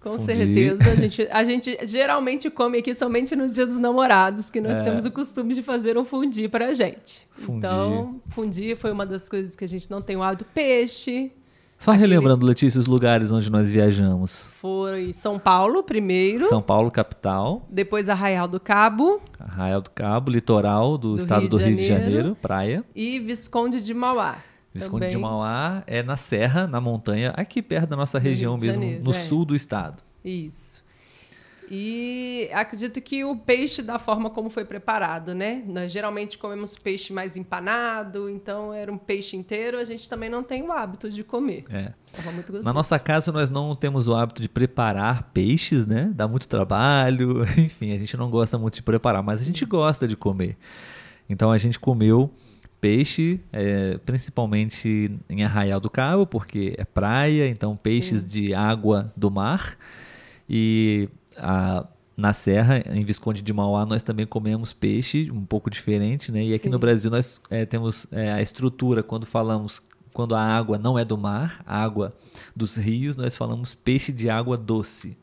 Com 0.01 0.19
Fundi. 0.19 0.37
certeza. 0.37 0.91
A 0.91 0.97
gente, 0.97 1.23
a 1.31 1.45
gente 1.45 1.79
geralmente 1.87 2.51
come 2.51 2.79
aqui 2.79 2.95
somente 2.95 3.35
nos 3.35 3.55
dias 3.55 3.69
dos 3.69 3.79
namorados, 3.79 4.51
que 4.51 4.61
nós 4.61 4.79
é. 4.79 4.83
temos 4.83 5.05
o 5.05 5.11
costume 5.11 5.55
de 5.55 5.63
fazer 5.63 5.97
um 5.97 6.05
fundi 6.05 6.49
pra 6.49 6.73
gente. 6.73 7.27
Fundi. 7.31 7.59
Então, 7.59 8.21
fundi 8.29 8.77
foi 8.77 8.93
uma 8.93 9.07
das 9.07 9.29
coisas 9.29 9.57
que 9.57 9.65
a 9.65 9.69
gente 9.69 9.91
não 9.91 10.03
tem 10.03 10.17
o 10.17 10.23
hábito. 10.23 10.45
Peixe, 10.53 11.33
só 11.83 11.91
relembrando, 11.93 12.47
Letícia, 12.47 12.79
os 12.79 12.87
lugares 12.87 13.33
onde 13.33 13.51
nós 13.51 13.69
viajamos. 13.69 14.49
Foi 14.55 15.13
São 15.13 15.39
Paulo 15.39 15.83
primeiro. 15.83 16.49
São 16.49 16.63
Paulo, 16.63 16.91
capital. 16.91 17.67
Depois 17.69 18.09
Arraial 18.09 18.47
do 18.47 18.61
Cabo. 18.61 19.21
Arraial 19.39 19.83
do 19.83 19.91
Cabo, 19.91 20.31
litoral 20.31 20.97
do, 20.97 21.17
do 21.17 21.19
estado 21.19 21.41
Rio 21.41 21.51
do 21.51 21.57
Rio 21.59 21.77
de 21.77 21.85
Janeiro, 21.85 22.37
praia. 22.41 22.85
E 22.95 23.19
Visconde 23.19 23.83
de 23.83 23.93
Mauá. 23.93 24.37
Visconde 24.73 25.07
também. 25.07 25.11
de 25.11 25.19
Mauá 25.19 25.83
é 25.87 26.03
na 26.03 26.17
serra, 26.17 26.67
na 26.67 26.81
montanha, 26.81 27.31
aqui 27.37 27.61
perto 27.61 27.91
da 27.91 27.97
nossa 27.97 28.19
região 28.19 28.57
mesmo, 28.57 28.83
Janeiro, 28.83 29.05
no 29.05 29.11
é. 29.11 29.15
sul 29.15 29.45
do 29.45 29.55
estado. 29.55 30.03
Isso. 30.25 30.82
E 31.75 32.51
acredito 32.53 33.01
que 33.01 33.25
o 33.25 33.35
peixe 33.35 33.81
da 33.81 33.99
forma 33.99 34.29
como 34.29 34.51
foi 34.51 34.63
preparado, 34.63 35.35
né? 35.35 35.63
Nós 35.67 35.91
geralmente 35.91 36.37
comemos 36.37 36.77
peixe 36.77 37.15
mais 37.15 37.35
empanado, 37.35 38.29
então 38.29 38.75
era 38.75 38.93
um 38.93 38.99
peixe 38.99 39.39
inteiro, 39.39 39.79
a 39.79 39.85
gente 39.85 40.07
também 40.07 40.29
não 40.29 40.43
tem 40.43 40.63
o 40.63 40.71
hábito 40.71 41.09
de 41.09 41.25
comer. 41.25 41.65
É. 41.71 41.95
Estava 42.07 42.31
muito 42.31 42.49
gostoso. 42.49 42.69
Na 42.69 42.75
nossa 42.75 42.99
casa 42.99 43.33
nós 43.33 43.49
não 43.49 43.75
temos 43.75 44.07
o 44.07 44.15
hábito 44.15 44.43
de 44.43 44.51
preparar 44.51 45.31
peixes, 45.33 45.87
né? 45.87 46.13
Dá 46.15 46.29
muito 46.29 46.47
trabalho, 46.47 47.43
enfim, 47.57 47.97
a 47.97 47.99
gente 47.99 48.19
não 48.19 48.29
gosta 48.29 48.59
muito 48.59 48.75
de 48.75 48.83
preparar, 48.83 49.23
mas 49.23 49.41
a 49.41 49.45
gente 49.45 49.65
gosta 49.65 50.07
de 50.07 50.15
comer. 50.15 50.59
Então 51.27 51.51
a 51.51 51.57
gente 51.57 51.81
comeu 51.81 52.31
peixe, 52.83 53.41
é, 53.51 53.97
principalmente 54.05 55.11
em 55.27 55.43
Arraial 55.43 55.81
do 55.81 55.89
Cabo, 55.89 56.27
porque 56.27 56.75
é 56.77 56.85
praia, 56.85 57.49
então 57.49 57.75
peixes 57.79 58.21
Sim. 58.21 58.27
de 58.27 58.55
água 58.55 59.11
do 59.17 59.31
mar. 59.31 59.79
E 60.47 61.09
a, 61.37 61.87
na 62.17 62.33
Serra, 62.33 62.83
em 62.87 63.05
Visconde 63.05 63.43
de 63.43 63.53
Mauá, 63.53 63.87
nós 63.87 64.03
também 64.03 64.27
comemos 64.27 64.73
peixe, 64.73 65.31
um 65.31 65.45
pouco 65.45 65.71
diferente, 65.71 66.31
né? 66.31 66.43
E 66.45 66.55
aqui 66.55 66.65
Sim. 66.65 66.71
no 66.71 66.79
Brasil 66.79 67.11
nós 67.11 67.41
é, 67.51 67.65
temos 67.65 68.07
é, 68.13 68.33
a 68.33 68.43
estrutura, 68.43 69.03
quando 69.03 69.27
falamos, 69.27 69.83
quando 70.13 70.35
a 70.35 70.41
água 70.41 70.79
não 70.79 70.99
é 70.99 71.05
do 71.05 71.17
mar, 71.17 71.63
a 71.67 71.83
água 71.83 72.15
dos 72.55 72.77
rios, 72.77 73.17
nós 73.17 73.37
falamos 73.37 73.75
peixe 73.75 74.13
de 74.13 74.29
água 74.29 74.57
doce. 74.57 75.17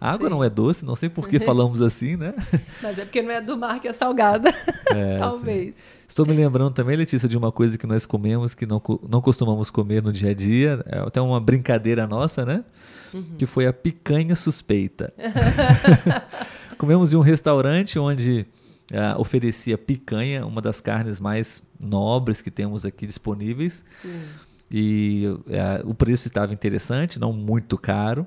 A 0.00 0.12
água 0.12 0.28
sim. 0.28 0.34
não 0.34 0.44
é 0.44 0.48
doce, 0.48 0.84
não 0.84 0.94
sei 0.94 1.08
por 1.08 1.28
que 1.28 1.40
falamos 1.40 1.82
assim, 1.82 2.16
né? 2.16 2.34
Mas 2.82 2.98
é 2.98 3.04
porque 3.04 3.20
não 3.20 3.30
é 3.30 3.40
do 3.40 3.56
mar 3.56 3.80
que 3.80 3.88
é 3.88 3.92
salgada. 3.92 4.54
É, 4.90 5.18
Talvez. 5.18 5.76
Sim. 5.76 5.98
Estou 6.08 6.24
me 6.24 6.32
lembrando 6.32 6.72
também, 6.72 6.96
Letícia, 6.96 7.28
de 7.28 7.36
uma 7.36 7.52
coisa 7.52 7.76
que 7.76 7.86
nós 7.86 8.06
comemos 8.06 8.54
que 8.54 8.64
não, 8.64 8.82
não 9.06 9.20
costumamos 9.20 9.68
comer 9.68 10.02
no 10.02 10.10
dia 10.10 10.30
a 10.30 10.34
dia. 10.34 10.82
É 10.86 11.00
até 11.00 11.20
uma 11.20 11.38
brincadeira 11.38 12.06
nossa, 12.06 12.46
né? 12.46 12.64
Uhum. 13.12 13.34
Que 13.36 13.44
foi 13.44 13.66
a 13.66 13.72
picanha 13.72 14.34
suspeita. 14.34 15.12
comemos 16.78 17.12
em 17.12 17.16
um 17.16 17.20
restaurante 17.20 17.98
onde 17.98 18.46
uh, 18.92 19.20
oferecia 19.20 19.76
picanha, 19.76 20.46
uma 20.46 20.62
das 20.62 20.80
carnes 20.80 21.20
mais 21.20 21.62
nobres 21.78 22.40
que 22.40 22.50
temos 22.50 22.86
aqui 22.86 23.06
disponíveis. 23.06 23.84
Sim. 24.00 24.22
E 24.70 25.24
uh, 25.26 25.88
o 25.88 25.94
preço 25.94 26.28
estava 26.28 26.52
interessante, 26.52 27.18
não 27.18 27.32
muito 27.32 27.76
caro. 27.76 28.26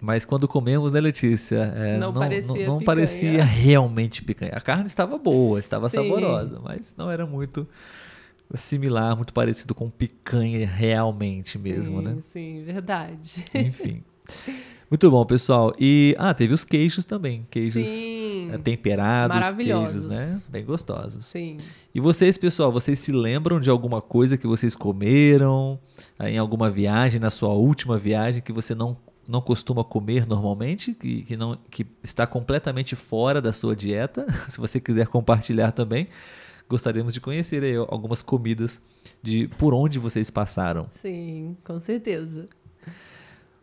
Mas 0.00 0.24
quando 0.24 0.46
comemos, 0.46 0.92
né, 0.92 1.00
Letícia? 1.00 1.72
É, 1.76 1.98
não, 1.98 2.12
não, 2.12 2.20
parecia, 2.20 2.66
não, 2.66 2.74
não 2.74 2.84
parecia 2.84 3.44
realmente 3.44 4.22
picanha. 4.22 4.52
A 4.54 4.60
carne 4.60 4.86
estava 4.86 5.18
boa, 5.18 5.58
estava 5.58 5.88
Sim. 5.88 5.96
saborosa, 5.96 6.60
mas 6.62 6.94
não 6.96 7.10
era 7.10 7.26
muito 7.26 7.66
similar, 8.54 9.16
muito 9.16 9.32
parecido 9.32 9.74
com 9.74 9.90
picanha 9.90 10.66
realmente 10.66 11.58
mesmo, 11.58 11.98
sim, 11.98 12.04
né? 12.04 12.16
Sim, 12.20 12.62
verdade. 12.64 13.44
Enfim. 13.54 14.02
Muito 14.90 15.10
bom, 15.10 15.24
pessoal. 15.26 15.74
E 15.78 16.14
ah, 16.18 16.32
teve 16.32 16.54
os 16.54 16.64
queijos 16.64 17.04
também, 17.04 17.46
queijos 17.50 17.86
sim, 17.86 18.50
eh, 18.50 18.56
temperados, 18.56 19.52
queijos, 19.52 20.06
né? 20.06 20.40
Bem 20.48 20.64
gostosos. 20.64 21.26
Sim. 21.26 21.58
E 21.94 22.00
vocês, 22.00 22.38
pessoal, 22.38 22.72
vocês 22.72 22.98
se 22.98 23.12
lembram 23.12 23.60
de 23.60 23.68
alguma 23.68 24.00
coisa 24.00 24.38
que 24.38 24.46
vocês 24.46 24.74
comeram 24.74 25.78
eh, 26.18 26.30
em 26.30 26.38
alguma 26.38 26.70
viagem, 26.70 27.20
na 27.20 27.28
sua 27.28 27.50
última 27.50 27.98
viagem 27.98 28.40
que 28.40 28.52
você 28.52 28.74
não 28.74 28.96
não 29.28 29.42
costuma 29.42 29.84
comer 29.84 30.26
normalmente, 30.26 30.94
que, 30.94 31.22
que, 31.22 31.36
não, 31.36 31.58
que 31.70 31.86
está 32.02 32.26
completamente 32.26 32.96
fora 32.96 33.42
da 33.42 33.52
sua 33.52 33.76
dieta. 33.76 34.26
Se 34.48 34.58
você 34.58 34.80
quiser 34.80 35.06
compartilhar 35.06 35.70
também, 35.72 36.08
gostaríamos 36.66 37.12
de 37.12 37.20
conhecer 37.20 37.62
aí 37.62 37.76
algumas 37.76 38.22
comidas 38.22 38.80
de 39.22 39.46
por 39.46 39.74
onde 39.74 39.98
vocês 39.98 40.30
passaram. 40.30 40.86
Sim, 40.90 41.58
com 41.62 41.78
certeza. 41.78 42.46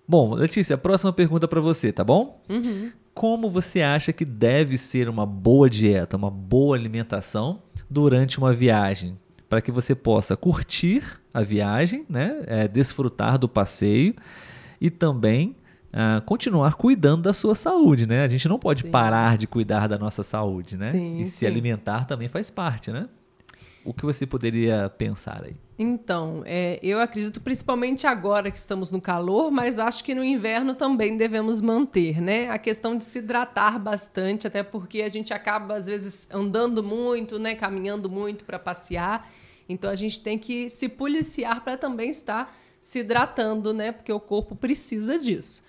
Bom, 0.08 0.36
Letícia, 0.36 0.76
a 0.76 0.78
próxima 0.78 1.12
pergunta 1.12 1.48
para 1.48 1.60
você, 1.60 1.92
tá 1.92 2.04
bom? 2.04 2.40
Uhum. 2.48 2.92
Como 3.12 3.50
você 3.50 3.82
acha 3.82 4.14
que 4.14 4.24
deve 4.24 4.78
ser 4.78 5.10
uma 5.10 5.26
boa 5.26 5.68
dieta, 5.68 6.16
uma 6.16 6.30
boa 6.30 6.78
alimentação 6.78 7.64
durante 7.90 8.38
uma 8.38 8.54
viagem? 8.54 9.18
Para 9.50 9.62
que 9.62 9.72
você 9.72 9.96
possa 9.96 10.38
curtir 10.38 11.04
a 11.34 11.42
viagem, 11.42 12.06
né? 12.08 12.44
É, 12.46 12.68
desfrutar 12.68 13.40
do 13.40 13.50
passeio 13.50 14.14
e 14.80 14.90
também 14.90 15.56
uh, 15.96 16.22
continuar 16.26 16.76
cuidando 16.76 17.24
da 17.24 17.34
sua 17.34 17.56
saúde, 17.56 18.08
né? 18.08 18.24
A 18.24 18.28
gente 18.28 18.48
não 18.48 18.60
pode 18.60 18.84
sim. 18.84 18.92
parar 18.92 19.38
de 19.38 19.48
cuidar 19.48 19.88
da 19.88 19.98
nossa 19.98 20.24
saúde, 20.24 20.78
né? 20.78 20.92
Sim, 20.92 21.20
e 21.20 21.26
sim. 21.26 21.32
se 21.32 21.48
alimentar 21.48 22.06
também 22.06 22.28
faz 22.28 22.50
parte, 22.50 22.92
né? 22.92 23.08
O 23.86 23.94
que 23.94 24.04
você 24.04 24.26
poderia 24.26 24.90
pensar 24.90 25.44
aí? 25.44 25.56
Então, 25.78 26.42
é, 26.46 26.80
eu 26.82 27.00
acredito 27.00 27.42
principalmente 27.42 28.08
agora 28.08 28.50
que 28.50 28.58
estamos 28.58 28.92
no 28.92 29.00
calor, 29.00 29.52
mas 29.52 29.78
acho 29.78 30.04
que 30.04 30.16
no 30.16 30.24
inverno 30.24 30.74
também 30.74 31.16
devemos 31.18 31.62
manter, 31.62 32.20
né? 32.20 32.50
A 32.50 32.58
questão 32.58 32.98
de 32.98 33.06
se 33.06 33.20
hidratar 33.20 33.78
bastante, 33.78 34.48
até 34.48 34.64
porque 34.64 35.02
a 35.02 35.10
gente 35.10 35.34
acaba 35.34 35.76
às 35.76 35.86
vezes 35.86 36.28
andando 36.32 36.82
muito, 36.82 37.38
né? 37.38 37.56
Caminhando 37.56 38.10
muito 38.10 38.44
para 38.44 38.58
passear. 38.58 39.30
Então 39.70 39.90
a 39.90 39.96
gente 39.96 40.22
tem 40.22 40.40
que 40.40 40.70
se 40.70 40.90
policiar 40.90 41.64
para 41.64 41.78
também 41.78 42.10
estar 42.10 42.56
se 42.86 43.00
hidratando, 43.00 43.74
né? 43.74 43.92
Porque 43.92 44.14
o 44.14 44.20
corpo 44.20 44.56
precisa 44.56 45.18
disso. 45.18 45.64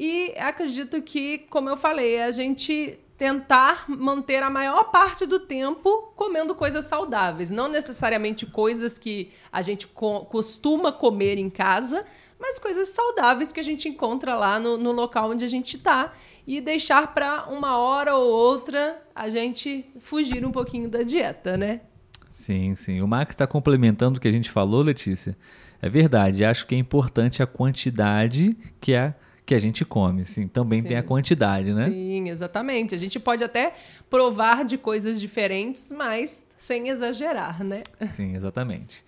E 0.00 0.32
acredito 0.38 1.02
que, 1.02 1.40
como 1.50 1.68
eu 1.68 1.76
falei, 1.76 2.22
a 2.22 2.30
gente 2.30 2.98
tentar 3.18 3.84
manter 3.86 4.42
a 4.42 4.48
maior 4.48 4.84
parte 4.84 5.26
do 5.26 5.38
tempo 5.38 6.14
comendo 6.16 6.54
coisas 6.54 6.86
saudáveis, 6.86 7.50
não 7.50 7.68
necessariamente 7.68 8.46
coisas 8.46 8.96
que 8.96 9.30
a 9.52 9.60
gente 9.60 9.86
co 9.86 10.24
costuma 10.24 10.90
comer 10.90 11.36
em 11.36 11.50
casa, 11.50 12.02
mas 12.40 12.58
coisas 12.58 12.88
saudáveis 12.88 13.52
que 13.52 13.60
a 13.60 13.62
gente 13.62 13.86
encontra 13.86 14.34
lá 14.34 14.58
no, 14.58 14.78
no 14.78 14.90
local 14.90 15.32
onde 15.32 15.44
a 15.44 15.48
gente 15.48 15.76
está 15.76 16.14
e 16.46 16.62
deixar 16.62 17.12
para 17.12 17.44
uma 17.50 17.76
hora 17.76 18.16
ou 18.16 18.26
outra 18.26 19.02
a 19.14 19.28
gente 19.28 19.84
fugir 20.00 20.46
um 20.46 20.50
pouquinho 20.50 20.88
da 20.88 21.02
dieta, 21.02 21.58
né? 21.58 21.82
Sim, 22.32 22.74
sim. 22.74 23.02
O 23.02 23.06
Max 23.06 23.34
está 23.34 23.46
complementando 23.46 24.16
o 24.16 24.20
que 24.20 24.26
a 24.26 24.32
gente 24.32 24.50
falou, 24.50 24.82
Letícia. 24.82 25.36
É 25.84 25.88
verdade, 25.90 26.46
acho 26.46 26.66
que 26.66 26.74
é 26.74 26.78
importante 26.78 27.42
a 27.42 27.46
quantidade 27.46 28.56
que 28.80 28.94
a 28.94 29.14
que 29.44 29.54
a 29.54 29.60
gente 29.60 29.84
come, 29.84 30.24
sim. 30.24 30.48
Também 30.48 30.80
sim. 30.80 30.88
tem 30.88 30.96
a 30.96 31.02
quantidade, 31.02 31.74
né? 31.74 31.86
Sim, 31.88 32.30
exatamente. 32.30 32.94
A 32.94 32.98
gente 32.98 33.20
pode 33.20 33.44
até 33.44 33.74
provar 34.08 34.64
de 34.64 34.78
coisas 34.78 35.20
diferentes, 35.20 35.92
mas 35.92 36.46
sem 36.56 36.88
exagerar, 36.88 37.62
né? 37.62 37.82
Sim, 38.08 38.34
exatamente. 38.34 39.04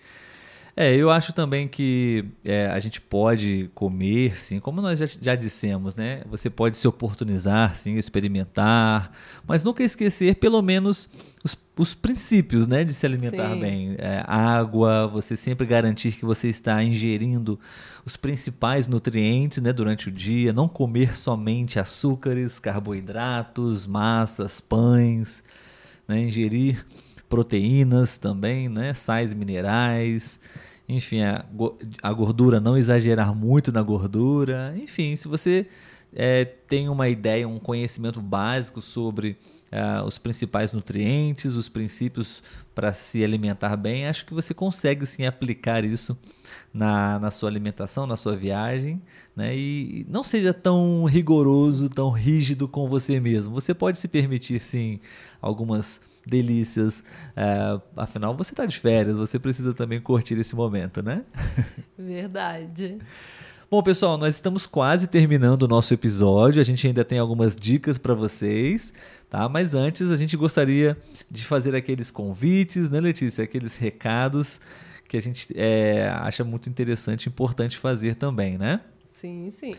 É, 0.78 0.94
eu 0.94 1.08
acho 1.08 1.32
também 1.32 1.66
que 1.66 2.22
é, 2.44 2.66
a 2.66 2.78
gente 2.78 3.00
pode 3.00 3.70
comer, 3.74 4.38
sim, 4.38 4.60
como 4.60 4.82
nós 4.82 4.98
já, 4.98 5.06
já 5.06 5.34
dissemos, 5.34 5.94
né? 5.94 6.20
Você 6.28 6.50
pode 6.50 6.76
se 6.76 6.86
oportunizar, 6.86 7.74
sim, 7.74 7.94
experimentar, 7.96 9.10
mas 9.46 9.64
nunca 9.64 9.82
esquecer 9.82 10.34
pelo 10.34 10.60
menos 10.60 11.08
os, 11.42 11.56
os 11.78 11.94
princípios, 11.94 12.66
né, 12.66 12.84
de 12.84 12.92
se 12.92 13.06
alimentar 13.06 13.54
sim. 13.54 13.60
bem. 13.60 13.94
É, 13.96 14.22
água, 14.26 15.06
você 15.06 15.34
sempre 15.34 15.66
garantir 15.66 16.12
que 16.12 16.26
você 16.26 16.48
está 16.48 16.84
ingerindo 16.84 17.58
os 18.04 18.14
principais 18.14 18.86
nutrientes, 18.86 19.62
né, 19.62 19.72
durante 19.72 20.10
o 20.10 20.12
dia. 20.12 20.52
Não 20.52 20.68
comer 20.68 21.16
somente 21.16 21.78
açúcares, 21.78 22.58
carboidratos, 22.58 23.86
massas, 23.86 24.60
pães, 24.60 25.42
né? 26.06 26.20
Ingerir 26.20 26.84
proteínas 27.28 28.18
também, 28.18 28.68
né? 28.68 28.94
Sais 28.94 29.32
minerais, 29.32 30.38
enfim, 30.88 31.22
a, 31.22 31.44
a 32.02 32.12
gordura, 32.12 32.60
não 32.60 32.76
exagerar 32.76 33.34
muito 33.34 33.72
na 33.72 33.82
gordura. 33.82 34.72
Enfim, 34.76 35.16
se 35.16 35.26
você 35.26 35.66
é, 36.14 36.44
tem 36.44 36.88
uma 36.88 37.08
ideia, 37.08 37.48
um 37.48 37.58
conhecimento 37.58 38.20
básico 38.20 38.80
sobre 38.80 39.36
é, 39.70 40.00
os 40.02 40.16
principais 40.16 40.72
nutrientes, 40.72 41.54
os 41.54 41.68
princípios 41.68 42.42
para 42.74 42.92
se 42.92 43.24
alimentar 43.24 43.76
bem, 43.76 44.06
acho 44.06 44.24
que 44.24 44.32
você 44.32 44.54
consegue 44.54 45.04
sim 45.06 45.26
aplicar 45.26 45.84
isso 45.84 46.16
na, 46.72 47.18
na 47.18 47.30
sua 47.30 47.48
alimentação, 47.48 48.06
na 48.06 48.16
sua 48.16 48.36
viagem, 48.36 49.02
né? 49.34 49.56
E 49.56 50.06
não 50.08 50.22
seja 50.22 50.54
tão 50.54 51.04
rigoroso, 51.04 51.88
tão 51.88 52.10
rígido 52.10 52.68
com 52.68 52.86
você 52.86 53.18
mesmo. 53.18 53.54
Você 53.54 53.74
pode 53.74 53.98
se 53.98 54.06
permitir 54.06 54.60
sim 54.60 55.00
algumas 55.40 56.00
delícias. 56.26 57.04
É, 57.36 57.80
afinal, 57.96 58.36
você 58.36 58.52
está 58.52 58.66
de 58.66 58.78
férias, 58.78 59.16
você 59.16 59.38
precisa 59.38 59.72
também 59.72 60.00
curtir 60.00 60.38
esse 60.38 60.56
momento, 60.56 61.02
né? 61.02 61.22
Verdade. 61.96 62.98
Bom, 63.70 63.82
pessoal, 63.82 64.16
nós 64.16 64.34
estamos 64.34 64.64
quase 64.64 65.06
terminando 65.06 65.62
o 65.62 65.68
nosso 65.68 65.92
episódio. 65.92 66.60
A 66.60 66.64
gente 66.64 66.86
ainda 66.86 67.04
tem 67.04 67.18
algumas 67.18 67.56
dicas 67.56 67.98
para 67.98 68.14
vocês, 68.14 68.92
tá? 69.28 69.48
Mas 69.48 69.74
antes, 69.74 70.10
a 70.10 70.16
gente 70.16 70.36
gostaria 70.36 70.96
de 71.30 71.44
fazer 71.44 71.74
aqueles 71.74 72.10
convites, 72.10 72.90
né, 72.90 73.00
Letícia? 73.00 73.42
Aqueles 73.42 73.76
recados 73.76 74.60
que 75.08 75.16
a 75.16 75.22
gente 75.22 75.48
é, 75.56 76.08
acha 76.08 76.44
muito 76.44 76.68
interessante 76.68 77.26
e 77.26 77.28
importante 77.28 77.78
fazer 77.78 78.16
também, 78.16 78.56
né? 78.56 78.80
Sim, 79.06 79.50
sim. 79.50 79.74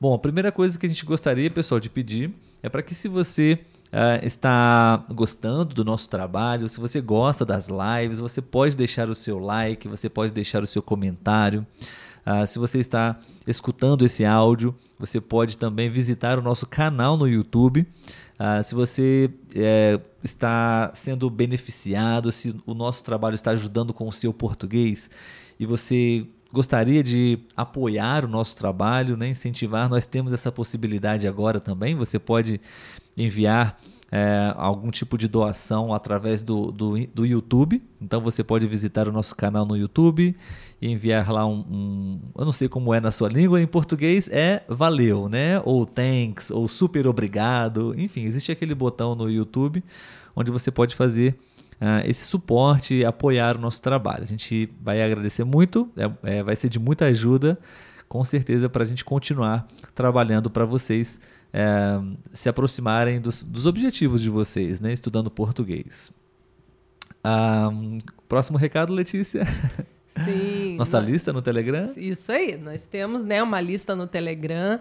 Bom, 0.00 0.14
a 0.14 0.18
primeira 0.18 0.52
coisa 0.52 0.78
que 0.78 0.86
a 0.86 0.88
gente 0.88 1.04
gostaria, 1.04 1.50
pessoal, 1.50 1.80
de 1.80 1.88
pedir 1.88 2.32
é 2.62 2.68
para 2.68 2.82
que 2.82 2.94
se 2.94 3.08
você 3.08 3.58
uh, 3.92 4.24
está 4.24 5.04
gostando 5.10 5.74
do 5.74 5.84
nosso 5.84 6.08
trabalho, 6.08 6.68
se 6.68 6.80
você 6.80 7.00
gosta 7.00 7.44
das 7.44 7.68
lives, 7.68 8.18
você 8.18 8.40
pode 8.42 8.76
deixar 8.76 9.08
o 9.08 9.14
seu 9.14 9.38
like, 9.38 9.88
você 9.88 10.08
pode 10.08 10.32
deixar 10.32 10.62
o 10.62 10.66
seu 10.66 10.82
comentário. 10.82 11.66
Uh, 12.26 12.46
se 12.46 12.58
você 12.58 12.78
está 12.78 13.18
escutando 13.46 14.04
esse 14.04 14.24
áudio, 14.24 14.74
você 14.98 15.20
pode 15.20 15.56
também 15.56 15.88
visitar 15.88 16.38
o 16.38 16.42
nosso 16.42 16.66
canal 16.66 17.16
no 17.16 17.28
YouTube. 17.28 17.86
Uh, 18.38 18.64
se 18.64 18.74
você 18.74 19.30
é, 19.54 19.98
está 20.22 20.90
sendo 20.92 21.30
beneficiado, 21.30 22.32
se 22.32 22.54
o 22.66 22.74
nosso 22.74 23.04
trabalho 23.04 23.34
está 23.34 23.52
ajudando 23.52 23.94
com 23.94 24.08
o 24.08 24.12
seu 24.12 24.32
português 24.34 25.08
e 25.58 25.64
você 25.64 26.26
gostaria 26.56 27.02
de 27.02 27.38
apoiar 27.54 28.24
o 28.24 28.28
nosso 28.28 28.56
trabalho, 28.56 29.14
né, 29.14 29.28
incentivar, 29.28 29.90
nós 29.90 30.06
temos 30.06 30.32
essa 30.32 30.50
possibilidade 30.50 31.28
agora 31.28 31.60
também. 31.60 31.94
Você 31.94 32.18
pode 32.18 32.58
enviar 33.14 33.78
é, 34.10 34.54
algum 34.56 34.90
tipo 34.90 35.18
de 35.18 35.28
doação 35.28 35.92
através 35.92 36.40
do, 36.40 36.72
do, 36.72 37.06
do, 37.08 37.26
YouTube. 37.26 37.82
Então 38.00 38.22
você 38.22 38.42
pode 38.42 38.66
visitar 38.66 39.06
o 39.06 39.12
nosso 39.12 39.36
canal 39.36 39.66
no 39.66 39.76
YouTube 39.76 40.34
e 40.80 40.88
enviar 40.90 41.30
lá 41.30 41.44
um, 41.44 41.58
um, 41.58 42.20
Eu 42.38 42.46
não 42.46 42.52
sei 42.52 42.70
como 42.70 42.94
é 42.94 43.00
na 43.00 43.10
sua 43.10 43.28
língua, 43.28 43.60
em 43.60 43.66
português 43.66 44.26
é 44.32 44.62
valeu, 44.66 45.28
né? 45.28 45.60
Ou 45.62 45.84
thanks, 45.84 46.50
ou 46.50 46.66
super 46.68 47.06
obrigado. 47.06 47.94
Enfim, 47.98 48.24
existe 48.24 48.50
aquele 48.50 48.74
botão 48.74 49.14
no 49.14 49.30
YouTube 49.30 49.84
onde 50.34 50.50
você 50.50 50.70
pode 50.70 50.94
fazer 50.94 51.36
uh, 51.80 52.08
esse 52.08 52.24
suporte 52.24 52.94
e 52.94 53.04
apoiar 53.04 53.56
o 53.56 53.60
nosso 53.60 53.80
trabalho. 53.80 54.22
A 54.22 54.26
gente 54.26 54.70
vai 54.80 55.02
agradecer 55.02 55.44
muito, 55.44 55.90
é, 55.96 56.38
é, 56.38 56.42
vai 56.42 56.56
ser 56.56 56.68
de 56.68 56.78
muita 56.78 57.06
ajuda, 57.06 57.58
com 58.08 58.24
certeza, 58.24 58.68
para 58.68 58.84
a 58.84 58.86
gente 58.86 59.04
continuar 59.04 59.66
trabalhando 59.94 60.48
para 60.50 60.64
vocês 60.64 61.18
é, 61.52 61.98
se 62.32 62.48
aproximarem 62.48 63.20
dos, 63.20 63.42
dos, 63.42 63.66
objetivos 63.66 64.20
de 64.20 64.30
vocês, 64.30 64.80
né? 64.80 64.92
estudando 64.92 65.30
português. 65.30 66.12
Um, 67.24 67.98
próximo 68.28 68.56
recado, 68.56 68.92
Letícia. 68.92 69.44
Sim. 70.08 70.76
Nossa 70.78 71.00
nós, 71.00 71.10
lista 71.10 71.32
no 71.32 71.42
Telegram? 71.42 71.92
Isso 71.96 72.30
aí, 72.30 72.56
nós 72.56 72.86
temos 72.86 73.24
né, 73.24 73.42
uma 73.42 73.60
lista 73.60 73.96
no 73.96 74.06
Telegram 74.06 74.78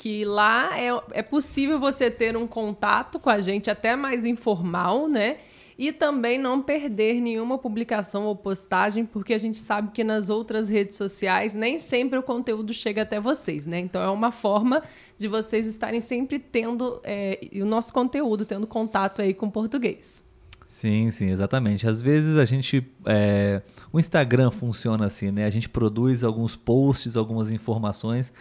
que 0.00 0.24
lá 0.24 0.80
é, 0.80 0.88
é 1.12 1.22
possível 1.22 1.78
você 1.78 2.10
ter 2.10 2.34
um 2.34 2.46
contato 2.46 3.18
com 3.18 3.28
a 3.28 3.38
gente 3.38 3.70
até 3.70 3.94
mais 3.94 4.24
informal, 4.24 5.06
né? 5.06 5.36
E 5.80 5.92
também 5.92 6.38
não 6.38 6.60
perder 6.60 7.22
nenhuma 7.22 7.56
publicação 7.56 8.24
ou 8.24 8.36
postagem, 8.36 9.06
porque 9.06 9.32
a 9.32 9.38
gente 9.38 9.56
sabe 9.56 9.90
que 9.92 10.04
nas 10.04 10.28
outras 10.28 10.68
redes 10.68 10.94
sociais 10.98 11.54
nem 11.54 11.78
sempre 11.78 12.18
o 12.18 12.22
conteúdo 12.22 12.74
chega 12.74 13.00
até 13.00 13.18
vocês, 13.18 13.64
né? 13.64 13.78
Então 13.78 14.02
é 14.02 14.10
uma 14.10 14.30
forma 14.30 14.82
de 15.16 15.26
vocês 15.26 15.66
estarem 15.66 16.02
sempre 16.02 16.38
tendo 16.38 17.00
é, 17.02 17.40
o 17.54 17.64
nosso 17.64 17.94
conteúdo, 17.94 18.44
tendo 18.44 18.66
contato 18.66 19.22
aí 19.22 19.32
com 19.32 19.46
o 19.46 19.50
português. 19.50 20.22
Sim, 20.68 21.10
sim, 21.10 21.30
exatamente. 21.30 21.88
Às 21.88 22.02
vezes 22.02 22.36
a 22.36 22.44
gente. 22.44 22.86
É, 23.06 23.62
o 23.90 23.98
Instagram 23.98 24.50
funciona 24.50 25.06
assim, 25.06 25.30
né? 25.30 25.46
A 25.46 25.50
gente 25.50 25.66
produz 25.66 26.22
alguns 26.22 26.56
posts, 26.56 27.16
algumas 27.16 27.50
informações 27.50 28.34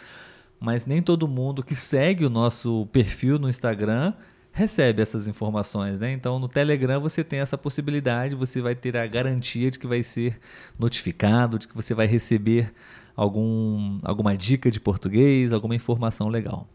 mas 0.59 0.85
nem 0.85 1.01
todo 1.01 1.25
mundo 1.25 1.63
que 1.63 1.73
segue 1.73 2.25
o 2.25 2.29
nosso 2.29 2.85
perfil 2.91 3.39
no 3.39 3.47
Instagram 3.47 4.13
recebe 4.51 5.01
essas 5.01 5.27
informações, 5.27 5.99
né? 5.99 6.11
Então 6.11 6.39
no 6.39 6.47
Telegram 6.47 6.99
você 6.99 7.23
tem 7.23 7.39
essa 7.39 7.57
possibilidade, 7.57 8.35
você 8.35 8.61
vai 8.61 8.75
ter 8.75 8.97
a 8.97 9.07
garantia 9.07 9.71
de 9.71 9.79
que 9.79 9.87
vai 9.87 10.03
ser 10.03 10.39
notificado, 10.77 11.59
de 11.59 11.67
que 11.67 11.75
você 11.75 11.93
vai 11.93 12.07
receber 12.07 12.73
algum, 13.15 13.99
alguma 14.03 14.35
dica 14.35 14.71
de 14.71 14.79
português, 14.79 15.51
alguma 15.51 15.75
informação 15.75 16.27
legal. 16.27 16.67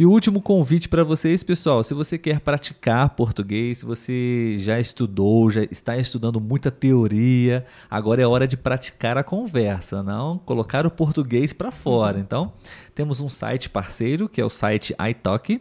E 0.00 0.06
o 0.06 0.10
último 0.10 0.40
convite 0.40 0.88
para 0.88 1.04
vocês, 1.04 1.42
pessoal, 1.42 1.84
se 1.84 1.92
você 1.92 2.16
quer 2.16 2.40
praticar 2.40 3.10
português, 3.10 3.78
se 3.78 3.84
você 3.84 4.54
já 4.56 4.80
estudou, 4.80 5.50
já 5.50 5.62
está 5.64 5.96
estudando 5.96 6.40
muita 6.40 6.70
teoria, 6.70 7.66
agora 7.90 8.22
é 8.22 8.26
hora 8.26 8.48
de 8.48 8.56
praticar 8.56 9.18
a 9.18 9.22
conversa, 9.22 10.02
não 10.02 10.38
colocar 10.38 10.86
o 10.86 10.90
português 10.90 11.52
para 11.52 11.70
fora. 11.70 12.16
Uhum. 12.16 12.22
Então, 12.22 12.52
temos 12.94 13.20
um 13.20 13.28
site 13.28 13.68
parceiro, 13.68 14.26
que 14.26 14.40
é 14.40 14.44
o 14.44 14.48
site 14.48 14.94
iTalk. 15.10 15.60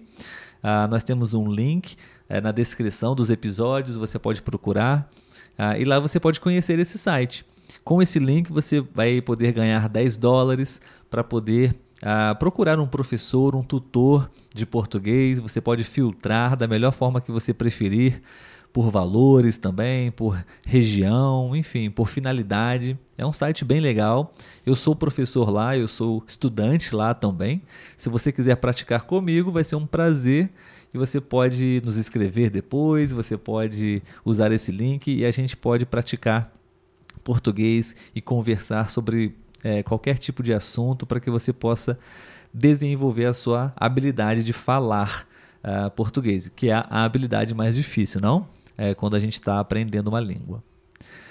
Uh, 0.64 0.88
nós 0.90 1.04
temos 1.04 1.34
um 1.34 1.50
link 1.50 1.96
uh, 2.30 2.42
na 2.42 2.52
descrição 2.52 3.16
dos 3.16 3.30
episódios, 3.30 3.98
você 3.98 4.20
pode 4.20 4.42
procurar. 4.42 5.10
Uh, 5.58 5.80
e 5.80 5.86
lá 5.86 6.00
você 6.00 6.20
pode 6.20 6.40
conhecer 6.40 6.80
esse 6.80 6.98
site. 6.98 7.46
Com 7.84 8.02
esse 8.02 8.20
link, 8.20 8.52
você 8.52 8.82
vai 8.82 9.22
poder 9.22 9.52
ganhar 9.54 9.88
10 9.88 10.18
dólares 10.18 10.82
para 11.10 11.24
poder 11.24 11.76
a 12.02 12.34
procurar 12.36 12.80
um 12.80 12.88
professor, 12.88 13.56
um 13.56 13.64
tutor 13.64 14.30
de 14.54 14.66
português. 14.66 15.40
Você 15.40 15.60
pode 15.60 15.84
filtrar 15.84 16.56
da 16.56 16.68
melhor 16.68 16.94
forma 16.94 17.20
que 17.20 17.32
você 17.32 17.54
preferir, 17.54 18.22
por 18.72 18.92
valores 18.92 19.58
também, 19.58 20.12
por 20.12 20.44
região, 20.66 21.56
enfim, 21.56 21.90
por 21.90 22.08
finalidade. 22.08 22.98
É 23.18 23.26
um 23.26 23.34
site 23.34 23.66
bem 23.66 23.80
legal. 23.80 24.34
Eu 24.66 24.76
sou 24.76 24.96
professor 24.96 25.50
lá, 25.50 25.76
eu 25.78 25.88
sou 25.88 26.24
estudante 26.28 26.96
lá 26.96 27.14
também. 27.14 27.62
Se 27.98 28.10
você 28.10 28.32
quiser 28.32 28.56
praticar 28.56 29.02
comigo, 29.02 29.52
vai 29.52 29.64
ser 29.64 29.76
um 29.76 29.86
prazer. 29.86 30.50
E 30.94 30.98
você 30.98 31.22
pode 31.22 31.82
nos 31.86 31.98
escrever 31.98 32.50
depois, 32.50 33.12
você 33.12 33.38
pode 33.38 34.02
usar 34.26 34.52
esse 34.52 34.72
link 34.72 35.14
e 35.14 35.26
a 35.26 35.32
gente 35.32 35.56
pode 35.56 35.86
praticar 35.86 36.52
português 37.24 37.96
e 38.16 38.22
conversar 38.22 38.90
sobre 38.90 39.36
é, 39.64 39.84
qualquer 39.84 40.18
tipo 40.18 40.42
de 40.42 40.54
assunto 40.54 41.06
para 41.06 41.20
que 41.20 41.30
você 41.30 41.54
possa 41.54 42.00
desenvolver 42.52 43.26
a 43.26 43.34
sua 43.34 43.72
habilidade 43.76 44.44
de 44.44 44.54
falar 44.54 45.28
uh, 45.64 45.92
português, 45.92 46.48
que 46.48 46.70
é 46.70 46.74
a 46.74 47.04
habilidade 47.04 47.54
mais 47.54 47.76
difícil, 47.76 48.20
não? 48.20 48.48
É 48.82 48.96
quando 48.96 49.18
a 49.18 49.20
gente 49.20 49.34
está 49.34 49.60
aprendendo 49.60 50.08
uma 50.08 50.22
língua. 50.22 50.64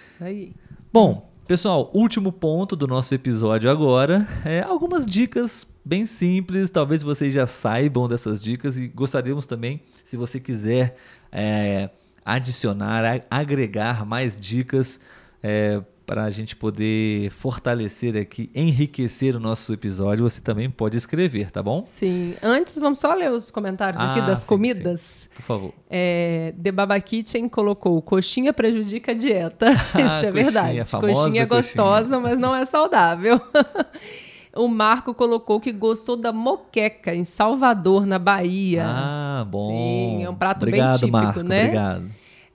Isso 0.07 0.23
aí. 0.23 0.53
Bom, 0.93 1.31
pessoal, 1.47 1.91
último 1.95 2.31
ponto 2.31 2.77
do 2.77 2.87
nosso 2.87 3.15
episódio 3.15 3.71
agora 3.71 4.29
é 4.45 4.61
algumas 4.61 5.07
dicas 5.07 5.67
bem 5.83 6.05
simples. 6.05 6.69
Talvez 6.69 7.03
vocês 7.03 7.33
já 7.33 7.47
saibam 7.47 8.07
dessas 8.07 8.43
dicas 8.43 8.77
e 8.77 8.87
gostaríamos 8.87 9.47
também, 9.47 9.81
se 10.05 10.15
você 10.15 10.39
quiser 10.39 10.97
é, 11.33 11.89
adicionar, 12.23 13.25
agregar 13.31 14.05
mais 14.05 14.37
dicas. 14.37 15.01
É, 15.43 15.81
para 16.09 16.25
a 16.25 16.31
gente 16.31 16.57
poder 16.57 17.31
fortalecer 17.33 18.17
aqui, 18.17 18.51
enriquecer 18.55 19.37
o 19.37 19.39
nosso 19.39 19.75
episódio, 19.75 20.25
você 20.25 20.41
também 20.41 20.71
pode 20.71 20.97
escrever, 20.97 21.51
tá 21.51 21.63
bom? 21.63 21.85
Sim. 21.85 22.35
Antes, 22.43 22.79
vamos 22.79 22.99
só 22.99 23.13
ler 23.13 23.31
os 23.31 23.51
comentários 23.51 24.03
ah, 24.03 24.13
aqui 24.13 24.23
das 24.23 24.39
sim, 24.39 24.47
comidas. 24.47 25.01
Sim. 25.01 25.29
Por 25.37 25.43
favor. 25.43 25.75
É, 25.91 26.55
The 26.63 26.73
Baba 26.73 26.99
Kitchen 26.99 27.47
colocou: 27.47 28.01
coxinha 28.01 28.55
prejudica 28.55 29.13
a 29.13 29.15
dieta. 29.15 29.71
Isso 30.01 30.25
ah, 30.25 30.25
é 30.25 30.31
verdade. 30.31 30.79
Coxinha, 30.79 31.01
coxinha 31.01 31.43
é 31.43 31.47
gostosa, 31.47 32.01
coxinha. 32.01 32.21
mas 32.21 32.39
não 32.39 32.57
é 32.57 32.65
saudável. 32.65 33.39
O 34.57 34.67
Marco 34.67 35.15
colocou 35.15 35.61
que 35.61 35.71
gostou 35.71 36.17
da 36.17 36.33
moqueca 36.33 37.15
em 37.15 37.23
Salvador, 37.23 38.05
na 38.05 38.19
Bahia. 38.19 38.87
Ah, 38.89 39.47
bom. 39.49 39.71
Sim, 39.71 40.25
é 40.25 40.31
um 40.31 40.35
prato 40.35 40.65
obrigado, 40.65 40.91
bem 40.91 40.99
típico, 40.99 41.13
Marco, 41.13 41.41
né? 41.43 41.61
Obrigado. 41.65 42.11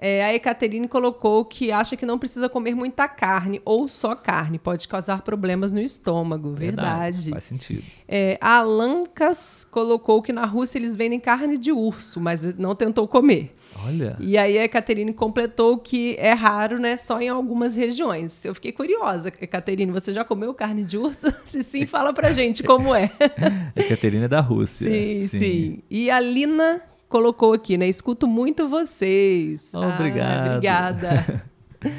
É, 0.05 0.21
a 0.21 0.33
Ekaterine 0.33 0.85
colocou 0.85 1.45
que 1.45 1.71
acha 1.71 1.95
que 1.95 2.05
não 2.05 2.19
precisa 2.19 2.49
comer 2.49 2.75
muita 2.75 3.07
carne 3.07 3.61
ou 3.63 3.87
só 3.87 4.13
carne, 4.13 4.59
pode 4.59 4.85
causar 4.85 5.21
problemas 5.21 5.71
no 5.71 5.79
estômago. 5.79 6.51
Verdade. 6.51 7.21
Verdade. 7.21 7.29
Faz 7.29 7.45
sentido. 7.45 7.83
É, 8.05 8.37
a 8.41 8.57
Alancas 8.57 9.65
colocou 9.71 10.21
que 10.21 10.33
na 10.33 10.45
Rússia 10.45 10.77
eles 10.77 10.93
vendem 10.93 11.21
carne 11.21 11.57
de 11.57 11.71
urso, 11.71 12.19
mas 12.19 12.43
não 12.57 12.75
tentou 12.75 13.07
comer. 13.07 13.55
Olha. 13.85 14.17
E 14.19 14.37
aí 14.37 14.57
a 14.57 14.65
Ekaterine 14.65 15.13
completou 15.13 15.77
que 15.77 16.17
é 16.19 16.33
raro, 16.33 16.79
né? 16.79 16.97
Só 16.97 17.21
em 17.21 17.29
algumas 17.29 17.73
regiões. 17.73 18.43
Eu 18.43 18.53
fiquei 18.53 18.73
curiosa. 18.73 19.31
Ekaterine, 19.39 19.89
você 19.89 20.11
já 20.11 20.25
comeu 20.25 20.53
carne 20.53 20.83
de 20.83 20.97
urso? 20.97 21.33
Se 21.45 21.63
sim, 21.63 21.85
fala 21.85 22.13
pra 22.13 22.33
gente 22.33 22.61
como 22.61 22.93
é. 22.93 23.09
Ekaterine 23.73 24.25
é 24.25 24.27
da 24.27 24.41
Rússia. 24.41 24.85
Sim, 24.85 25.27
sim, 25.27 25.39
sim. 25.39 25.83
E 25.89 26.11
a 26.11 26.19
Lina 26.19 26.81
colocou 27.13 27.53
aqui, 27.53 27.77
né? 27.77 27.87
Escuto 27.87 28.25
muito 28.25 28.67
vocês. 28.67 29.71
Oh, 29.75 29.81
obrigado. 29.81 30.47
Ah, 30.47 30.55
obrigada. 30.55 31.43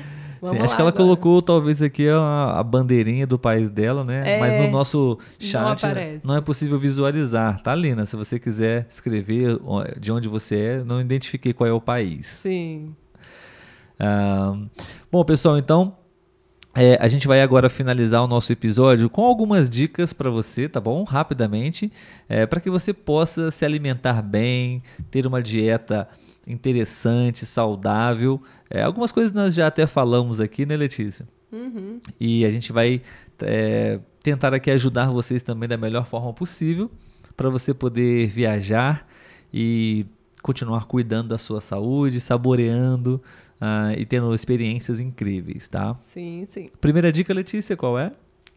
Sim, 0.44 0.59
acho 0.59 0.74
que 0.74 0.81
ela 0.81 0.90
agora. 0.90 0.92
colocou 0.92 1.40
talvez 1.40 1.81
aqui 1.81 2.09
a, 2.09 2.59
a, 2.59 2.62
bandeirinha 2.62 3.27
do 3.27 3.38
país 3.38 3.70
dela, 3.70 4.05
né? 4.05 4.37
É, 4.37 4.40
Mas 4.40 4.61
no 4.61 4.70
nosso 4.70 5.18
chat 5.38 5.83
não, 5.87 5.94
não, 6.24 6.37
é 6.37 6.40
possível 6.40 6.79
visualizar, 6.79 7.62
tá, 7.62 7.74
Lina? 7.74 8.05
Se 8.05 8.14
você 8.16 8.38
quiser 8.38 8.87
escrever 8.90 9.57
de 9.98 10.12
onde 10.12 10.29
você 10.29 10.57
é, 10.57 10.85
não 10.85 11.00
identifiquei 11.00 11.55
qual 11.55 11.70
é 11.70 11.72
o 11.72 11.81
país. 11.81 12.27
Sim. 12.27 12.94
Ah, 13.98 14.55
bom, 15.11 15.24
pessoal, 15.24 15.57
então 15.57 15.96
é, 16.74 16.96
a 17.00 17.06
gente 17.06 17.26
vai 17.26 17.40
agora 17.40 17.68
finalizar 17.68 18.22
o 18.22 18.26
nosso 18.26 18.52
episódio 18.52 19.08
com 19.08 19.24
algumas 19.24 19.70
dicas 19.70 20.12
para 20.12 20.30
você, 20.30 20.68
tá 20.68 20.80
bom? 20.80 21.04
Rapidamente, 21.04 21.92
é, 22.28 22.46
para 22.46 22.60
que 22.60 22.68
você 22.68 22.92
possa 22.92 23.50
se 23.50 23.64
alimentar 23.64 24.20
bem, 24.22 24.82
ter 25.10 25.26
uma 25.26 25.42
dieta 25.42 26.08
interessante, 26.46 27.46
saudável. 27.46 28.42
É, 28.68 28.82
algumas 28.82 29.12
coisas 29.12 29.32
nós 29.32 29.54
já 29.54 29.66
até 29.66 29.87
falamos 29.87 30.40
aqui, 30.40 30.66
né, 30.66 30.76
Letícia? 30.76 31.26
Uhum. 31.52 32.00
E 32.18 32.44
a 32.44 32.50
gente 32.50 32.72
vai 32.72 33.00
é, 33.40 34.00
tentar 34.22 34.52
aqui 34.52 34.70
ajudar 34.70 35.12
vocês 35.12 35.42
também 35.42 35.68
da 35.68 35.76
melhor 35.76 36.06
forma 36.06 36.32
possível 36.32 36.90
para 37.37 37.48
você 37.48 37.72
poder 37.72 38.26
viajar 38.28 39.06
e 39.52 40.06
continuar 40.42 40.87
cuidando 40.87 41.28
da 41.28 41.38
sua 41.38 41.60
saúde, 41.60 42.20
saboreando 42.20 43.22
uh, 43.64 43.98
e 43.98 44.05
tendo 44.05 44.35
experiências 44.35 45.00
incríveis, 45.00 45.66
tá? 45.66 45.98
Sim, 46.03 46.44
sim. 46.48 46.68
Primeira 46.81 47.11
dica, 47.11 47.33
Letícia, 47.33 47.77
qual 47.77 47.98
é? 47.98 48.12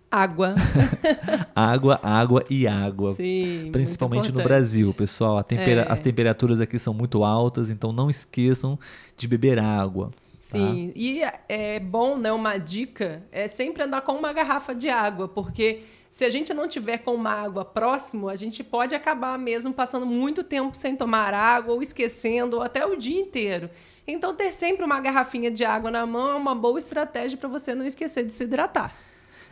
Água. 0.10 0.56
água, 1.54 2.00
água 2.02 2.44
e 2.50 2.66
água. 2.66 3.14
Sim, 3.14 3.70
Principalmente 3.72 4.32
no 4.32 4.42
Brasil, 4.42 4.94
pessoal. 4.94 5.44
Tempera 5.44 5.82
é. 5.82 5.92
As 5.92 6.00
temperaturas 6.00 6.62
aqui 6.62 6.80
são 6.80 6.94
muito 6.94 7.24
altas, 7.24 7.70
então 7.70 7.92
não 7.92 8.10
esqueçam 8.10 8.80
de 9.18 9.28
beber 9.28 9.60
água. 9.60 10.08
Tá? 10.08 10.14
Sim, 10.40 10.94
e 10.96 11.22
é 11.50 11.78
bom, 11.78 12.18
né? 12.18 12.32
Uma 12.32 12.58
dica 12.58 13.22
é 13.34 13.50
sempre 13.50 13.84
andar 13.84 14.00
com 14.02 14.14
uma 14.14 14.32
garrafa 14.32 14.74
de 14.74 14.88
água, 14.88 15.28
porque 15.28 15.82
se 16.10 16.24
a 16.24 16.30
gente 16.30 16.54
não 16.54 16.70
tiver 16.70 17.00
com 17.00 17.14
uma 17.14 17.32
água 17.32 17.66
próximo, 17.66 18.30
a 18.30 18.36
gente 18.36 18.64
pode 18.64 18.96
acabar 18.96 19.38
mesmo 19.38 19.74
passando 19.74 20.06
muito 20.06 20.42
tempo 20.42 20.78
sem 20.78 20.96
tomar 20.96 21.34
água, 21.34 21.74
ou 21.74 21.82
esquecendo, 21.82 22.56
ou 22.56 22.62
até 22.62 22.86
o 22.86 22.96
dia 22.96 23.20
inteiro. 23.20 23.70
Então, 24.08 24.34
ter 24.34 24.54
sempre 24.54 24.86
uma 24.86 25.00
garrafinha 25.02 25.52
de 25.52 25.66
água 25.66 25.92
na 25.92 26.06
mão 26.06 26.30
é 26.32 26.36
uma 26.36 26.56
boa 26.56 26.80
estratégia 26.80 27.38
para 27.38 27.50
você 27.50 27.76
não 27.76 27.86
esquecer 27.86 28.26
de 28.26 28.32
se 28.32 28.46
hidratar. 28.46 28.96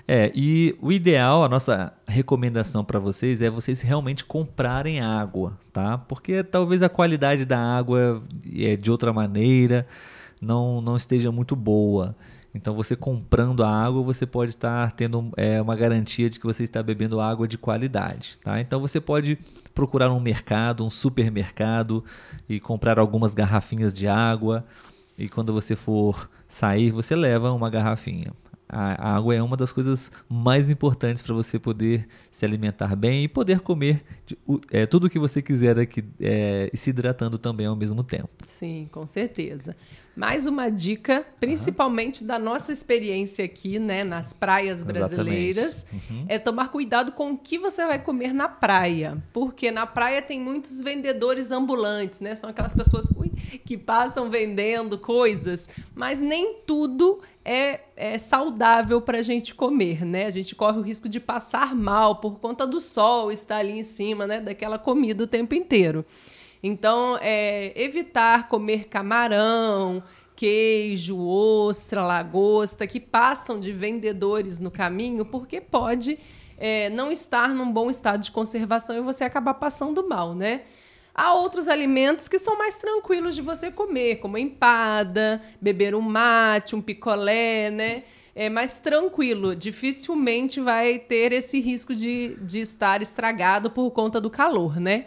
É, 0.07 0.31
e 0.35 0.77
o 0.81 0.91
ideal, 0.91 1.43
a 1.43 1.49
nossa 1.49 1.91
recomendação 2.07 2.85
para 2.85 2.99
vocês 2.99 3.41
é 3.41 3.49
vocês 3.49 3.81
realmente 3.81 4.23
comprarem 4.23 5.01
água, 5.01 5.57
tá? 5.73 5.97
Porque 5.97 6.43
talvez 6.43 6.83
a 6.83 6.89
qualidade 6.89 7.43
da 7.43 7.59
água 7.59 8.23
é 8.55 8.75
de 8.75 8.91
outra 8.91 9.11
maneira, 9.11 9.85
não, 10.39 10.79
não 10.79 10.95
esteja 10.95 11.31
muito 11.31 11.55
boa. 11.55 12.15
Então, 12.53 12.73
você 12.73 12.95
comprando 12.95 13.63
a 13.63 13.69
água, 13.69 14.01
você 14.01 14.25
pode 14.25 14.51
estar 14.51 14.91
tendo 14.93 15.29
é, 15.35 15.61
uma 15.61 15.75
garantia 15.75 16.29
de 16.29 16.39
que 16.39 16.45
você 16.45 16.63
está 16.63 16.81
bebendo 16.81 17.19
água 17.19 17.47
de 17.47 17.57
qualidade. 17.57 18.39
Tá? 18.43 18.61
Então, 18.61 18.79
você 18.79 19.01
pode 19.01 19.37
procurar 19.75 20.09
um 20.11 20.19
mercado, 20.19 20.85
um 20.85 20.89
supermercado 20.89 22.03
e 22.49 22.59
comprar 22.59 22.97
algumas 22.97 23.33
garrafinhas 23.33 23.93
de 23.93 24.07
água. 24.07 24.65
E 25.17 25.29
quando 25.29 25.53
você 25.53 25.75
for 25.75 26.29
sair, 26.47 26.91
você 26.91 27.15
leva 27.15 27.51
uma 27.51 27.69
garrafinha. 27.69 28.33
A, 28.67 29.09
a 29.09 29.15
água 29.15 29.35
é 29.35 29.41
uma 29.41 29.55
das 29.55 29.71
coisas 29.71 30.11
mais 30.27 30.69
importantes 30.69 31.21
para 31.21 31.33
você 31.33 31.59
poder 31.59 32.07
se 32.31 32.45
alimentar 32.45 32.95
bem 32.95 33.23
e 33.23 33.27
poder 33.27 33.59
comer 33.59 34.03
de, 34.25 34.37
é, 34.71 34.85
tudo 34.85 35.07
o 35.07 35.09
que 35.09 35.19
você 35.19 35.41
quiser 35.41 35.77
aqui 35.77 36.03
é, 36.19 36.69
e 36.73 36.77
se 36.77 36.89
hidratando 36.89 37.37
também 37.37 37.67
ao 37.67 37.75
mesmo 37.75 38.03
tempo. 38.03 38.29
Sim, 38.47 38.89
com 38.91 39.05
certeza. 39.05 39.75
Mais 40.15 40.47
uma 40.47 40.69
dica, 40.69 41.25
principalmente 41.41 42.23
da 42.23 42.39
nossa 42.39 42.71
experiência 42.71 43.43
aqui, 43.43 43.77
né, 43.77 44.01
nas 44.01 44.31
praias 44.31 44.81
brasileiras, 44.81 45.85
uhum. 45.91 46.25
é 46.29 46.39
tomar 46.39 46.69
cuidado 46.69 47.11
com 47.11 47.33
o 47.33 47.37
que 47.37 47.59
você 47.59 47.85
vai 47.85 47.99
comer 47.99 48.33
na 48.33 48.47
praia, 48.47 49.21
porque 49.33 49.69
na 49.71 49.85
praia 49.85 50.21
tem 50.21 50.39
muitos 50.39 50.79
vendedores 50.79 51.51
ambulantes, 51.51 52.21
né? 52.21 52.33
São 52.33 52.49
aquelas 52.49 52.73
pessoas 52.73 53.09
ui, 53.17 53.29
que 53.65 53.77
passam 53.77 54.29
vendendo 54.29 54.97
coisas, 54.97 55.69
mas 55.93 56.21
nem 56.21 56.61
tudo 56.65 57.19
é, 57.34 57.34
é 57.45 58.17
saudável 58.17 58.99
para 58.99 59.19
a 59.19 59.21
gente 59.21 59.53
comer, 59.53 60.03
né? 60.03 60.25
A 60.25 60.31
gente 60.31 60.55
corre 60.55 60.79
o 60.79 60.81
risco 60.81 61.07
de 61.07 61.19
passar 61.19 61.75
mal 61.75 62.15
por 62.15 62.39
conta 62.39 62.65
do 62.65 62.79
sol 62.79 63.31
estar 63.31 63.57
ali 63.57 63.79
em 63.79 63.83
cima, 63.83 64.25
né, 64.25 64.41
daquela 64.41 64.79
comida 64.79 65.23
o 65.23 65.27
tempo 65.27 65.53
inteiro. 65.53 66.03
Então, 66.63 67.17
é, 67.21 67.71
evitar 67.79 68.49
comer 68.49 68.85
camarão, 68.85 70.01
queijo, 70.35 71.17
ostra, 71.17 72.03
lagosta, 72.03 72.87
que 72.87 72.99
passam 72.99 73.59
de 73.59 73.71
vendedores 73.71 74.59
no 74.59 74.71
caminho, 74.71 75.23
porque 75.23 75.61
pode 75.61 76.17
é, 76.57 76.89
não 76.89 77.11
estar 77.11 77.49
num 77.49 77.71
bom 77.71 77.89
estado 77.89 78.21
de 78.21 78.31
conservação 78.31 78.95
e 78.95 79.01
você 79.01 79.23
acabar 79.23 79.53
passando 79.53 80.07
mal, 80.07 80.33
né? 80.33 80.61
Há 81.15 81.33
outros 81.33 81.67
alimentos 81.69 82.27
que 82.27 82.37
são 82.37 82.57
mais 82.57 82.75
tranquilos 82.75 83.33
de 83.33 83.41
você 83.41 83.71
comer, 83.71 84.17
como 84.17 84.37
empada, 84.37 85.41
beber 85.61 85.95
um 85.95 86.01
mate, 86.01 86.75
um 86.75 86.81
picolé, 86.81 87.71
né? 87.71 88.03
É 88.35 88.49
mais 88.49 88.79
tranquilo, 88.79 89.55
dificilmente 89.55 90.59
vai 90.59 90.99
ter 90.99 91.31
esse 91.31 91.61
risco 91.61 91.95
de, 91.95 92.35
de 92.41 92.59
estar 92.59 93.01
estragado 93.01 93.71
por 93.71 93.89
conta 93.91 94.19
do 94.19 94.29
calor, 94.29 94.77
né? 94.77 95.05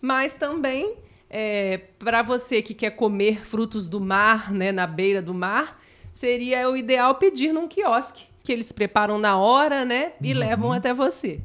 mas 0.00 0.36
também 0.36 0.94
é, 1.28 1.78
para 1.98 2.22
você 2.22 2.62
que 2.62 2.74
quer 2.74 2.90
comer 2.90 3.44
frutos 3.44 3.88
do 3.88 4.00
mar, 4.00 4.50
né, 4.52 4.72
na 4.72 4.86
beira 4.86 5.20
do 5.20 5.34
mar, 5.34 5.80
seria 6.12 6.68
o 6.68 6.76
ideal 6.76 7.16
pedir 7.16 7.52
num 7.52 7.68
quiosque 7.68 8.24
que 8.42 8.50
eles 8.50 8.72
preparam 8.72 9.18
na 9.18 9.36
hora, 9.36 9.84
né, 9.84 10.12
e 10.20 10.32
uhum. 10.32 10.38
levam 10.38 10.72
até 10.72 10.94
você. 10.94 11.40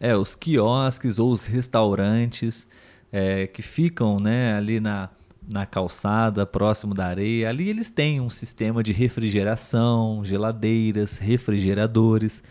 É, 0.00 0.16
os 0.16 0.34
quiosques 0.34 1.18
ou 1.18 1.30
os 1.30 1.44
restaurantes 1.44 2.66
é, 3.12 3.46
que 3.46 3.62
ficam, 3.62 4.20
né, 4.20 4.54
ali 4.54 4.80
na 4.80 5.10
na 5.48 5.64
calçada, 5.64 6.44
próximo 6.44 6.92
da 6.92 7.06
areia, 7.06 7.48
ali 7.48 7.70
eles 7.70 7.88
têm 7.88 8.20
um 8.20 8.28
sistema 8.28 8.82
de 8.82 8.92
refrigeração, 8.92 10.22
geladeiras, 10.22 11.16
refrigeradores. 11.16 12.44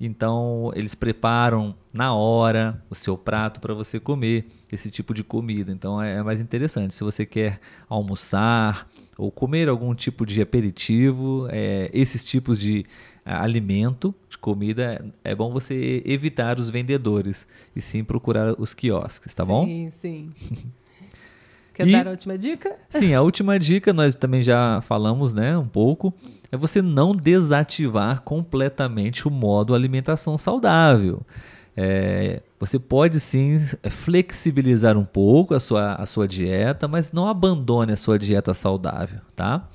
Então, 0.00 0.72
eles 0.74 0.94
preparam 0.94 1.76
na 1.92 2.14
hora 2.14 2.82
o 2.90 2.94
seu 2.94 3.16
prato 3.16 3.60
para 3.60 3.74
você 3.74 4.00
comer 4.00 4.46
esse 4.72 4.90
tipo 4.90 5.12
de 5.12 5.22
comida. 5.22 5.70
Então, 5.70 6.02
é, 6.02 6.14
é 6.14 6.22
mais 6.22 6.40
interessante. 6.40 6.94
Se 6.94 7.04
você 7.04 7.26
quer 7.26 7.60
almoçar 7.88 8.88
ou 9.16 9.30
comer 9.30 9.68
algum 9.68 9.94
tipo 9.94 10.24
de 10.24 10.40
aperitivo, 10.40 11.46
é, 11.50 11.90
esses 11.92 12.24
tipos 12.24 12.58
de 12.58 12.84
alimento, 13.24 14.14
de 14.28 14.36
comida, 14.36 15.04
é 15.22 15.34
bom 15.34 15.52
você 15.52 16.02
evitar 16.04 16.58
os 16.58 16.68
vendedores 16.68 17.46
e 17.74 17.80
sim 17.80 18.02
procurar 18.02 18.54
os 18.58 18.74
quiosques, 18.74 19.32
tá 19.32 19.44
sim, 19.44 19.48
bom? 19.48 19.66
Sim, 19.66 19.90
sim. 19.90 20.30
Quer 21.74 21.86
e, 21.86 21.92
dar 21.92 22.06
a 22.06 22.10
última 22.10 22.36
dica? 22.36 22.76
Sim, 22.90 23.14
a 23.14 23.22
última 23.22 23.58
dica 23.58 23.92
nós 23.92 24.14
também 24.14 24.42
já 24.42 24.82
falamos, 24.82 25.32
né, 25.32 25.56
um 25.56 25.66
pouco, 25.66 26.12
é 26.50 26.56
você 26.56 26.82
não 26.82 27.16
desativar 27.16 28.20
completamente 28.20 29.26
o 29.26 29.30
modo 29.30 29.74
alimentação 29.74 30.36
saudável. 30.36 31.22
É, 31.74 32.42
você 32.60 32.78
pode 32.78 33.18
sim 33.18 33.58
flexibilizar 33.90 34.98
um 34.98 35.04
pouco 35.04 35.54
a 35.54 35.60
sua, 35.60 35.94
a 35.94 36.04
sua 36.04 36.28
dieta, 36.28 36.86
mas 36.86 37.12
não 37.12 37.26
abandone 37.26 37.92
a 37.92 37.96
sua 37.96 38.18
dieta 38.18 38.52
saudável, 38.52 39.20
tá? 39.34 39.66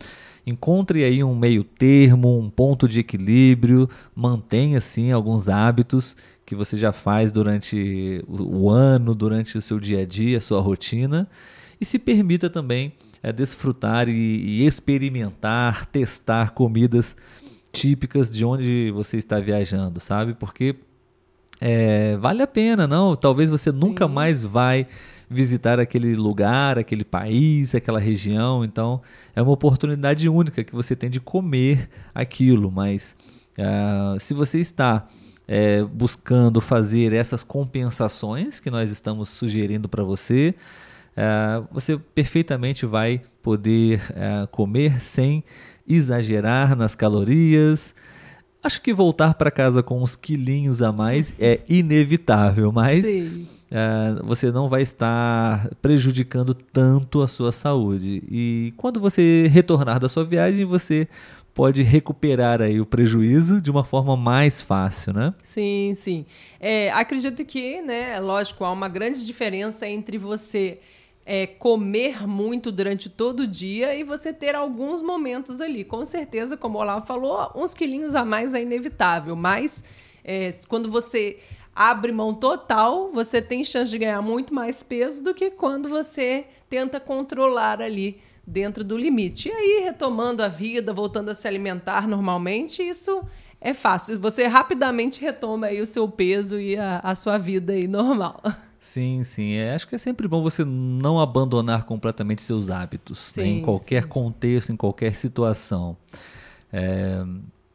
Encontre 0.48 1.04
aí 1.04 1.22
um 1.22 1.36
meio 1.36 1.62
termo, 1.62 2.40
um 2.40 2.50
ponto 2.50 2.88
de 2.88 3.02
equilíbrio, 3.02 3.90
mantenha 4.16 4.80
sim 4.80 5.12
alguns 5.12 5.50
hábitos 5.50 6.16
que 6.46 6.56
você 6.56 6.78
já 6.78 6.94
faz 6.94 7.34
durante 7.34 8.24
o 8.30 8.70
ano, 8.70 9.14
durante 9.14 9.58
o 9.58 9.62
seu 9.62 9.78
dia 9.78 10.04
a 10.04 10.06
dia, 10.06 10.38
a 10.38 10.42
sua 10.42 10.62
rotina, 10.62 11.28
e 11.82 11.84
se 11.84 12.00
permita 12.00 12.50
também 12.50 12.94
é, 13.22 13.34
desfrutar 13.34 14.08
e, 14.08 14.14
e 14.14 14.66
experimentar, 14.66 15.86
testar 15.88 16.52
comidas 16.52 17.18
típicas 17.74 18.32
de 18.32 18.46
onde 18.46 18.90
você 18.92 19.18
está 19.18 19.42
viajando, 19.42 20.00
sabe? 20.00 20.34
Porque 20.34 20.78
é, 21.60 22.16
vale 22.16 22.42
a 22.42 22.48
pena, 22.48 22.88
não? 22.88 23.18
Talvez 23.18 23.50
você 23.50 23.70
nunca 23.70 24.08
Sim. 24.08 24.14
mais 24.14 24.44
vai 24.46 24.88
visitar 25.30 25.80
aquele 25.80 26.16
lugar, 26.16 26.78
aquele 26.78 27.04
país, 27.04 27.76
aquela 27.76 28.00
região. 28.00 28.64
Então, 28.64 29.02
é 29.36 29.42
uma 29.42 29.52
oportunidade 29.52 30.28
única 30.30 30.64
que 30.64 30.74
você 30.74 30.96
tem 30.96 31.10
de 31.10 31.20
comer 31.20 31.90
aquilo. 32.14 32.72
Mas 32.72 33.18
uh, 33.58 34.20
se 34.20 34.34
você 34.34 34.60
está 34.60 35.08
é, 35.48 35.84
buscando 35.84 36.60
fazer 36.60 37.14
essas 37.14 37.44
compensações 37.44 38.60
que 38.60 38.70
nós 38.70 38.92
estamos 38.92 39.30
sugerindo 39.30 39.88
para 39.88 40.04
você, 40.04 40.54
é, 41.16 41.64
você 41.72 41.98
perfeitamente 41.98 42.86
vai 42.86 43.22
poder 43.42 44.02
é, 44.16 44.48
comer 44.52 45.02
sem 45.02 45.44
exagerar 45.88 46.76
nas 46.76 46.96
calorias. 46.96 47.96
Acho 48.62 48.82
que 48.82 48.94
voltar 48.94 49.34
para 49.36 49.50
casa 49.50 49.82
com 49.82 50.04
uns 50.04 50.16
quilinhos 50.16 50.82
a 50.82 50.92
mais 50.92 51.34
é 51.40 51.62
inevitável, 51.70 52.72
mas 52.72 53.04
é, 53.70 54.22
você 54.24 54.52
não 54.52 54.70
vai 54.70 54.82
estar 54.82 55.70
prejudicando 55.82 56.54
tanto 56.54 57.22
a 57.22 57.28
sua 57.28 57.52
saúde. 57.52 58.24
E 58.30 58.74
quando 58.78 59.00
você 59.00 59.48
retornar 59.52 60.00
da 60.00 60.08
sua 60.08 60.24
viagem, 60.24 60.66
você 60.66 61.08
pode 61.54 61.82
recuperar 61.82 62.62
aí 62.62 62.80
o 62.80 62.86
prejuízo 62.86 63.60
de 63.60 63.72
uma 63.72 63.84
forma 63.84 64.16
mais 64.16 64.62
fácil, 64.62 65.12
né? 65.12 65.34
Sim, 65.44 65.94
sim. 65.96 66.26
É, 66.60 66.92
acredito 66.92 67.44
que, 67.44 67.82
né, 67.82 68.20
lógico, 68.20 68.64
há 68.64 68.72
uma 68.72 68.88
grande 68.88 69.26
diferença 69.26 69.88
entre 69.88 70.20
você 70.20 70.80
é, 71.26 71.48
comer 71.48 72.28
muito 72.28 72.72
durante 72.72 73.10
todo 73.10 73.42
o 73.42 73.48
dia 73.48 73.96
e 73.96 74.04
você 74.04 74.32
ter 74.32 74.56
alguns 74.56 75.02
momentos 75.02 75.60
ali. 75.60 75.84
Com 75.84 76.06
certeza, 76.06 76.56
como 76.56 76.78
o 76.78 76.82
Olavo 76.82 77.06
falou, 77.06 77.52
uns 77.56 77.74
quilinhos 77.74 78.14
a 78.16 78.24
mais 78.24 78.54
é 78.54 78.62
inevitável, 78.62 79.36
mas 79.36 79.84
é, 80.24 80.52
quando 80.70 80.92
você 80.92 81.40
abre 81.78 82.12
mão 82.12 82.34
total, 82.34 83.08
você 83.10 83.40
tem 83.40 83.64
chance 83.64 83.92
de 83.92 84.00
ganhar 84.00 84.20
muito 84.20 84.52
mais 84.52 84.82
peso 84.82 85.24
do 85.24 85.32
que 85.32 85.52
quando 85.52 85.88
você 85.88 86.46
tenta 86.68 87.00
controlar 87.00 87.80
ali 87.84 88.20
dentro 88.46 88.84
do 88.84 88.98
limite. 88.98 89.50
E 89.50 89.52
aí, 89.52 89.82
retomando 89.84 90.42
a 90.42 90.48
vida, 90.48 90.92
voltando 90.92 91.30
a 91.30 91.36
se 91.36 91.48
alimentar 91.48 92.08
normalmente, 92.08 92.82
isso 92.82 93.22
é 93.62 93.76
fácil. 93.76 94.20
Você 94.20 94.48
rapidamente 94.48 95.22
retoma 95.22 95.68
aí 95.68 95.80
o 95.80 95.86
seu 95.86 96.08
peso 96.08 96.60
e 96.60 96.76
a, 96.76 97.00
a 97.04 97.14
sua 97.14 97.38
vida 97.38 97.74
aí 97.74 97.88
normal. 97.88 98.42
Sim, 98.80 99.22
sim. 99.26 99.56
É, 99.56 99.74
acho 99.74 99.86
que 99.86 99.96
é 99.96 99.98
sempre 99.98 100.30
bom 100.30 100.42
você 100.42 100.64
não 100.64 101.20
abandonar 101.20 101.84
completamente 101.84 102.42
seus 102.42 102.70
hábitos 102.70 103.20
sim, 103.20 103.42
né? 103.42 103.48
em 103.48 103.62
qualquer 103.62 104.04
sim. 104.04 104.08
contexto, 104.08 104.72
em 104.72 104.78
qualquer 104.78 105.14
situação. 105.14 105.98
É, 106.72 107.22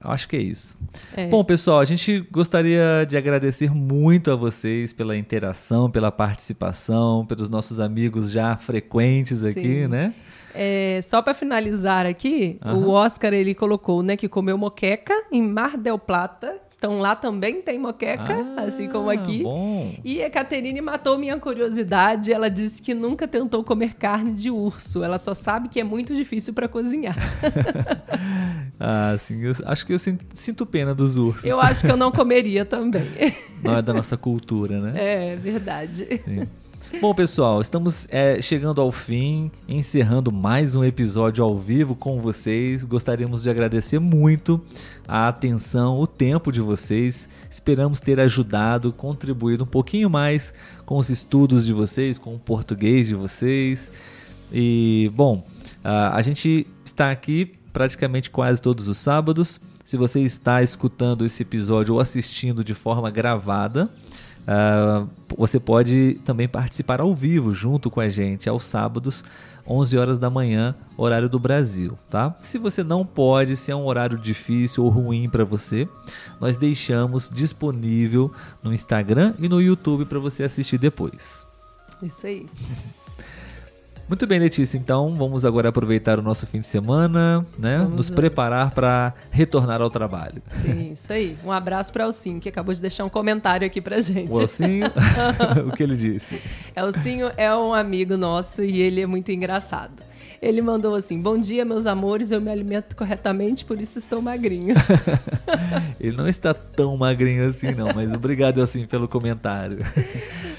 acho 0.05 0.28
que 0.28 0.36
é 0.36 0.40
isso. 0.40 0.78
É. 1.16 1.28
Bom, 1.28 1.44
pessoal, 1.44 1.80
a 1.80 1.84
gente 1.84 2.20
gostaria 2.30 3.07
de 3.09 3.16
agradecer 3.16 3.70
muito 3.74 4.30
a 4.30 4.36
vocês 4.36 4.92
pela 4.92 5.16
interação, 5.16 5.90
pela 5.90 6.11
participação, 6.11 7.24
pelos 7.26 7.48
nossos 7.48 7.80
amigos 7.80 8.30
já 8.30 8.57
frequentes 8.57 9.44
aqui, 9.44 9.82
sim. 9.82 9.88
né? 9.88 10.14
É, 10.55 11.00
só 11.03 11.22
para 11.22 11.32
finalizar 11.32 12.05
aqui, 12.05 12.59
uhum. 12.64 12.84
o 12.84 12.90
Oscar 12.90 13.32
ele 13.32 13.55
colocou, 13.55 14.03
né, 14.03 14.16
que 14.16 14.28
comeu 14.28 14.59
moqueca 14.59 15.14
em 15.32 15.42
Mar 15.42 15.78
del 15.78 15.98
Plata, 15.98 16.57
então 16.82 16.98
lá 16.98 17.14
também 17.14 17.62
tem 17.62 17.78
moqueca, 17.78 18.44
ah, 18.56 18.62
assim 18.62 18.88
como 18.88 19.08
aqui. 19.08 19.44
Bom. 19.44 19.94
E 20.02 20.20
a 20.20 20.28
Caterine 20.28 20.80
matou 20.80 21.16
minha 21.16 21.38
curiosidade. 21.38 22.32
Ela 22.32 22.50
disse 22.50 22.82
que 22.82 22.92
nunca 22.92 23.28
tentou 23.28 23.62
comer 23.62 23.94
carne 23.94 24.32
de 24.32 24.50
urso. 24.50 25.04
Ela 25.04 25.16
só 25.16 25.32
sabe 25.32 25.68
que 25.68 25.78
é 25.78 25.84
muito 25.84 26.12
difícil 26.12 26.52
para 26.52 26.66
cozinhar. 26.66 27.14
ah, 28.80 29.14
sim. 29.16 29.44
Eu 29.44 29.54
acho 29.64 29.86
que 29.86 29.92
eu 29.92 29.98
sinto 30.34 30.66
pena 30.66 30.92
dos 30.92 31.16
ursos. 31.16 31.44
Eu 31.44 31.60
acho 31.60 31.82
que 31.82 31.92
eu 31.92 31.96
não 31.96 32.10
comeria 32.10 32.64
também. 32.64 33.06
Não 33.62 33.76
é 33.76 33.80
da 33.80 33.94
nossa 33.94 34.16
cultura, 34.16 34.80
né? 34.80 34.92
É, 34.96 35.36
verdade. 35.36 36.20
Sim. 36.24 36.48
Bom, 37.01 37.14
pessoal, 37.14 37.61
estamos 37.61 38.07
é, 38.11 38.40
chegando 38.40 38.80
ao 38.80 38.93
fim, 38.93 39.51
encerrando 39.66 40.30
mais 40.30 40.74
um 40.74 40.84
episódio 40.84 41.43
ao 41.43 41.59
vivo 41.59 41.97
com 41.97 42.20
vocês. 42.20 42.84
Gostaríamos 42.84 43.43
de 43.43 43.51
agradecer 43.51 43.99
muito 43.99 44.61
a 45.09 45.26
atenção, 45.28 45.99
o 45.99 46.07
tempo 46.07 46.53
de 46.53 46.61
vocês. 46.61 47.28
Esperamos 47.51 47.99
ter 47.99 48.20
ajudado, 48.20 48.93
contribuído 48.93 49.64
um 49.64 49.66
pouquinho 49.66 50.09
mais 50.09 50.55
com 50.86 50.97
os 50.97 51.11
estudos 51.11 51.66
de 51.66 51.72
vocês, 51.72 52.18
com 52.18 52.34
o 52.34 52.38
português 52.38 53.09
de 53.09 53.14
vocês. 53.14 53.90
E, 54.53 55.11
bom, 55.14 55.45
a 55.82 56.22
gente 56.22 56.66
está 56.84 57.11
aqui 57.11 57.53
praticamente 57.72 58.30
quase 58.30 58.62
todos 58.62 58.86
os 58.86 58.99
sábados. 58.99 59.61
Se 59.84 59.97
você 59.97 60.20
está 60.20 60.62
escutando 60.62 61.24
esse 61.24 61.43
episódio 61.43 61.95
ou 61.95 62.01
assistindo 62.01 62.62
de 62.62 62.74
forma 62.74 63.11
gravada, 63.11 63.90
uh, 64.43 65.09
você 65.36 65.59
pode 65.59 66.20
também 66.24 66.49
participar 66.49 67.01
ao 67.01 67.14
vivo 67.14 67.55
junto 67.55 67.90
com 67.90 68.01
a 68.01 68.09
gente 68.09 68.49
aos 68.49 68.64
sábados 68.64 69.24
11 69.66 69.97
horas 69.97 70.18
da 70.18 70.28
manhã, 70.28 70.74
horário 70.97 71.28
do 71.28 71.38
Brasil, 71.38 71.97
tá? 72.11 72.34
Se 72.43 72.59
você 72.59 72.82
não 72.82 73.07
pode, 73.07 73.57
se 73.57 73.70
é 73.70 73.76
um 73.76 73.86
horário 73.86 74.18
difícil 74.18 74.84
ou 74.84 74.90
ruim 74.90 75.28
para 75.28 75.45
você, 75.45 75.88
nós 76.40 76.57
deixamos 76.57 77.30
disponível 77.32 78.32
no 78.62 78.74
Instagram 78.74 79.34
e 79.38 79.49
no 79.49 79.61
YouTube 79.61 80.05
para 80.05 80.18
você 80.18 80.43
assistir 80.43 80.78
depois. 80.78 81.47
Isso 82.03 82.26
aí. 82.26 82.47
Muito 84.09 84.26
bem, 84.26 84.38
Letícia. 84.38 84.76
Então 84.76 85.14
vamos 85.14 85.44
agora 85.44 85.68
aproveitar 85.68 86.18
o 86.18 86.22
nosso 86.22 86.46
fim 86.46 86.61
de 86.61 86.66
semana, 86.66 87.46
né? 87.59 87.78
Vamos 87.78 87.96
Nos 87.96 88.11
preparar 88.11 88.70
para 88.70 89.14
retornar 89.30 89.80
ao 89.80 89.90
trabalho. 89.90 90.42
Sim, 90.62 90.92
isso 90.92 91.12
aí. 91.12 91.36
Um 91.44 91.53
abraço 91.53 91.92
para 91.92 92.05
o 92.05 92.07
Alcinho, 92.07 92.40
que 92.40 92.48
acabou 92.48 92.74
de 92.74 92.80
deixar 92.80 93.05
um 93.05 93.09
comentário 93.09 93.66
aqui 93.66 93.80
pra 93.80 94.00
gente. 94.00 94.30
O 94.30 94.40
Alcinho, 94.40 94.86
o 95.66 95.72
que 95.72 95.82
ele 95.82 95.96
disse? 95.96 96.40
Elcinho 96.76 97.30
é 97.36 97.55
um 97.55 97.72
amigo 97.72 98.16
nosso 98.16 98.62
e 98.62 98.80
ele 98.80 99.00
é 99.00 99.07
muito 99.07 99.30
engraçado. 99.32 100.03
Ele 100.42 100.61
mandou 100.61 100.96
assim: 100.96 101.20
Bom 101.20 101.38
dia, 101.38 101.64
meus 101.64 101.86
amores, 101.86 102.32
eu 102.32 102.40
me 102.40 102.50
alimento 102.50 102.96
corretamente, 102.96 103.64
por 103.64 103.80
isso 103.80 103.96
estou 103.96 104.20
magrinho. 104.20 104.74
ele 106.00 106.16
não 106.16 106.28
está 106.28 106.53
tão 106.53 106.96
magrinho 106.96 107.48
assim, 107.48 107.70
não, 107.72 107.90
mas 107.94 108.12
obrigado, 108.12 108.61
assim, 108.61 108.84
pelo 108.84 109.07
comentário. 109.07 109.78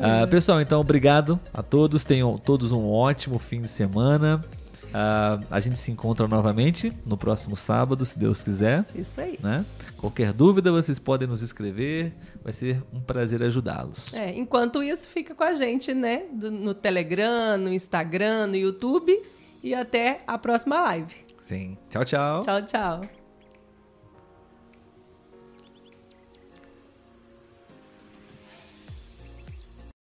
Uh, 0.00 0.26
pessoal, 0.28 0.60
então 0.60 0.80
obrigado 0.80 1.38
a 1.52 1.62
todos. 1.62 2.04
Tenham 2.04 2.38
todos 2.38 2.72
um 2.72 2.88
ótimo 2.90 3.38
fim 3.38 3.60
de 3.60 3.68
semana. 3.68 4.42
Uh, 4.90 5.46
a 5.50 5.60
gente 5.60 5.78
se 5.78 5.90
encontra 5.92 6.26
novamente 6.26 6.92
no 7.06 7.16
próximo 7.16 7.56
sábado, 7.56 8.04
se 8.04 8.18
Deus 8.18 8.42
quiser. 8.42 8.84
Isso 8.94 9.20
aí. 9.20 9.38
Né? 9.40 9.64
Qualquer 9.96 10.32
dúvida, 10.32 10.72
vocês 10.72 10.98
podem 10.98 11.28
nos 11.28 11.42
escrever. 11.42 12.12
Vai 12.42 12.52
ser 12.52 12.82
um 12.92 13.00
prazer 13.00 13.42
ajudá-los. 13.42 14.14
É, 14.14 14.36
enquanto 14.36 14.82
isso, 14.82 15.08
fica 15.08 15.34
com 15.34 15.44
a 15.44 15.52
gente, 15.52 15.94
né? 15.94 16.24
no 16.32 16.74
Telegram, 16.74 17.56
no 17.58 17.72
Instagram, 17.72 18.48
no 18.48 18.56
YouTube. 18.56 19.16
E 19.62 19.74
até 19.74 20.20
a 20.26 20.38
próxima 20.38 20.80
live. 20.80 21.14
Sim. 21.42 21.76
Tchau, 21.90 22.04
tchau. 22.04 22.42
Tchau, 22.42 22.62
tchau. 22.62 23.19